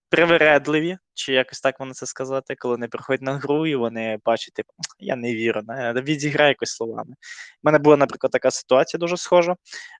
[0.08, 4.54] привередливі, чи якось так можна це сказати, коли вони приходять на гру і вони бачать,
[4.54, 5.62] типу, я не вірю,
[5.94, 7.10] відіграй якось словами.
[7.10, 7.14] У
[7.62, 9.56] мене була, наприклад, така ситуація дуже схожа.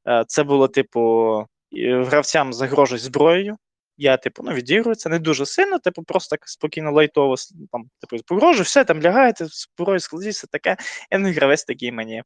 [0.09, 1.47] Е, Це було, типу,
[1.83, 3.57] гравцям загрожують зброєю.
[3.97, 7.35] Я, типу, ну, відігрую це не дуже сильно, типу, просто так спокійно, лайтово,
[7.73, 10.77] там, типу, погрожую, все, там лягаєте, зброю складіть, все таке.
[11.11, 12.23] І не гравець такий мені.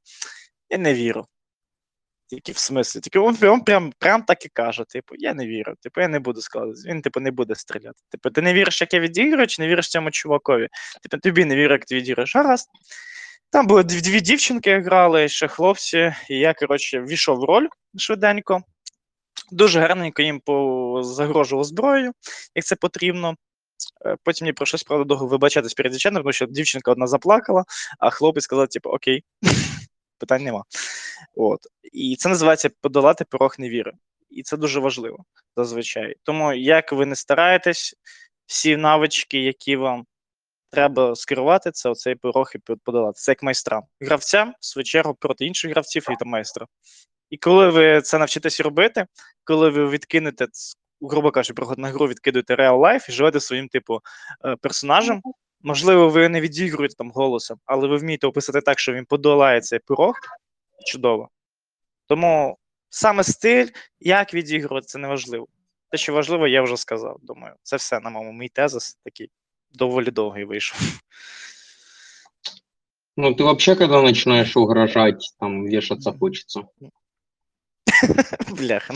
[0.70, 1.26] Я не вірю.
[2.34, 5.74] Тільки в смислі, тільки він, він прям, прям так і каже: типу, я не вірю,
[5.80, 6.80] типу, я не буду складати.
[6.86, 7.98] Він, типу, не буде стріляти.
[8.10, 10.68] Типу, ти не віриш, як я відіграю, чи не віриш цьому чувакові?
[11.02, 12.36] Типу, тобі не вірю, як ти відіграєш.
[12.36, 12.68] Гаразд.
[13.50, 18.62] Там були дві, дві дівчинки грали, ще хлопці, і я, коротше, ввійшов в роль швиденько.
[19.52, 20.42] Дуже гарненько їм
[21.02, 22.12] загрожував зброєю,
[22.54, 23.36] як це потрібно.
[24.06, 27.64] Е, Потім мені прийшлось, правда, довго вибачатись перед дівчатами, тому що дівчинка одна заплакала,
[27.98, 29.24] а хлопець сказав, типу, окей,
[30.24, 30.64] питань нема.
[31.36, 31.60] От.
[31.92, 33.92] І це називається подолати порог невіри.
[34.30, 35.24] І це дуже важливо
[35.56, 36.14] зазвичай.
[36.22, 37.94] Тому як ви не стараєтесь,
[38.46, 40.06] всі навички, які вам
[40.70, 43.16] треба скерувати, це оцей порог і под- подолати.
[43.16, 43.82] Це як майстрам.
[44.00, 46.66] Гравцям, в свою чергу, проти інших гравців і та майстра.
[47.30, 49.06] І коли ви це навчитесь робити,
[49.44, 50.46] коли ви відкинете,
[51.00, 54.00] грубо кажучи, проход на гру відкидуєте real life і живете своїм, типу,
[54.44, 55.22] е, персонажем,
[55.64, 59.78] можливо, ви не відігруєте там голосом, але ви вмієте описати так, що він подолає цей
[59.78, 60.14] порог,
[60.86, 61.28] чудово.
[62.06, 62.58] Тому
[62.88, 63.68] саме стиль,
[64.00, 65.46] як відігрувати, це не важливо.
[65.90, 67.18] Те, що важливо, я вже сказав.
[67.22, 69.30] Думаю, це все на моєму мій тезис такий
[69.70, 70.78] доволі довгий вийшов.
[73.16, 76.62] Ну, ты вообще, когда начинаешь угрожать, там, вешаться хочется.
[78.50, 78.94] Бляха.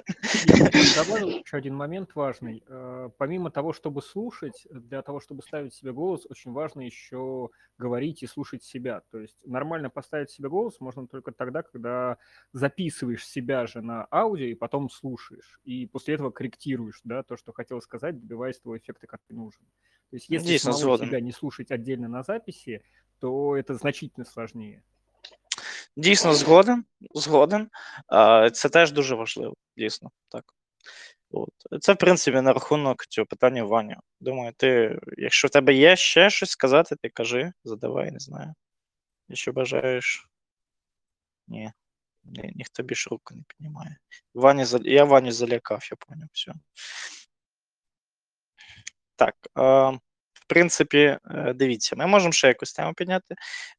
[0.00, 2.62] Бы добавил еще один момент важный.
[2.66, 8.22] Э, Помимо того, чтобы слушать, для того, чтобы ставить себе голос, очень важно еще говорить
[8.22, 9.02] и слушать себя.
[9.10, 12.18] То есть нормально поставить себе голос можно только тогда, когда
[12.52, 15.60] записываешь себя же на аудио и потом слушаешь.
[15.64, 19.64] И после этого корректируешь да, то, что хотел сказать, добиваясь того эффекта, который нужен.
[20.10, 22.82] То есть если Действительно, самого себя не слушать отдельно на записи,
[23.18, 24.84] то это значительно сложнее.
[25.96, 26.84] Дійсно, згоден.
[27.14, 27.70] Згоден.
[28.52, 30.10] Це теж дуже важливо, дійсно.
[30.28, 30.44] Так.
[31.30, 31.52] От.
[31.80, 34.00] Це, в принципі, на рахунок цього питання Ваня.
[34.20, 38.54] Думаю, ти, якщо в тебе є ще щось сказати, ти кажи, задавай, не знаю.
[39.28, 40.28] Якщо бажаєш.
[41.48, 41.72] Ні.
[42.24, 43.96] Ні, ніхто більше руку не піднімає.
[44.34, 46.52] Ваня, я Ваню залякав, я поняв, все.
[49.16, 49.34] Так.
[50.32, 53.34] В принципі, е, дивіться, ми можемо ще якусь тему підняти.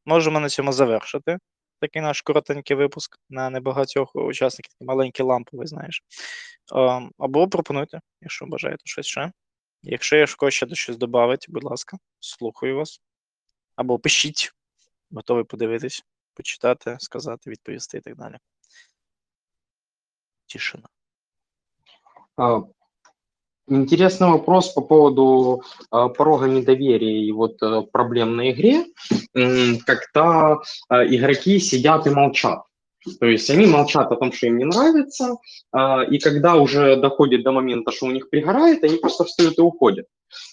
[0.05, 1.37] Можемо на цьому завершити
[1.79, 6.03] такий наш коротенький випуск на небагатьох учасників, такий маленький ламповий, знаєш.
[6.75, 9.31] Ем, Або пропонуйте, якщо бажаєте щось ще.
[9.83, 13.01] Якщо є когось ще щось додати, будь ласка, слухаю вас.
[13.75, 14.51] Або пишіть,
[15.11, 18.37] готовий подивитись, почитати, сказати, відповісти і так далі.
[20.47, 20.87] Тишина.
[23.69, 25.61] Интересный вопрос по поводу
[25.91, 28.85] а, порога недоверия и вот а, проблем на игре,
[29.85, 30.57] когда
[30.87, 32.61] а, игроки сидят и молчат.
[33.19, 35.37] То есть они молчат о том, что им не нравится,
[36.11, 40.07] и когда уже доходит до момента, что у них пригорает, они просто встают и уходят.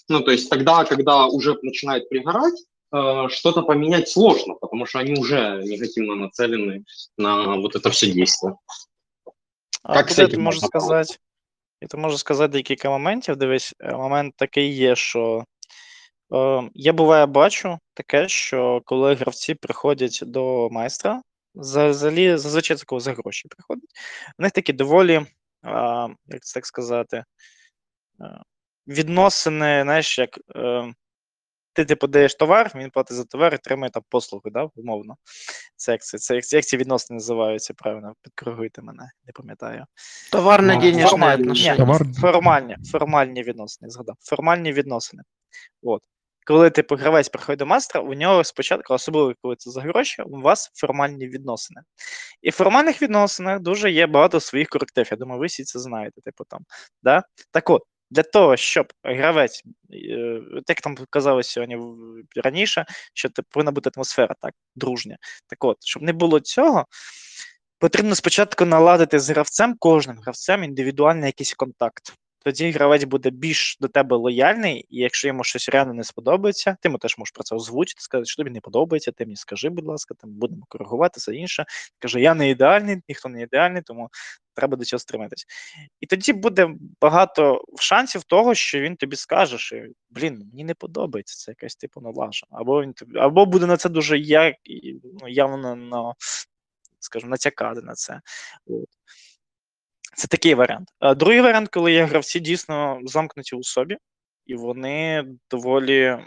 [0.07, 2.55] Ну, то есть тогда, когда уже начинает пригорать,
[2.87, 6.85] что-то поменять сложно, потому что они уже негативно нацелены
[7.17, 8.55] на вот это все действие.
[9.83, 10.27] А Як тут з я
[11.03, 11.15] цим
[11.81, 13.35] я то можу сказати декілька моментів.
[13.35, 15.43] Дивись, е, момент такий є, що
[16.33, 21.21] е, я буває бачу таке, що коли гравці приходять до майстра,
[21.55, 23.89] взагалі зазвичай такого за гроші приходять,
[24.39, 25.25] у них такі доволі, е,
[26.27, 27.23] як це так сказати,
[28.21, 28.41] е,
[28.87, 30.93] відносини, знаєш, як е,
[31.75, 35.15] ти типу даєш товар, він платить за товар і отримує там послуги, да, умовно.
[35.75, 39.85] Це як це, це, як, як ці відносини називаються, правильно, підкоригуйте мене, не пам'ятаю.
[40.31, 41.85] Товарно-денежные Формальні, отношения.
[41.85, 44.15] Товар- формальні, формальні відносини, згадав.
[44.19, 45.23] Формальні відносини.
[45.83, 46.01] От.
[46.47, 50.41] Коли типу гравець приходить до майстра, у нього спочатку, особливо коли це за гроші, у
[50.41, 51.81] вас формальні відносини.
[52.41, 55.07] І в формальних відносинах дуже є багато своїх коректив.
[55.11, 56.59] Я думаю, ви всі це знаєте, типу там.
[57.03, 57.23] Да?
[57.51, 59.63] Так от, для того, щоб гравець,
[59.93, 61.77] е, як там казали сьогодні
[62.43, 65.17] раніше, що це повинна бути атмосфера так, дружня.
[65.47, 66.85] Так от, щоб не було цього,
[67.79, 72.13] потрібно спочатку наладити з гравцем, кожним гравцем індивідуальний якийсь контакт.
[72.45, 76.87] Тоді гравець буде більш до тебе лояльний, і якщо йому щось реально не сподобається, ти
[76.87, 79.85] йому теж можеш про це озвучити, сказати, що тобі не подобається, ти мені скажи, будь
[79.85, 81.65] ласка, там будемо коригувати все інше.
[81.99, 84.09] Каже, я не ідеальний, ніхто не ідеальний, тому
[84.53, 85.45] треба до цього стремитись.
[86.01, 86.69] І тоді буде
[87.01, 92.01] багато шансів того, що він тобі скаже, що блін, мені не подобається це якась типу
[92.01, 92.45] налажа.
[92.49, 94.55] Або він тобі, або буде на це дуже як,
[95.21, 96.13] ну, явно на,
[96.99, 98.21] скажімо, натякати на це.
[98.67, 98.89] От.
[100.17, 100.89] Це такий варіант.
[101.15, 103.97] Другий варіант, коли є гравці дійсно замкнуті у собі,
[104.45, 106.17] і вони доволі.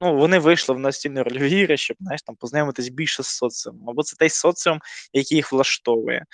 [0.00, 4.02] Ну, вони вийшли в настільні рольові ігри, щоб знаєш, там, познайомитись більше з соціумом, або
[4.02, 4.80] це той соціум,
[5.12, 6.24] який їх влаштовує.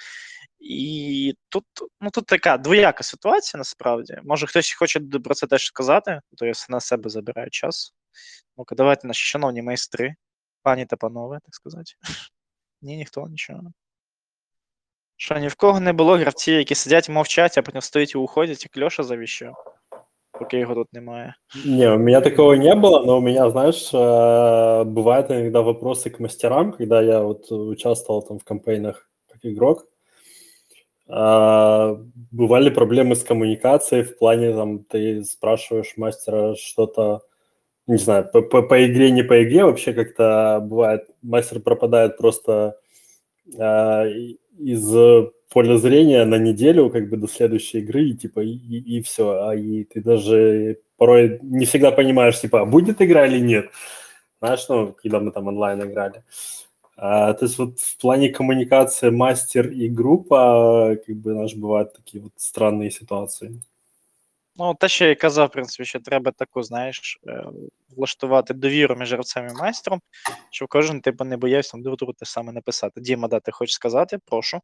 [0.60, 1.64] І тут,
[2.00, 4.18] ну, тут така двояка ситуація насправді.
[4.24, 7.94] Може, хтось хоче про це теж сказати, то я на себе забираю час.
[8.56, 10.14] Ну-ка, давайте наші шановні майстри,
[10.62, 11.92] пані та панове, так сказати.
[12.82, 13.72] Ні, ніхто нічого.
[15.21, 18.63] Що ні в кого не було гравців, які сидять мовчать, а потім стоять і уходять,
[18.63, 19.53] як Льоша завіщав,
[20.31, 21.33] поки його тут немає.
[21.65, 26.19] Не, у меня такого не было, но у меня, знаешь, э, бывают иногда вопросы к
[26.19, 29.87] мастерам, когда я вот участвовал там в кампейнах как игрок.
[31.09, 31.95] А,
[32.31, 37.21] Бывали проблемы с коммуникацией в плане, там, ты спрашиваешь мастера что-то,
[37.87, 42.77] не знаю, по, по, по игре, не по игре, вообще как-то бывает, мастер пропадает просто
[43.57, 49.02] а, и- из поля зрения на неделю, как бы до следующей игры, и типа, и,
[49.02, 49.48] все.
[49.48, 53.70] А и ты даже порой не всегда понимаешь, типа, а будет игра или нет.
[54.40, 56.24] Знаешь, ну, когда мы там онлайн играли.
[56.96, 62.22] А, то есть вот в плане коммуникации мастер и группа, как бы, наш бывают такие
[62.22, 63.60] вот странные ситуации.
[64.61, 67.43] Ну, те, що я казав, в принципі, що треба таку, знаєш, е,
[67.97, 70.01] влаштувати довіру між гравцем і майстром,
[70.51, 73.01] щоб кожен типу не боявся там друг другу те саме написати.
[73.01, 74.17] Діма, да, ти хочеш сказати?
[74.25, 74.59] Прошу.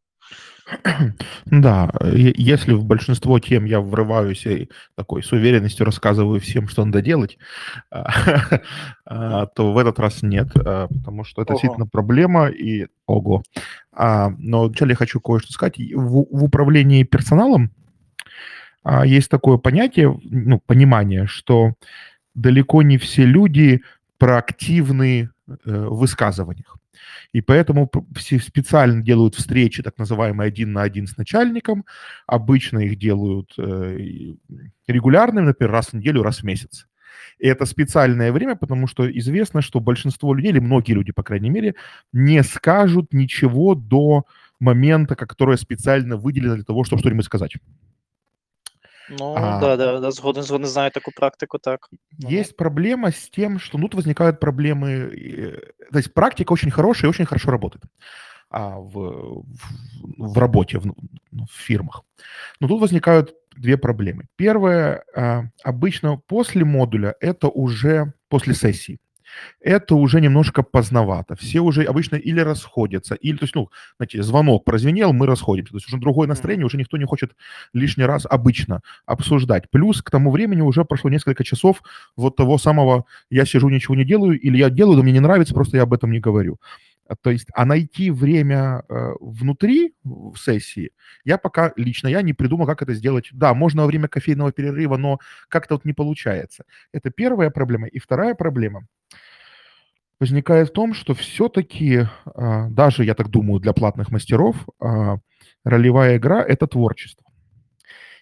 [1.45, 6.85] Да, е- если в большинство тем я врываюсь и такой с уверенностью рассказываю всем, что
[6.85, 7.37] надо делать,
[7.89, 8.09] а,
[9.05, 11.59] а, то в этот раз нет, а, потому что это Ого.
[11.59, 13.43] действительно проблема и ого.
[13.91, 15.79] А, Но вначале я хочу кое-что сказать.
[15.79, 17.83] И В, в управлении персоналом а,
[19.04, 21.74] есть такое понятие, ну, понимание, что
[22.34, 23.82] далеко не все люди
[24.18, 26.76] проактивны э, в высказываниях.
[27.32, 31.84] И поэтому все специально делают встречи, так называемые один на один с начальником.
[32.26, 33.98] Обычно их делают э,
[34.86, 36.86] регулярными, например, раз в неделю, раз в месяц.
[37.38, 41.50] И это специальное время, потому что известно, что большинство людей, или многие люди, по крайней
[41.50, 41.74] мере,
[42.12, 44.24] не скажут ничего до
[44.58, 47.54] момента, которое специально выделено для того, чтобы что-нибудь сказать.
[49.08, 49.60] Ну, А.
[49.60, 51.88] да, да, да, згоден, згоден, знаю таку практику, так.
[52.18, 54.88] Есть проблема с тем, что ну, тут возникают проблемы.
[54.88, 55.58] э,
[55.90, 57.84] То есть практика очень хорошая и очень хорошо работает
[58.50, 62.02] а, в, в, в работе, в, ну, в фирмах.
[62.60, 64.26] Но тут возникают две проблемы.
[64.36, 68.98] Первое, а, обычно после модуля, это уже после сессии.
[69.60, 71.36] Это уже немножко поздновато.
[71.36, 75.72] Все уже обычно или расходятся, или, то есть, ну, знаете, звонок прозвенел, мы расходимся.
[75.72, 77.32] То есть уже другое настроение, уже никто не хочет
[77.72, 79.70] лишний раз обычно обсуждать.
[79.70, 81.82] Плюс к тому времени уже прошло несколько часов
[82.16, 85.54] вот того самого «я сижу, ничего не делаю» или «я делаю, но мне не нравится,
[85.54, 86.58] просто я об этом не говорю».
[87.08, 90.90] А, То есть, а найти время э, внутри в сессии
[91.24, 93.30] я пока лично я не придумал, как это сделать.
[93.32, 95.18] Да, можно во время кофейного перерыва, но
[95.48, 96.64] как-то вот не получается.
[96.92, 97.88] Это первая проблема.
[97.88, 98.86] И вторая проблема
[100.20, 102.08] возникает в том, что все-таки,
[102.70, 105.18] даже, я так думаю, для платных мастеров, а,
[105.64, 107.24] ролевая игра– это творчество.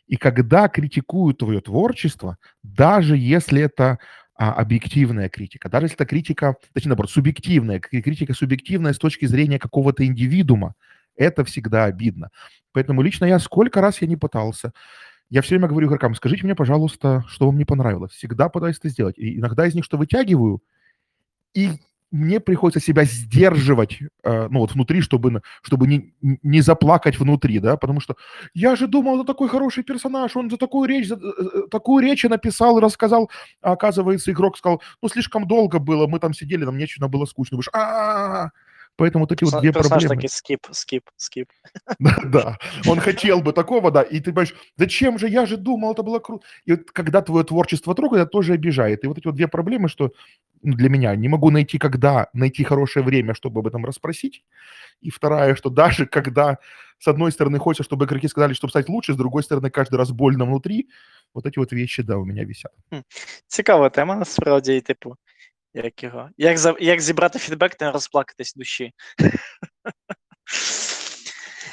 [0.07, 3.99] И когда критикуют твое творчество, даже если это
[4.39, 9.27] а, объективная критика, даже если это критика, точнее, наоборот, субъективная, кри- критика субъективная с точки
[9.27, 10.75] зрения какого-то индивидуума,
[11.17, 12.31] это всегда обидно.
[12.73, 14.73] Поэтому лично я, сколько раз я не пытался,
[15.31, 18.13] я все время говорю игрокам, скажите мне, пожалуйста, что вам не понравилось.
[18.13, 19.19] Всегда пытаюсь это сделать.
[19.19, 20.63] И иногда из них что вытягиваю,
[21.55, 21.71] и
[22.13, 27.77] мне приходится себя сдерживать, э, ну вот внутри, чтобы, чтобы не, не заплакать внутри, да,
[27.77, 28.17] потому что
[28.55, 32.25] я же думал, это такой хороший персонаж, он за такую речь, за- э, такую речь
[32.25, 33.31] написал и рассказал,
[33.63, 37.57] а оказывается, игрок сказал, ну слишком долго было, мы там сидели, нам нечего было скучно,
[37.57, 38.51] Думаешь, «А-а-а».
[38.96, 40.16] поэтому вот эти вот Перса- две Персонаж проблемы.
[40.16, 41.48] такий скіп, скіп, скіп.
[42.00, 42.58] Да, да,
[42.88, 46.20] он хотел бы такого, да, и ты понимаешь, зачем же, я же думал, это было
[46.20, 46.46] круто.
[46.66, 49.04] И вот когда твое творчество трогает, это тоже обижает.
[49.04, 50.12] И вот эти вот две проблемы, что
[50.64, 54.44] ну, для меня не могу найти, когда найти хорошее время, чтобы об этом расспросить.
[55.02, 56.58] И вторая, что даже когда,
[57.00, 60.12] с одной стороны, хочется, чтобы игроки сказали, чтобы стать лучше, с другой стороны, каждый раз
[60.12, 60.88] больно внутри,
[61.34, 62.72] вот эти вот вещи, да, у меня висят.
[63.48, 65.16] Цікава тема, насправді, і типу,
[65.76, 66.30] як його.
[66.38, 68.94] Як, за, як зібрати фідбек та не розплакатись в душі.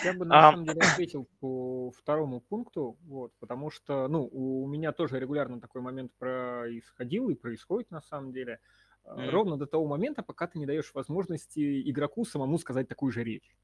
[0.05, 4.66] Я бы на А, самом деле ответил по второму пункту, вот, потому что, ну, у
[4.69, 8.60] меня тоже регулярно такой момент происходил и происходит на самом деле,
[9.05, 9.31] а, Мгм.
[9.31, 13.56] ровно до того момента, пока ты не даешь возможности игроку самому сказать такую же речь.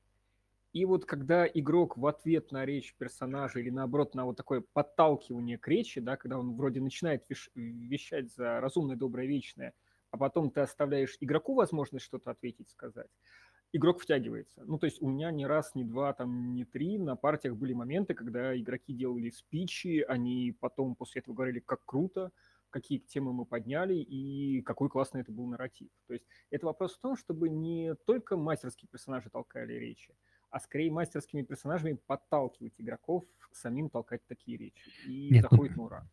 [0.73, 5.57] И вот когда игрок в ответ на речь персонажа или наоборот на вот такое подталкивание
[5.57, 9.73] к речи, да, когда он вроде начинает веш- вещать за разумное, доброе, вечное,
[10.12, 13.10] а потом ты оставляешь игроку возможность что-то ответить, сказать,
[13.74, 14.64] игрок втягивается.
[14.66, 17.74] Ну, то есть у меня ни раз, ни два, там, ни три на партиях были
[17.74, 22.32] моменты, когда игроки делали спичи, они потом после этого говорили, как круто,
[22.70, 25.90] какие темы мы подняли и какой классный это был нарратив.
[26.08, 30.16] То есть это вопрос в том, чтобы не только мастерские персонажи толкали речи,
[30.50, 34.90] а скорее мастерскими персонажами подталкивать игроков самим толкать такие речи.
[35.06, 36.08] И Нет, ну, заходит на ура.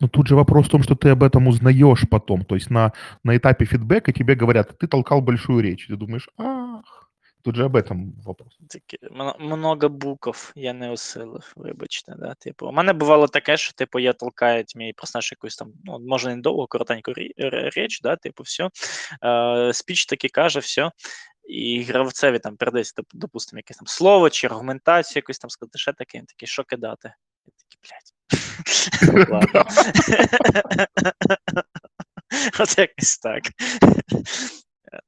[0.00, 2.44] Но тут же вопрос в том, что ты об этом узнаешь потом.
[2.44, 2.92] То есть на,
[3.22, 5.86] на этапе фидбэка тебе говорят, ты толкал большую речь.
[5.88, 7.10] Ты думаешь, ах,
[7.42, 8.58] тут же об этом вопрос.
[8.68, 12.14] Таке мно- много букв я не осилив, вибачте.
[12.18, 12.34] Да?
[12.34, 16.36] Типу, у мене бувало таке, що типу, я толкаю мій персонаж якусь там, ну, може,
[16.36, 18.70] не довго, коротеньку рі- р- річ, да, типу, все.
[19.24, 20.90] Е, спіч таки каже, все.
[21.48, 25.92] І гравцеві там передається, доп- допустимо, якесь там слово чи аргументацію якусь там сказати, ще
[25.92, 27.14] таке, він такий, що кидати?
[27.46, 28.14] Я такий, блядь.
[29.01, 29.59] Dokładnie.
[32.59, 32.81] O, to
[33.19, 33.43] tak.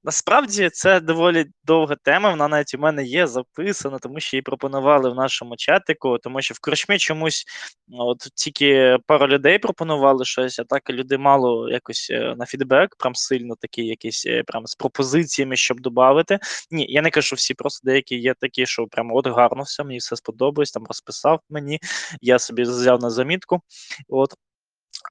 [0.04, 2.30] Насправді це доволі довга тема.
[2.30, 6.54] Вона навіть у мене є записана, тому що її пропонували в нашому чатику, тому що
[6.54, 7.46] в корчмі чомусь
[7.92, 13.16] от тільки пару людей пропонували щось, а так люди мало якось е, на фідбек, прям
[13.16, 16.40] сильно такі якісь е, прям з пропозиціями, щоб додати.
[16.72, 19.98] Ні, я не кажу всі, просто деякі є такі, що прям от гарно все, мені
[19.98, 21.80] все сподобалось, там розписав мені,
[22.22, 23.62] я собі взяв на замітку.
[24.10, 24.34] От.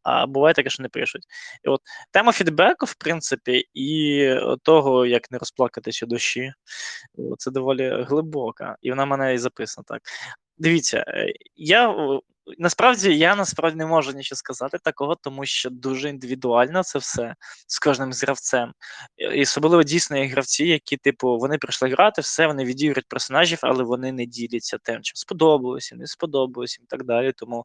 [0.03, 1.23] А буває таке, що не пишуть.
[1.65, 4.29] І от тема фідбеку, в принципі, і
[4.63, 6.53] того, як не розплакатися душі,
[7.39, 10.03] це доволі глибока, і вона мене і записана так.
[10.59, 11.95] Дивіться, е, я
[12.59, 17.35] насправді я насправді не можу нічого сказати такого, тому що дуже індивідуально це все
[17.67, 18.73] з кожним з гравцем.
[19.35, 23.85] І особливо дійсно є гравці, які, типу, вони прийшли грати, все, вони відіграють персонажів, але
[23.85, 27.33] вони не діляться тим, чим сподобалося, не сподобалося і так далі.
[27.37, 27.65] Тому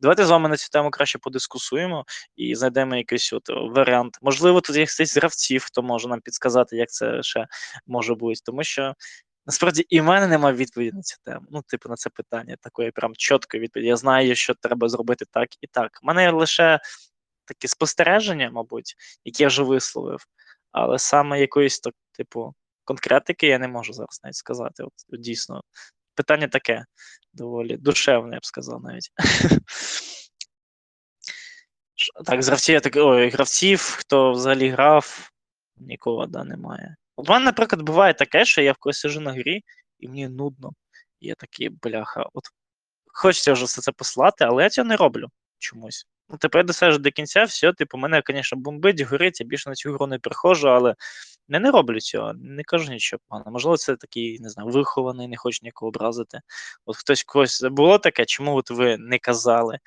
[0.00, 2.04] давайте з вами на цю тему краще подискусуємо
[2.36, 4.18] і знайдемо якийсь от варіант.
[4.22, 7.46] Можливо, тут є хтось з гравців, хто може нам підсказати, як це ще
[7.86, 8.94] може бути, тому що.
[9.46, 11.46] Насправді і в мене немає відповіді на цю тему.
[11.50, 13.88] Ну, типу, на це питання такої прям чіткої відповіді.
[13.88, 16.00] Я знаю, що треба зробити так і так.
[16.02, 16.80] У мене лише
[17.44, 18.94] такі спостереження, мабуть,
[19.24, 20.26] які я вже висловив,
[20.72, 22.54] але саме якоїсь так, типу,
[22.84, 24.82] конкретики я не можу зараз навіть сказати.
[24.82, 25.62] От, от дійсно,
[26.14, 26.84] питання таке
[27.32, 29.10] доволі душевне, я б сказав навіть.
[32.24, 32.80] Так, з гравців,
[33.32, 35.30] гравців, хто взагалі грав,
[35.76, 36.96] нікого немає.
[37.16, 39.64] В мене, наприклад, буває таке, що я в когось сижу на грі,
[39.98, 40.72] і мені нудно.
[41.20, 42.44] Я такий, бляха, от
[43.06, 45.28] хочеться вже все це послати, але я цього не роблю
[45.58, 46.06] чомусь.
[46.28, 49.92] Ну, типу, я до кінця, все, типу, мене, звісно, бомбить, горить, я більше на цю
[49.92, 50.94] гру не приходжу, але
[51.48, 53.50] я не роблю цього, не кажу нічого поганого.
[53.50, 56.40] Можливо, це такий, не знаю, вихований, не хочу нікого образити.
[56.86, 59.78] От хтось когось було таке, чому от ви не казали,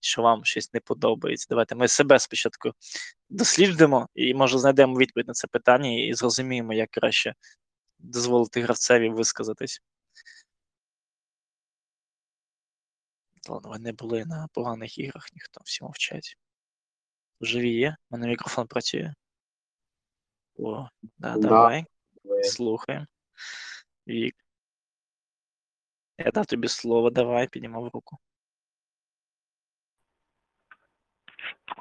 [0.00, 1.46] що вам щось не подобається?
[1.50, 2.72] Давайте ми себе спочатку
[3.28, 7.34] досліджимо і, може, знайдемо відповідь на це питання і зрозуміємо, як краще
[7.98, 9.80] дозволити гравцеві висказатись.
[13.48, 16.36] Ладно, ви не були на поганих іграх, ніхто всі мовчать.
[17.40, 17.96] Живі є?
[18.10, 19.14] У мене мікрофон працює.
[20.58, 21.38] О, да, Да.
[21.48, 21.84] давай.
[22.42, 23.06] Слухаємо.
[24.06, 24.36] Вік.
[26.18, 28.18] Я дав тобі слово, давай, піднімав руку.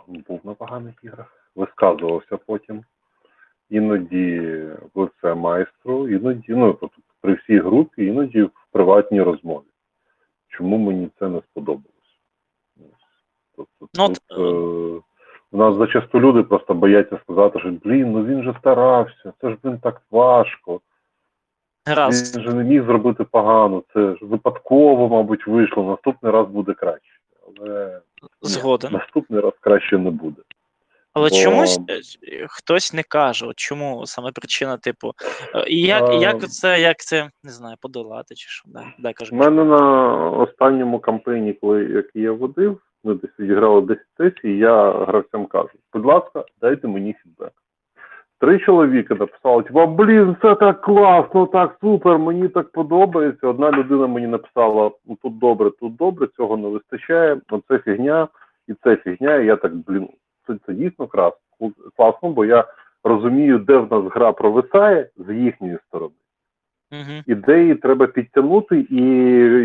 [0.08, 1.52] Був на поганих іграх.
[1.56, 2.84] Висказувався потім.
[3.70, 4.40] Іноді
[4.94, 9.64] в лице майстру, іноді, ну, тобто при всій групі, іноді в приватній розмові.
[10.48, 11.90] Чому мені це не сподобалось?
[13.56, 15.02] Тобто, Ну, тут, е,
[15.52, 19.58] у нас зачасту люди просто бояться сказати, що блін, ну він же старався, це ж
[19.64, 20.82] блін так важко.
[21.86, 22.38] Гаразд.
[22.38, 25.84] Він же не міг зробити погано, це ж випадково, мабуть, вийшло.
[25.84, 27.20] Наступний раз буде краще.
[27.58, 28.02] Але
[28.42, 28.92] Згоден.
[28.92, 30.42] наступний раз краще не буде.
[31.14, 31.94] Але бо- чомусь е,
[32.24, 35.14] е, хтось не каже, от чому саме причина, типу.
[35.56, 38.64] е, І як, А, як це, як це, не знаю, подолати чи що.
[38.68, 44.06] Да, да, У мене на останньому кампейні, коли як я водив, ми десь відіграли 10
[44.18, 47.52] сесій, я гравцям кажу: будь ласка, дайте мені фідбек.
[48.40, 53.48] Три чоловіки написали, типа, блін, це так класно, так супер, мені так подобається.
[53.48, 58.28] Одна людина мені написала: ну тут добре, тут добре, цього не вистачає, оце фігня,
[58.68, 59.36] і це фігня.
[59.36, 60.10] І я так, блін,
[60.48, 61.08] це, це дійсно
[61.96, 62.66] класно, бо я
[63.04, 66.14] розумію, де в нас гра провисає з їхньої сторони.
[66.92, 67.24] Угу.
[67.28, 69.04] ідеї треба підтягнути і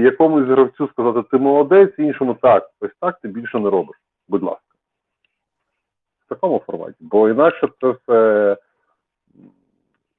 [0.02, 3.96] якомусь гравцю сказати, ти молодець, іншому так, ось так ти більше не робиш.
[4.28, 4.62] Будь ласка.
[6.26, 6.96] В такому форматі.
[7.00, 8.56] Бо інакше це все.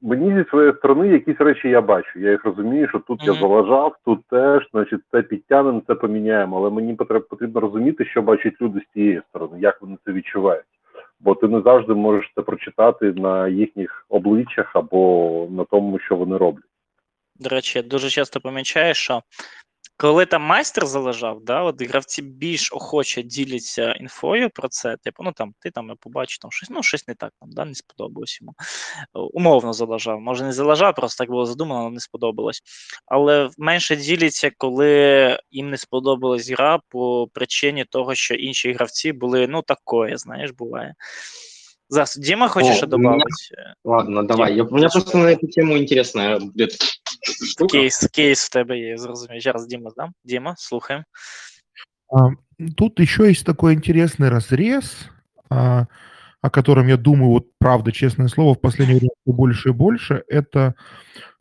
[0.06, 2.20] Мені зі своєї сторони якісь речі я бачу.
[2.20, 6.58] Я їх розумію, що тут я залажав, заважав, тут теж, значить, це підтягнемо, це поміняємо.
[6.58, 6.94] Але мені
[7.30, 10.66] потрібно, розуміти, що бачать люди з тієї сторони, як вони це відчувають.
[11.20, 16.38] Бо ти не завжди можеш це прочитати на їхніх обличчях або на тому, що вони
[16.38, 16.66] роблять.
[17.40, 19.22] До речі, я дуже часто помічаю, що
[19.98, 24.98] коли там майстер залежав, да, от гравці більш охоче діляться інфою про це.
[24.98, 25.96] Типу, ну там ти там я
[26.42, 28.54] там щось, ну щось не так там, да, не сподобалось йому.
[29.16, 30.22] Е, Умовно залежав.
[30.22, 32.62] Може, не залежав, просто так було задумано, але не сподобалось.
[33.06, 39.48] Але менше діляться, коли їм не сподобалась гра по причині того, що інші гравці були,
[39.48, 40.96] ну, такое, знаєш, буває.
[41.89, 43.75] Зараз Діма хоче О, ще у мене- додати?
[43.85, 44.57] Ладно, давай.
[44.57, 46.77] Я, у меня просто на эту тему интересная будет
[47.51, 47.73] штука.
[47.73, 49.41] Кейс, кейс в тебе є, зрозумів.
[49.43, 50.13] Зараз Діма здам.
[50.25, 51.05] Діма, слухаємо.
[52.17, 52.29] А,
[52.77, 55.07] Тут еще есть такой интересный разрез,
[55.51, 55.87] а,
[56.43, 60.23] о котором я думаю, вот правда, честное слово, в последнее время всё больше и больше.
[60.29, 60.73] Это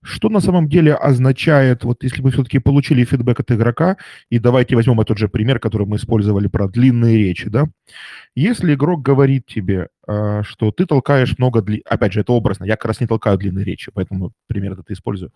[0.05, 3.97] что на самом деле означает, вот если вы все-таки получили фидбэк от игрока,
[4.29, 7.69] и давайте возьмем этот же пример, который мы использовали про длинные речи, да?
[8.35, 11.83] Если игрок говорит тебе, а, что ты толкаешь много, дли...
[11.89, 15.33] опять же, это образно, я как раз не толкаю длинные речи, поэтому пример этот использую.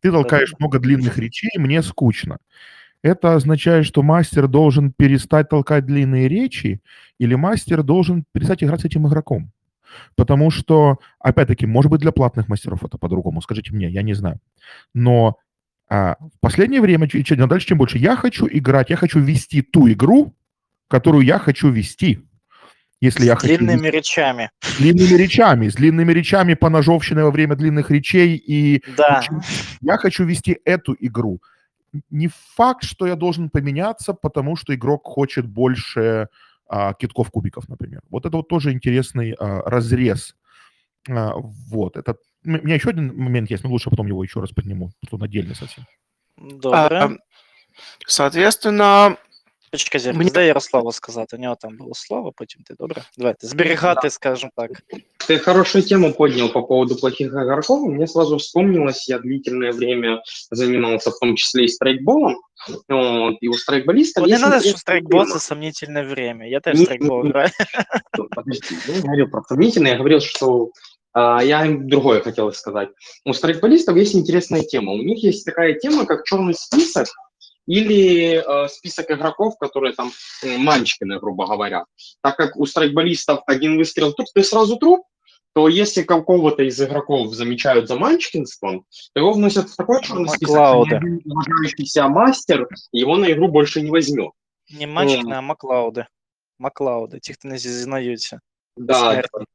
[0.00, 2.38] Ты толкаешь много длинных речей, мне скучно.
[3.02, 6.80] Это означает, что мастер должен перестать толкать длинные речи,
[7.18, 9.52] или мастер должен перестать играть с этим игроком.
[10.16, 14.40] Потому что, опять-таки, может быть, для платных мастеров это по-другому, скажите мне, я не знаю.
[14.94, 15.36] Но
[15.88, 19.90] а, в последнее время, чем дальше, чем больше, я хочу играть, я хочу вести ту
[19.90, 20.34] игру,
[20.88, 22.26] которую я хочу вести.
[23.00, 23.54] Если я З хочу
[23.88, 24.50] речами.
[24.60, 29.22] с длинными речами, с длинными речами, поножовщиной во время длинных речей и Да.
[29.80, 31.40] я хочу вести эту игру.
[32.10, 36.28] Не факт, что я должен поменяться, потому что игрок хочет больше
[36.99, 38.01] китков кубиков, например.
[38.09, 40.35] Вот это вот тоже интересный а, разрез.
[41.09, 41.33] А,
[41.71, 42.15] вот, это...
[42.45, 45.13] м- У меня еще один момент есть, но лучше потом его еще раз подниму, тут
[45.13, 45.85] он отдельный совсем.
[46.37, 46.79] Добре.
[46.97, 47.09] А,
[48.07, 49.17] Соответственно,
[49.71, 51.35] Почекай, Зірка, мені- дай Ярославу сказати.
[51.35, 53.01] У нього там було слово, потім ти добре.
[53.17, 53.47] Давайте.
[53.47, 54.71] Зберігати, скажімо так.
[55.29, 57.81] Ты хорошую тему поднял по поводу плохих игроков.
[57.87, 62.35] Мне сразу вспомнилось, я длительное время занимался в том числе и страйкболом.
[62.87, 65.33] Вот, и у страйкболистов От не есть треба, що интересная страйкбол тема.
[65.33, 66.45] це сомнительне время.
[66.45, 67.29] Я теж Ні, страйкбол ні, ні.
[67.29, 67.49] граю.
[68.35, 70.69] Подожди, я не говорил про сомнительное, я говорил, что
[71.13, 72.89] а, я им другое хотел сказать.
[73.25, 74.93] У страйкболистов есть интересная тема.
[74.93, 77.07] У них есть такая тема, как черный список
[77.67, 80.11] или э, список игроков, которые там
[80.43, 81.85] э, манчкины, грубо говоря.
[82.21, 85.03] Так как у страйкболистов один выстрел труп, ты сразу труп,
[85.53, 90.47] то если какого-то из игроков замечают за манчкинством, то его вносят в такой черный список,
[90.47, 90.97] что ни Маклауда.
[90.97, 94.31] один уважающийся мастер его на игру больше не возьмет.
[94.79, 96.05] Не Манчкіни, а Маклауди.
[96.59, 98.39] Маклауди, ті, хто не зізнаються.
[98.77, 99.29] Да, Смерть.
[99.33, 99.45] да.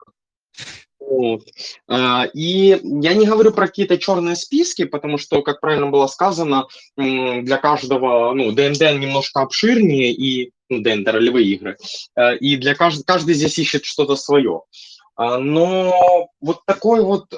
[1.00, 1.42] Вот.
[1.88, 6.66] А, И я не говорю про какие-то черные списки, потому что, как правильно было сказано,
[6.98, 11.76] м, для каждого, ну, ДНД немножко обширнее, и ну, ДНД ролевые игры,
[12.16, 14.62] э, и для каждого, каждый здесь ищет что-то свое.
[15.17, 17.33] Но вот такой вот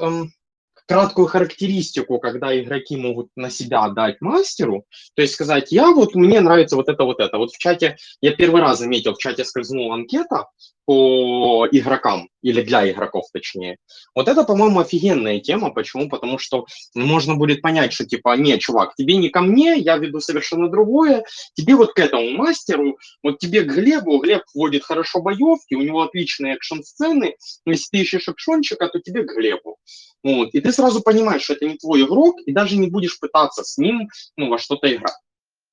[0.87, 4.85] краткую характеристику, когда игроки могут на себя дать мастеру,
[5.15, 7.37] то есть сказать, я вот, мне нравится вот это, вот это.
[7.37, 10.47] Вот в чате, я первый раз заметил, в чате скользнула анкета,
[10.87, 13.75] по игрокам, или для игроков точнее.
[14.15, 15.69] Вот это, по-моему, офигенная тема.
[15.71, 16.07] Почему?
[16.07, 16.65] Потому что
[16.95, 21.25] можно будет понять, что типа, не, чувак, тебе не ко мне, я веду совершенно другое,
[21.55, 26.03] тебе вот к этому мастеру, вот тебе к Глебу, Глеб вводит хорошо боевки, у него
[26.03, 27.35] отличные экшн-сцены,
[27.65, 29.75] если ты ищешь экшончика, то тебе к Глебу.
[30.23, 30.49] Вот.
[30.53, 33.77] И ты сразу понимаешь, что это не твой игрок, и даже не будешь пытаться с
[33.77, 35.17] ним ну, во что-то играть.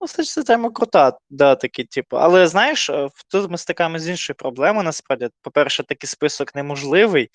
[0.00, 2.16] Ну, це ж тема крута, да, такі, типу.
[2.16, 5.28] Але знаєш, е, тут ми стикаємося з іншою проблемою, насправді.
[5.42, 7.28] По-перше, такий список неможливий,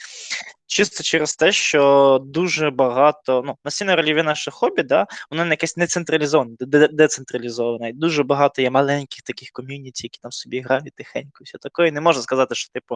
[0.69, 5.77] чисто через те, що дуже багато, ну, настільне рольове наше хобі, да, воно не якесь
[5.77, 7.91] не централізоване, де- де- децентралізоване.
[7.93, 11.87] Дуже багато є маленьких таких ком'юніті, які там собі грають тихенько, все таке.
[11.87, 12.95] І не можна сказати, що, типу,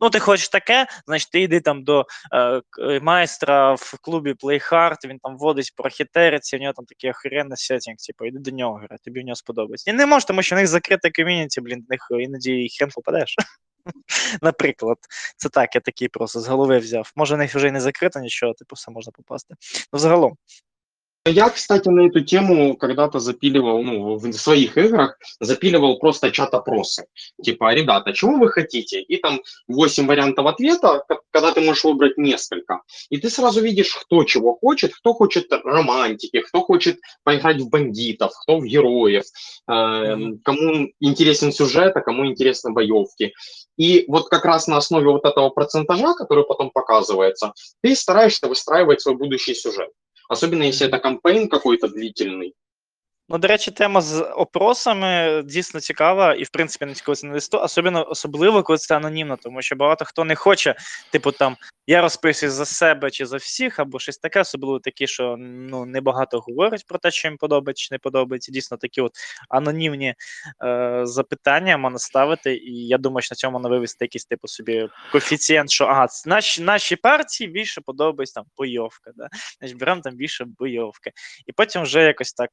[0.00, 4.72] ну, ти хочеш таке, значить, ти йди там до е, е, майстра в клубі Play
[4.72, 8.50] Hard, він там водить про хітериці, у нього там такий охеренний сеттінг, типу, йди до
[8.50, 9.90] нього грати, тобі в нього сподобається.
[9.90, 13.36] І не можеш, тому що в них закрите ком'юніті, блін, в них іноді хрен попадеш.
[14.42, 14.98] Наприклад,
[15.36, 17.12] це так, я такий просто з голови взяв.
[17.16, 19.54] Може, в них вже й не закрито нічого, типу, все можна попасти.
[19.92, 20.36] Ну, загалом.
[21.28, 27.06] Я, кстати, на эту тему когда-то запиливал, ну, в своих играх запиливал просто чат-опросы.
[27.42, 29.00] Типа, ребята, чего вы хотите?
[29.00, 32.82] И там 8 вариантов ответа, когда ты можешь выбрать несколько.
[33.10, 34.94] И ты сразу видишь, кто чего хочет.
[34.94, 39.24] Кто хочет романтики, кто хочет поиграть в бандитов, кто в героев,
[39.68, 43.32] э, кому интересен сюжет, а кому интересны боевки.
[43.76, 49.00] И вот как раз на основе вот этого процентажа, который потом показывается, ты стараешься выстраивать
[49.00, 49.90] свой будущий сюжет.
[50.28, 52.54] Особенно если это кампейн какой-то длительный.
[53.28, 57.58] Ну, до речі, тема з опросами дійсно цікава, і в принципі не коли на листу,
[57.58, 60.74] особливо, особливо коли це анонімно, тому що багато хто не хоче,
[61.12, 65.36] типу там я розписую за себе чи за всіх, або щось таке, особливо такі, що
[65.38, 68.52] ну небагато говорять про те, що їм подобається чи не подобається.
[68.52, 69.12] Дійсно, такі от
[69.48, 70.14] анонімні
[70.64, 74.88] е, запитання можна ставити, і я думаю, що на цьому можна вивести якийсь типу собі
[75.12, 79.28] коефіцієнт, що ага, наші, наші партії більше подобається там бойовка, да?
[79.58, 81.12] значить беремо там більше бойовки.
[81.46, 82.50] І потім вже якось так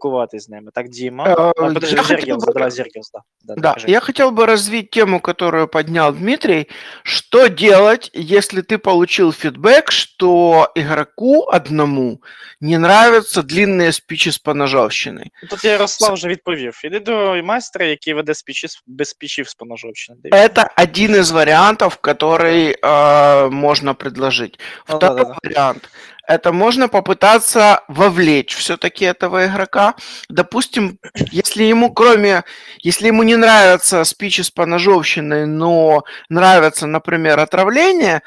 [0.00, 0.70] спілкуватись з ними.
[0.74, 1.24] Так, Діма.
[1.28, 3.20] Е, А, подожди, я хотів Зергіус, би- давай Зергіус, да.
[3.44, 3.86] Да, Да, кажи.
[3.90, 6.66] я хотел бы развить тему, которую поднял Дмитрий.
[7.02, 12.18] Что делать, если ты получил фидбэк, что игроку одному
[12.60, 15.30] не нравятся длинные спичи с поножовщиной?
[15.42, 16.80] Ну, Тут Ярослав вже відповів.
[16.84, 20.18] Іди до майстра, який веде спічі з- без спічів з поножовщини.
[20.24, 24.60] Это один из вариантов, который э, можно предложить.
[24.88, 25.38] Ну, Второй да-да-да.
[25.44, 29.95] вариант – это можно попытаться вовлечь все-таки этого игрока.
[30.29, 30.99] Допустим,
[31.31, 32.43] если ему кроме,
[32.79, 38.21] если ему не нравятся спичи с поножовщиной, но нравится, например, отравление,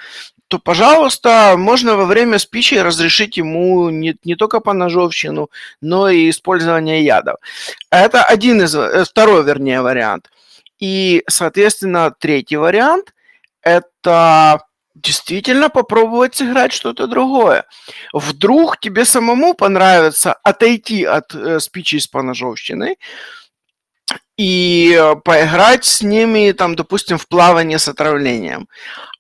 [0.49, 5.51] то, пожалуйста, можно во время спичи разрешить ему не, не только поножовщину,
[5.81, 7.37] но и использование ядов.
[7.91, 10.31] Это один из, э, второй, вернее, вариант.
[10.79, 13.15] И, соответственно, третий вариант–
[13.63, 14.61] это
[14.95, 17.65] действительно попробовать сыграть что-то другое.
[18.13, 22.99] Вдруг тебе самому понравится отойти от э, спичей с поножовщиной
[24.37, 28.69] и поиграть с ними, там, допустим, в плавание с отравлением.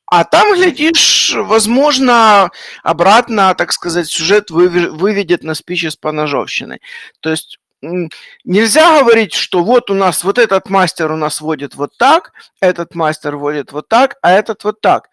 [0.06, 2.50] А там, глядишь, возможно,
[2.82, 6.80] обратно, так сказать, сюжет выве- выведет на спичи с поножовщиной.
[7.20, 7.58] То есть
[8.44, 12.94] нельзя говорить, что вот у нас вот этот мастер у нас водит вот так, этот
[12.94, 15.08] мастер водит вот так, а этот вот так.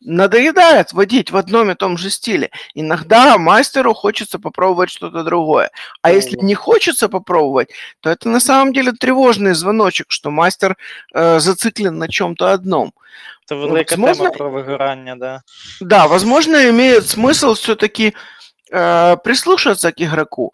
[0.00, 2.50] Надоедает водить в одном и том же стиле.
[2.74, 5.70] Иногда мастеру хочется попробовать что-то другое.
[6.02, 7.70] А если не хочется попробовать,
[8.00, 10.76] то это на самом деле тревожный звоночек, что мастер
[11.14, 12.92] э, зациклен на чем-то одном.
[13.46, 15.42] Це велика возможно- тема про вигорання, да.
[15.80, 18.14] Да, возможно, имеет смысл все-таки
[18.72, 20.52] э, прислушаться к игроку.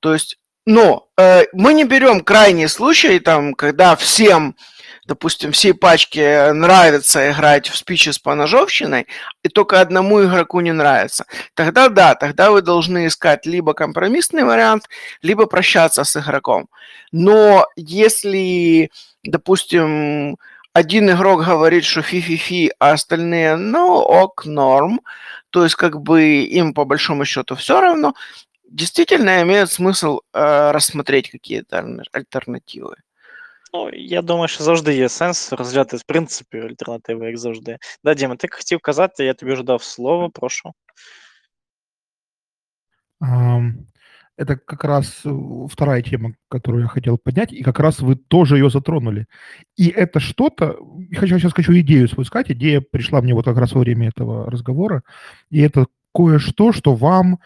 [0.00, 4.56] То есть, но э, мы не берем крайний случай, там, когда всем,
[5.06, 9.06] допустим, всей пачке нравится играть в спичи с поножовщиной,
[9.44, 11.24] и только одному игроку не нравится.
[11.54, 14.88] Тогда да, тогда вы должны искать либо компромиссный вариант,
[15.22, 16.68] либо прощаться с игроком.
[17.12, 18.90] Но если,
[19.22, 20.36] допустим,
[20.72, 25.00] один игрок говорит, что фи-фи-фи, а остальные, ну, ок, норм,
[25.50, 28.14] то есть как бы им по большому счету все равно,
[28.69, 32.95] действительно имеет смысл э, рассмотреть какие-то альна- альтернативы.
[33.73, 37.77] Ну, я думаю, що завжди є сенс розглядати, в принципі, альтернативи, як завжди.
[38.03, 40.73] Да, Діма, ти хотів казати, я тобі вже дав слово, прошу.
[43.19, 43.85] Ам,
[44.41, 45.29] Это как раз э,
[45.69, 49.27] вторая тема, которую я хотел поднять, и как раз вы тоже ее затронули.
[49.75, 50.77] И это что-то,
[51.15, 54.49] хочу сейчас хочу идею свою сказать, идея пришла мне вот как раз во время этого
[54.49, 55.03] разговора,
[55.51, 57.39] и это кое-что, что вам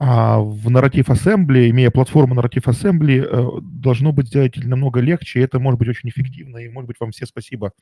[0.00, 5.42] а, в Narrative Assembly, имея платформу Narrative Assembly, э, должно быть сделать намного легче, и
[5.42, 7.72] это может быть очень эффективно, и, может быть, вам все спасибо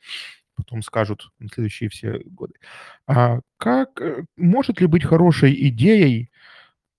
[0.55, 2.55] потом скажут на следующие все годы.
[3.05, 6.31] А как, э, может ли быть хорошей идеей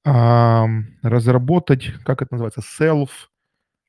[0.05, 3.11] ам, разработать, как это называется, self,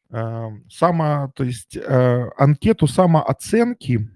[0.10, 4.10] ам, само, то есть э, анкету самооценки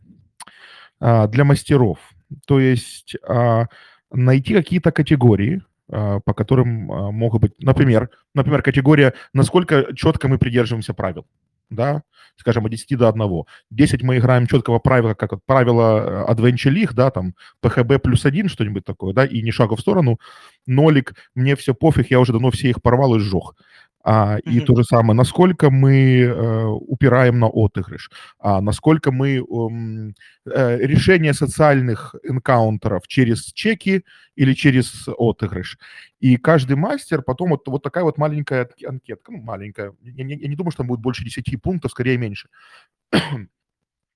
[1.06, 2.00] а, для мастеров.
[2.48, 3.68] То есть а,
[4.10, 10.38] найти какие-то категории, а, по которым а, могут быть, например, например, категория, насколько четко мы
[10.38, 11.26] придерживаемся правил,
[11.70, 12.04] да,
[12.38, 13.44] скажем, от 10 до 1.
[13.70, 18.26] 10 мы играем четкого правила, как вот правило э, Adventure League, да, там, ПХБ плюс
[18.26, 20.20] один, что-нибудь такое, да, и ни шага в сторону.
[20.66, 23.56] Нолик, мне все пофиг, я уже давно все их порвал и сжег.
[24.06, 30.78] А, и то же самое, насколько мы э, упираем на отыгрыш, а, насколько мы э,
[30.86, 34.04] решение социальных энкаунтеров через чеки
[34.36, 35.78] или через отыгрыш.
[36.20, 40.38] И каждый мастер потом вот, вот такая вот маленькая анке- анкетка, ну, маленькая, я, не-
[40.38, 42.50] я не думаю, что там будет больше 10 пунктов, скорее меньше.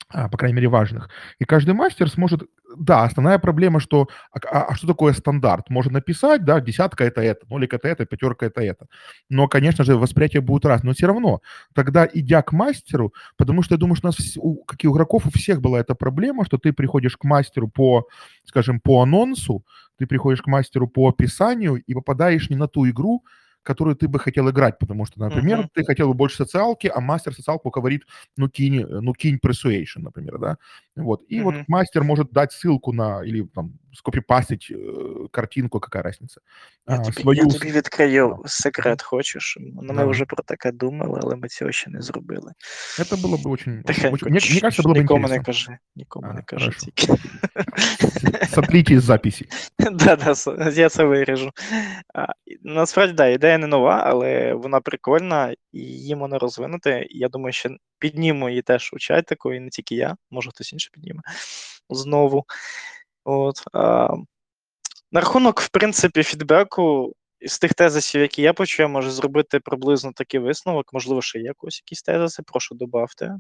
[0.10, 1.10] А, по крайней мере, важных.
[1.40, 2.44] И каждый мастер сможет...
[2.78, 4.08] Да, основная проблема, что...
[4.32, 5.70] А, а- а что такое стандарт?
[5.70, 8.88] Можно написать, да, десятка это это, нолик это это, пятерка это это.
[9.30, 10.84] Но, конечно же, восприятие будет раз.
[10.84, 11.42] Но все равно,
[11.74, 14.94] тогда идя к мастеру, потому что я думаю, что у нас, у, как и у
[14.94, 18.08] игроков, у всех была эта проблема, что ты приходишь к мастеру по,
[18.46, 19.66] скажем, по анонсу,
[19.98, 23.24] ты приходишь к мастеру по описанию и попадаешь не на ту игру,
[23.67, 25.69] которую ты бы хотел играть, потому что, например, Мгм.
[25.75, 28.03] ты хотел бы больше социалки, а мастер социалку говорит,
[28.37, 30.57] ну кинь, э, ну кинь persuasion, например, да,
[30.97, 31.23] вот.
[31.33, 31.65] И вот Мгм.
[31.69, 36.41] мастер может дать ссылку на, или там скопипастить э, картинку, какая разница,
[36.89, 37.43] Я а, тобі, свою...
[37.45, 38.49] я с- тобі відкрию Да.
[38.49, 39.57] секрет, хочеш?
[39.61, 40.07] Ну, ми Давай.
[40.11, 42.53] вже про таке думали, але ми цього ще не зробили.
[42.99, 44.15] Это было бы очень, очень, Тихенько.
[44.15, 45.45] очень- мне, мне чш, кажется, чш, было бы нікому не интересно.
[45.67, 45.79] кажи.
[45.97, 46.87] Нікому А, не кажи хорошо.
[46.95, 47.13] тільки.
[48.55, 49.47] Сотрите из записи.
[49.79, 51.51] Да-да, с- я це виріжу.
[52.15, 57.08] А, і Насправді, да, ідея не нова, але вона прикольна, і її можна розвинути.
[57.10, 57.70] Я думаю, що
[58.00, 61.22] підніму її теж у чатику, і не тільки я, може хтось інший підніме
[61.90, 62.46] знову.
[63.24, 63.64] От.
[63.74, 64.10] А,
[65.12, 70.12] на рахунок, в принципі, фідбеку, з тих тезисів, які я почув, я можу зробити приблизно
[70.16, 70.94] такий висновок.
[70.94, 72.44] Можливо, ще є якось якісь тезиси.
[72.44, 73.36] Прошу добавте.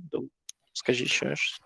[0.73, 1.61] Скажіть ще щось.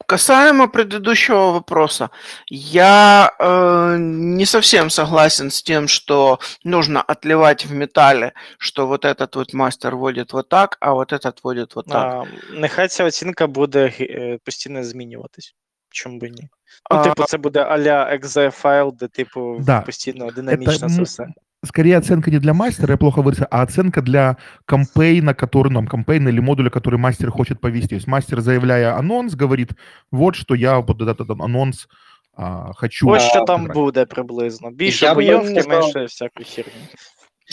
[0.00, 2.10] А, Касаемо предыдущего вопроса,
[2.50, 9.36] я э, не совсем согласен с тем, что нужно отливать в металле, что вот этот
[9.36, 11.96] вот мастер водит вот так, а вот этот водит вот так.
[12.14, 12.24] А,
[12.54, 15.54] нехай ця оцінка буде гі- е, постійно змінюватись.
[15.90, 16.42] Чому би ні?
[16.90, 19.80] Ну, А, типу, це буде а-ля exe файл, де, типу, Да.
[19.80, 21.26] постійно динамічно м- це все.
[21.64, 24.36] Скорее оценка не для мастера, я плохо выразился, а оценка для
[24.66, 27.88] кампейна, который нам кампейна или модуля, который мастер хочет повести.
[27.88, 29.70] То есть мастер, заявляя анонс, говорит,
[30.12, 31.88] вот что я вот этот, этот анонс
[32.36, 33.08] а, хочу.
[33.08, 33.74] Ось що Да, там сыграть».
[33.74, 34.70] буде приблизно.
[34.70, 36.72] Більше Я би бойовки, сказав- менше всякої херні.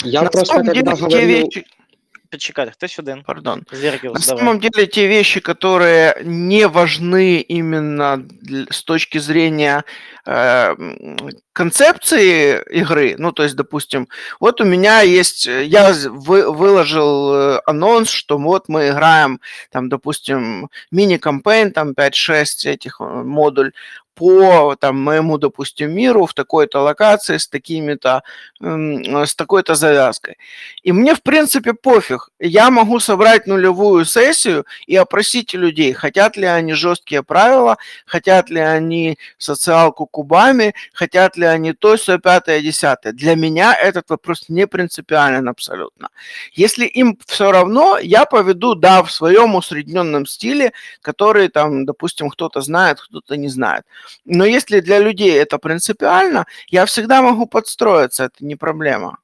[0.05, 1.29] Я на просто самом когда деле, те говорил...
[1.45, 1.63] вещи,
[2.31, 3.21] Почекайте, хтось один.
[3.25, 4.39] пардон, Зергіус, На давай.
[4.39, 8.17] самом деле те вещи, которые не важны именно
[8.49, 10.16] дл- с точки зрения э, м,
[11.52, 14.08] концепции игры, ну то есть, допустим,
[14.40, 19.40] вот у меня есть, э, я вы- выложил э, анонс, что вот мы играем,
[19.72, 23.72] там, допустим, мини-кампейн, там 5-6 этих э, модуль
[24.18, 28.22] по там моему, допустим, миру в такой-то локации с такими-то,
[28.60, 30.38] с такой-то завязкой.
[30.82, 32.30] И мне, в принципе, пофиг.
[32.40, 37.76] Я могу собрать нулевую сессию и опросить людей, хотят ли они жесткие правила,
[38.06, 43.12] хотят ли они социалку кубами, хотят ли они то, все пятое, десятое.
[43.12, 46.08] Для меня этот вопрос не принципиален абсолютно.
[46.56, 50.72] Если им все равно, я поведу, да, в своем усредненном стиле,
[51.02, 53.84] который там, допустим, кто-то знает, кто-то не знает.
[54.24, 59.18] Но если для людей это принципиально, я всегда могу подстроиться, это не проблема.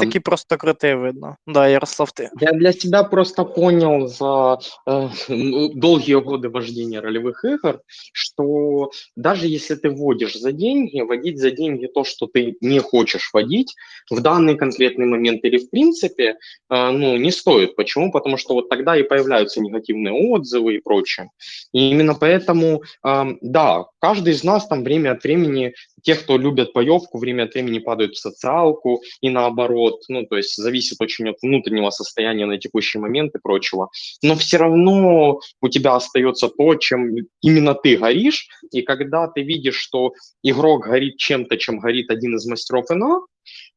[0.00, 1.36] Такий просто крутий видно.
[1.46, 2.30] Да, Ярослав, ти.
[2.40, 7.80] Я для себя просто понял за э, м, долгие годы вождения ролевых игр,
[8.12, 13.30] что даже если ты вводишь за деньги, водить за деньги то, что ты не хочешь
[13.32, 13.74] водить
[14.10, 16.36] в данный конкретный момент или в принципе,
[16.70, 17.76] э, ну, не стоит.
[17.76, 18.12] Почему?
[18.12, 21.30] Потому что вот тогда и появляются негативные отзывы и прочее.
[21.72, 26.70] И именно поэтому, эм, да, каждый из нас там время от времени, те, кто любят
[26.74, 29.55] боевку, время от времени падают в социалку и наоборот.
[30.08, 33.88] Ну, то есть зависит очень от внутреннего состояния на текущий момент и прочего.
[34.22, 38.48] Но все равно у тебя остается то, чем именно ты горишь.
[38.72, 40.12] И когда ты видишь, что
[40.42, 43.20] игрок горит чем-то, чем горит один из мастеров НА,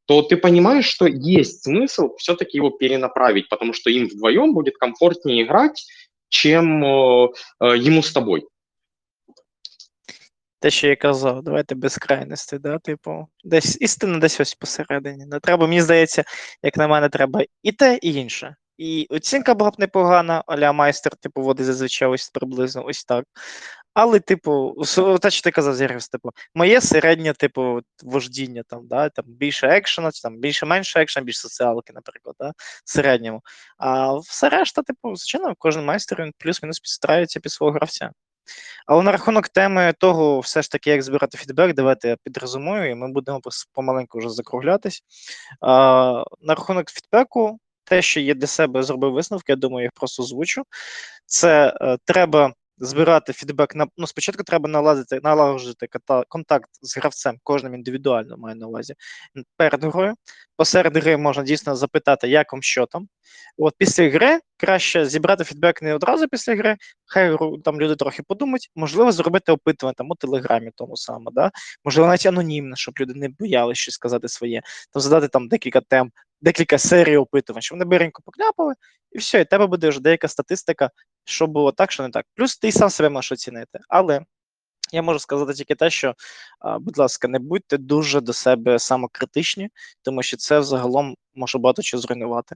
[0.06, 5.44] то ты понимаешь, что есть смысл все-таки его перенаправить, потому что им вдвоем будет комфортнее
[5.44, 5.86] играть,
[6.30, 7.28] чем э,
[7.62, 8.46] э, ему с тобой.
[10.60, 15.26] Те, що я казав, давайте без крайності, да, типу, десь істина десь ось посередині.
[15.26, 16.24] Не треба, мені здається,
[16.64, 18.56] як на мене, треба і те, і інше.
[18.78, 23.26] І оцінка була б непогана, аля майстер, типу, водить зазвичай ось приблизно ось так.
[23.94, 24.76] Але, типу,
[25.22, 30.12] те, що ти казав, Зіргіс, типу, моє середнє, типу, вождіння, там, да, там більше екшена,
[30.12, 32.50] чи там більше-менше екшена, більше соціалки, наприклад, да,
[32.86, 33.42] в середньому.
[33.78, 38.12] А все решта, типу, звичайно, кожен майстер він плюс-мінус підстраюється під свого гравця.
[38.86, 42.96] Але на рахунок теми того, все ж таки, як збирати фідбек, давайте я підрезумую, і
[42.96, 43.42] ми будемо
[43.74, 45.04] помаленьку вже закруглятись.
[45.62, 50.24] А, на рахунок фідбеку, те, що я для себе зробив висновки, я думаю, їх просто
[50.24, 50.64] озвучу.
[51.26, 55.88] Це е, треба збирати фідбек на ну, спочатку треба наладити, налагодити
[56.28, 58.94] контакт з гравцем, кожним індивідуально маю на увазі
[59.58, 60.16] перед грою.
[60.58, 63.08] Посеред гри можна дійсно запитати, як вам що там.
[63.58, 68.72] От після гри краще зібрати фідбек не одразу після гри, хай там люди трохи подумають,
[68.76, 71.52] можливо, зробити опитування там у телеграмі тому саме, да?
[71.84, 74.62] можливо, навіть анонімно, щоб люди не боялися щось сказати своє,
[74.94, 76.12] там задати там декілька тем
[76.42, 78.74] декілька серій опитувань, що вони беренько покляпали,
[79.12, 80.90] і все, і тебе буде вже деяка статистика,
[81.26, 82.26] що було так, що не так.
[82.36, 83.80] Плюс ти й сам себе можеш оцінити.
[83.90, 84.22] Але
[84.92, 86.16] я можу сказати тільки те, що,
[86.80, 89.70] будь ласка, не будьте дуже до себе самокритичні,
[90.02, 92.56] тому що це взагалом може багато чого зруйнувати.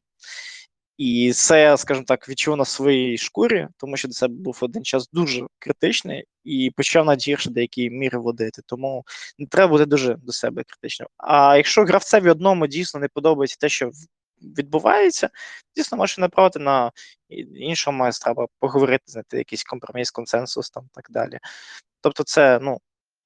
[0.98, 5.10] І це скажімо так, відчув на своїй шкурі, тому що до себе був один час
[5.14, 8.62] дуже критичний і почав навіть гірше деякі міри водити.
[8.66, 9.04] Тому
[9.38, 11.08] не треба бути дуже до себе критичним.
[11.18, 13.92] А якщо гравцеві одному дійсно не подобається те, що
[14.42, 15.30] відбувається,
[15.76, 16.92] дійсно можеш направити на
[17.56, 21.40] іншого майстра або поговорити, знайти якийсь компроміс, консенсус там так далі.
[22.02, 22.80] Тобто, це, ну,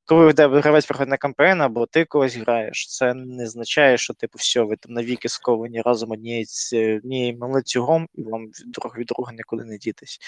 [0.06, 4.14] коли в тебе гравець приходить на кампейн, або ти когось граєш, це не означає, що
[4.14, 8.98] типу все, ви там навіки сковані разом однією ц- однією ланцюгом, і вам від друг
[8.98, 10.18] від друга нікуди не дітись.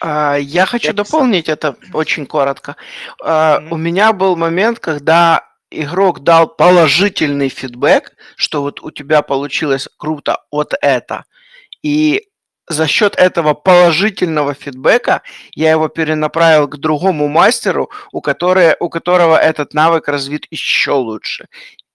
[0.00, 1.04] А, Я хочу Я писал.
[1.20, 2.74] дополнить это очень коротко.
[3.24, 3.72] А, Мгм.
[3.72, 10.36] У меня был момент, когда игрок дал положительный фидбэк, что вот у тебя получилось круто
[10.52, 11.22] вот это.
[11.86, 12.28] И
[12.71, 15.21] за счет этого положительного фидбэка
[15.55, 21.47] я его перенаправил к другому мастеру, у, которой, у которого этот навык развит еще лучше.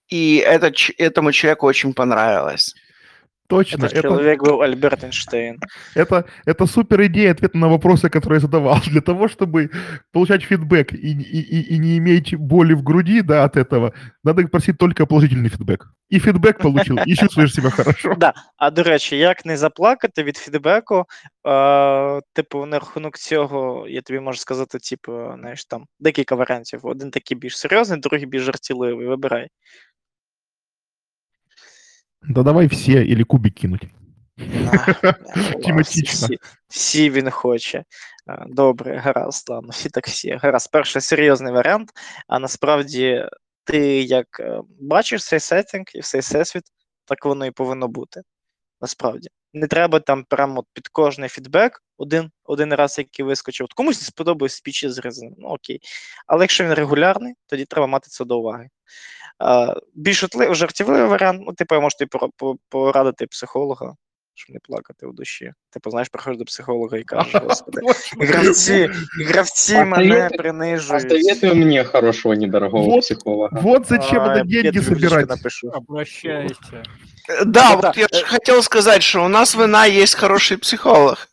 [0.09, 2.75] И это, этому человеку очень понравилось.
[3.52, 5.60] Точно, Этот это, человек был Альберт Эйнштейн.
[5.94, 8.78] это, это супер идея ответа на вопросы, которые я задавал.
[8.86, 9.70] Для того, чтобы
[10.10, 13.92] получать фидбэк и, и, и, и не иметь боли в груди да, от этого,
[14.24, 15.86] надо просить только положительный фидбэк.
[16.08, 18.14] И фидбэк получил, и чувствуешь себя хорошо.
[18.14, 18.32] Да.
[18.56, 21.04] А до речі, як не заплакати від фідбеку,
[21.46, 26.80] е, типу, на рахунок цього, я тобі можу сказати, типу, знаєш, там декілька варіантів.
[26.82, 29.06] Один такий більш серйозний, другий більш жартівливий.
[29.06, 29.48] Вибирай.
[32.21, 33.87] Да давай все или кубик кинуть.
[35.63, 36.27] Тематично.
[36.67, 37.83] Всі, він хоче.
[38.47, 40.31] Добре, гаразд, ладно, всі так всі.
[40.31, 41.89] Гаразд, перший серйозний варіант.
[42.27, 43.25] А насправді
[43.63, 46.63] ти як е, бачиш цей сеттинг і цей всесвіт,
[47.05, 48.21] так воно і повинно бути.
[48.81, 49.29] Насправді.
[49.53, 53.67] Не треба там прямо під кожний фідбек один, один раз, який вискочив.
[53.75, 55.79] Комусь не сподобається спічі з резини, ну окей.
[56.27, 58.69] Але якщо він регулярний, тоді треба мати це до уваги.
[59.93, 61.95] Більш жартівливий варіант, ну, типу, я можу
[62.69, 63.95] порадити психолога,
[64.36, 65.52] щоб не плакати в душі.
[65.70, 67.80] Типу, знаєш, приходиш до психолога і кажеш, господи,
[68.20, 68.90] гравці,
[69.28, 71.08] гравці А мене советуй- принижують.
[71.08, 73.00] Посоветуй мне хорошего недорогого Вот.
[73.00, 73.60] психолога.
[73.60, 75.28] Вот зачем А, надо я деньги тобі в личку собирать.
[75.28, 75.68] напишу.
[75.68, 76.54] Обращайся.
[76.72, 80.14] Э, Да, Ну да, вот я же хотел сказать, что у нас в ИНА есть
[80.14, 81.28] хороший психолог.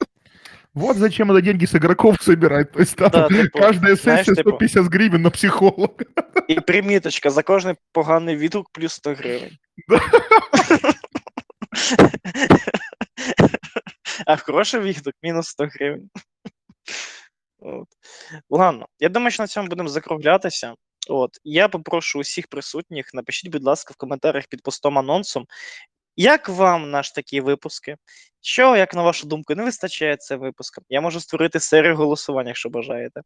[0.74, 2.72] Вот зачем надо деньги с игроков собирать.
[2.72, 6.06] То есть там Да, типу, каждая знаешь, сессия типу, 150 гривен на психолога.
[6.48, 9.52] І приміточка, за кожний поганий відгук плюс 100 гривень.
[14.27, 16.11] а хороший відгук мінус 100 гривень.
[17.59, 17.89] От.
[18.51, 20.75] Ладно, я думаю, що на цьому будемо закруглятися.
[21.09, 25.47] От, я попрошу усіх присутніх, напишіть, будь ласка, в коментарях під постом анонсом,
[26.16, 27.96] як вам наш такі випуски?
[28.42, 30.84] Що, як на вашу думку, не вистачає цим випускам?
[30.90, 33.22] Я можу створити серію голосувань, якщо бажаєте.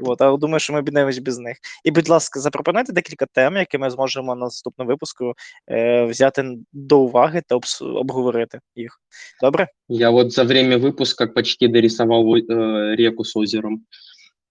[0.00, 1.56] От, але думаю, що ми обійдемось без них.
[1.84, 5.34] І, будь ласка, запропонуйте декілька тем, які ми зможемо на наступному випуску
[5.70, 9.00] е, взяти до уваги та обс- обговорити їх.
[9.42, 9.68] Добре?
[9.88, 13.86] Я вот за время выпуска почти дорисовал э, реку с озером.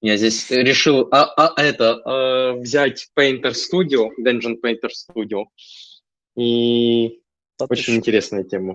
[0.02, 5.46] Я здесь решил а, а это э, взять Painter Studio, Dungeon Painter Studio.
[6.38, 7.20] И
[7.59, 8.75] та очень интересная тема.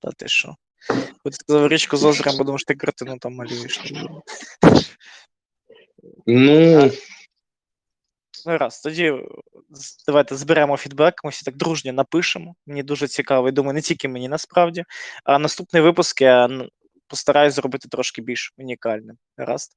[0.00, 0.56] Та ти що?
[0.88, 3.92] Коли ти сказав річку з озером, бо думаю, що ти картину там малюєш.
[6.26, 6.92] Ну,
[8.46, 9.22] Ну, раз, тоді е,
[9.70, 12.54] з- давайте зберемо фідбек, ми всі так дружньо напишемо.
[12.66, 14.84] Мені дуже цікаво, і думаю, не тільки мені насправді.
[15.24, 16.68] А наступний випуск я н-
[17.06, 19.16] постараюсь зробити трошки більш унікальним.
[19.36, 19.72] Гаразд.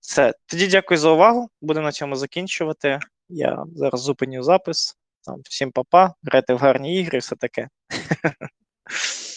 [0.00, 0.34] Все.
[0.46, 1.50] Тоді дякую за увагу.
[1.60, 2.98] Будемо на цьому закінчувати.
[3.28, 4.96] Я зараз зупиню запис.
[5.24, 7.68] Там, всім па-па, грайте в гарні ігри все таке.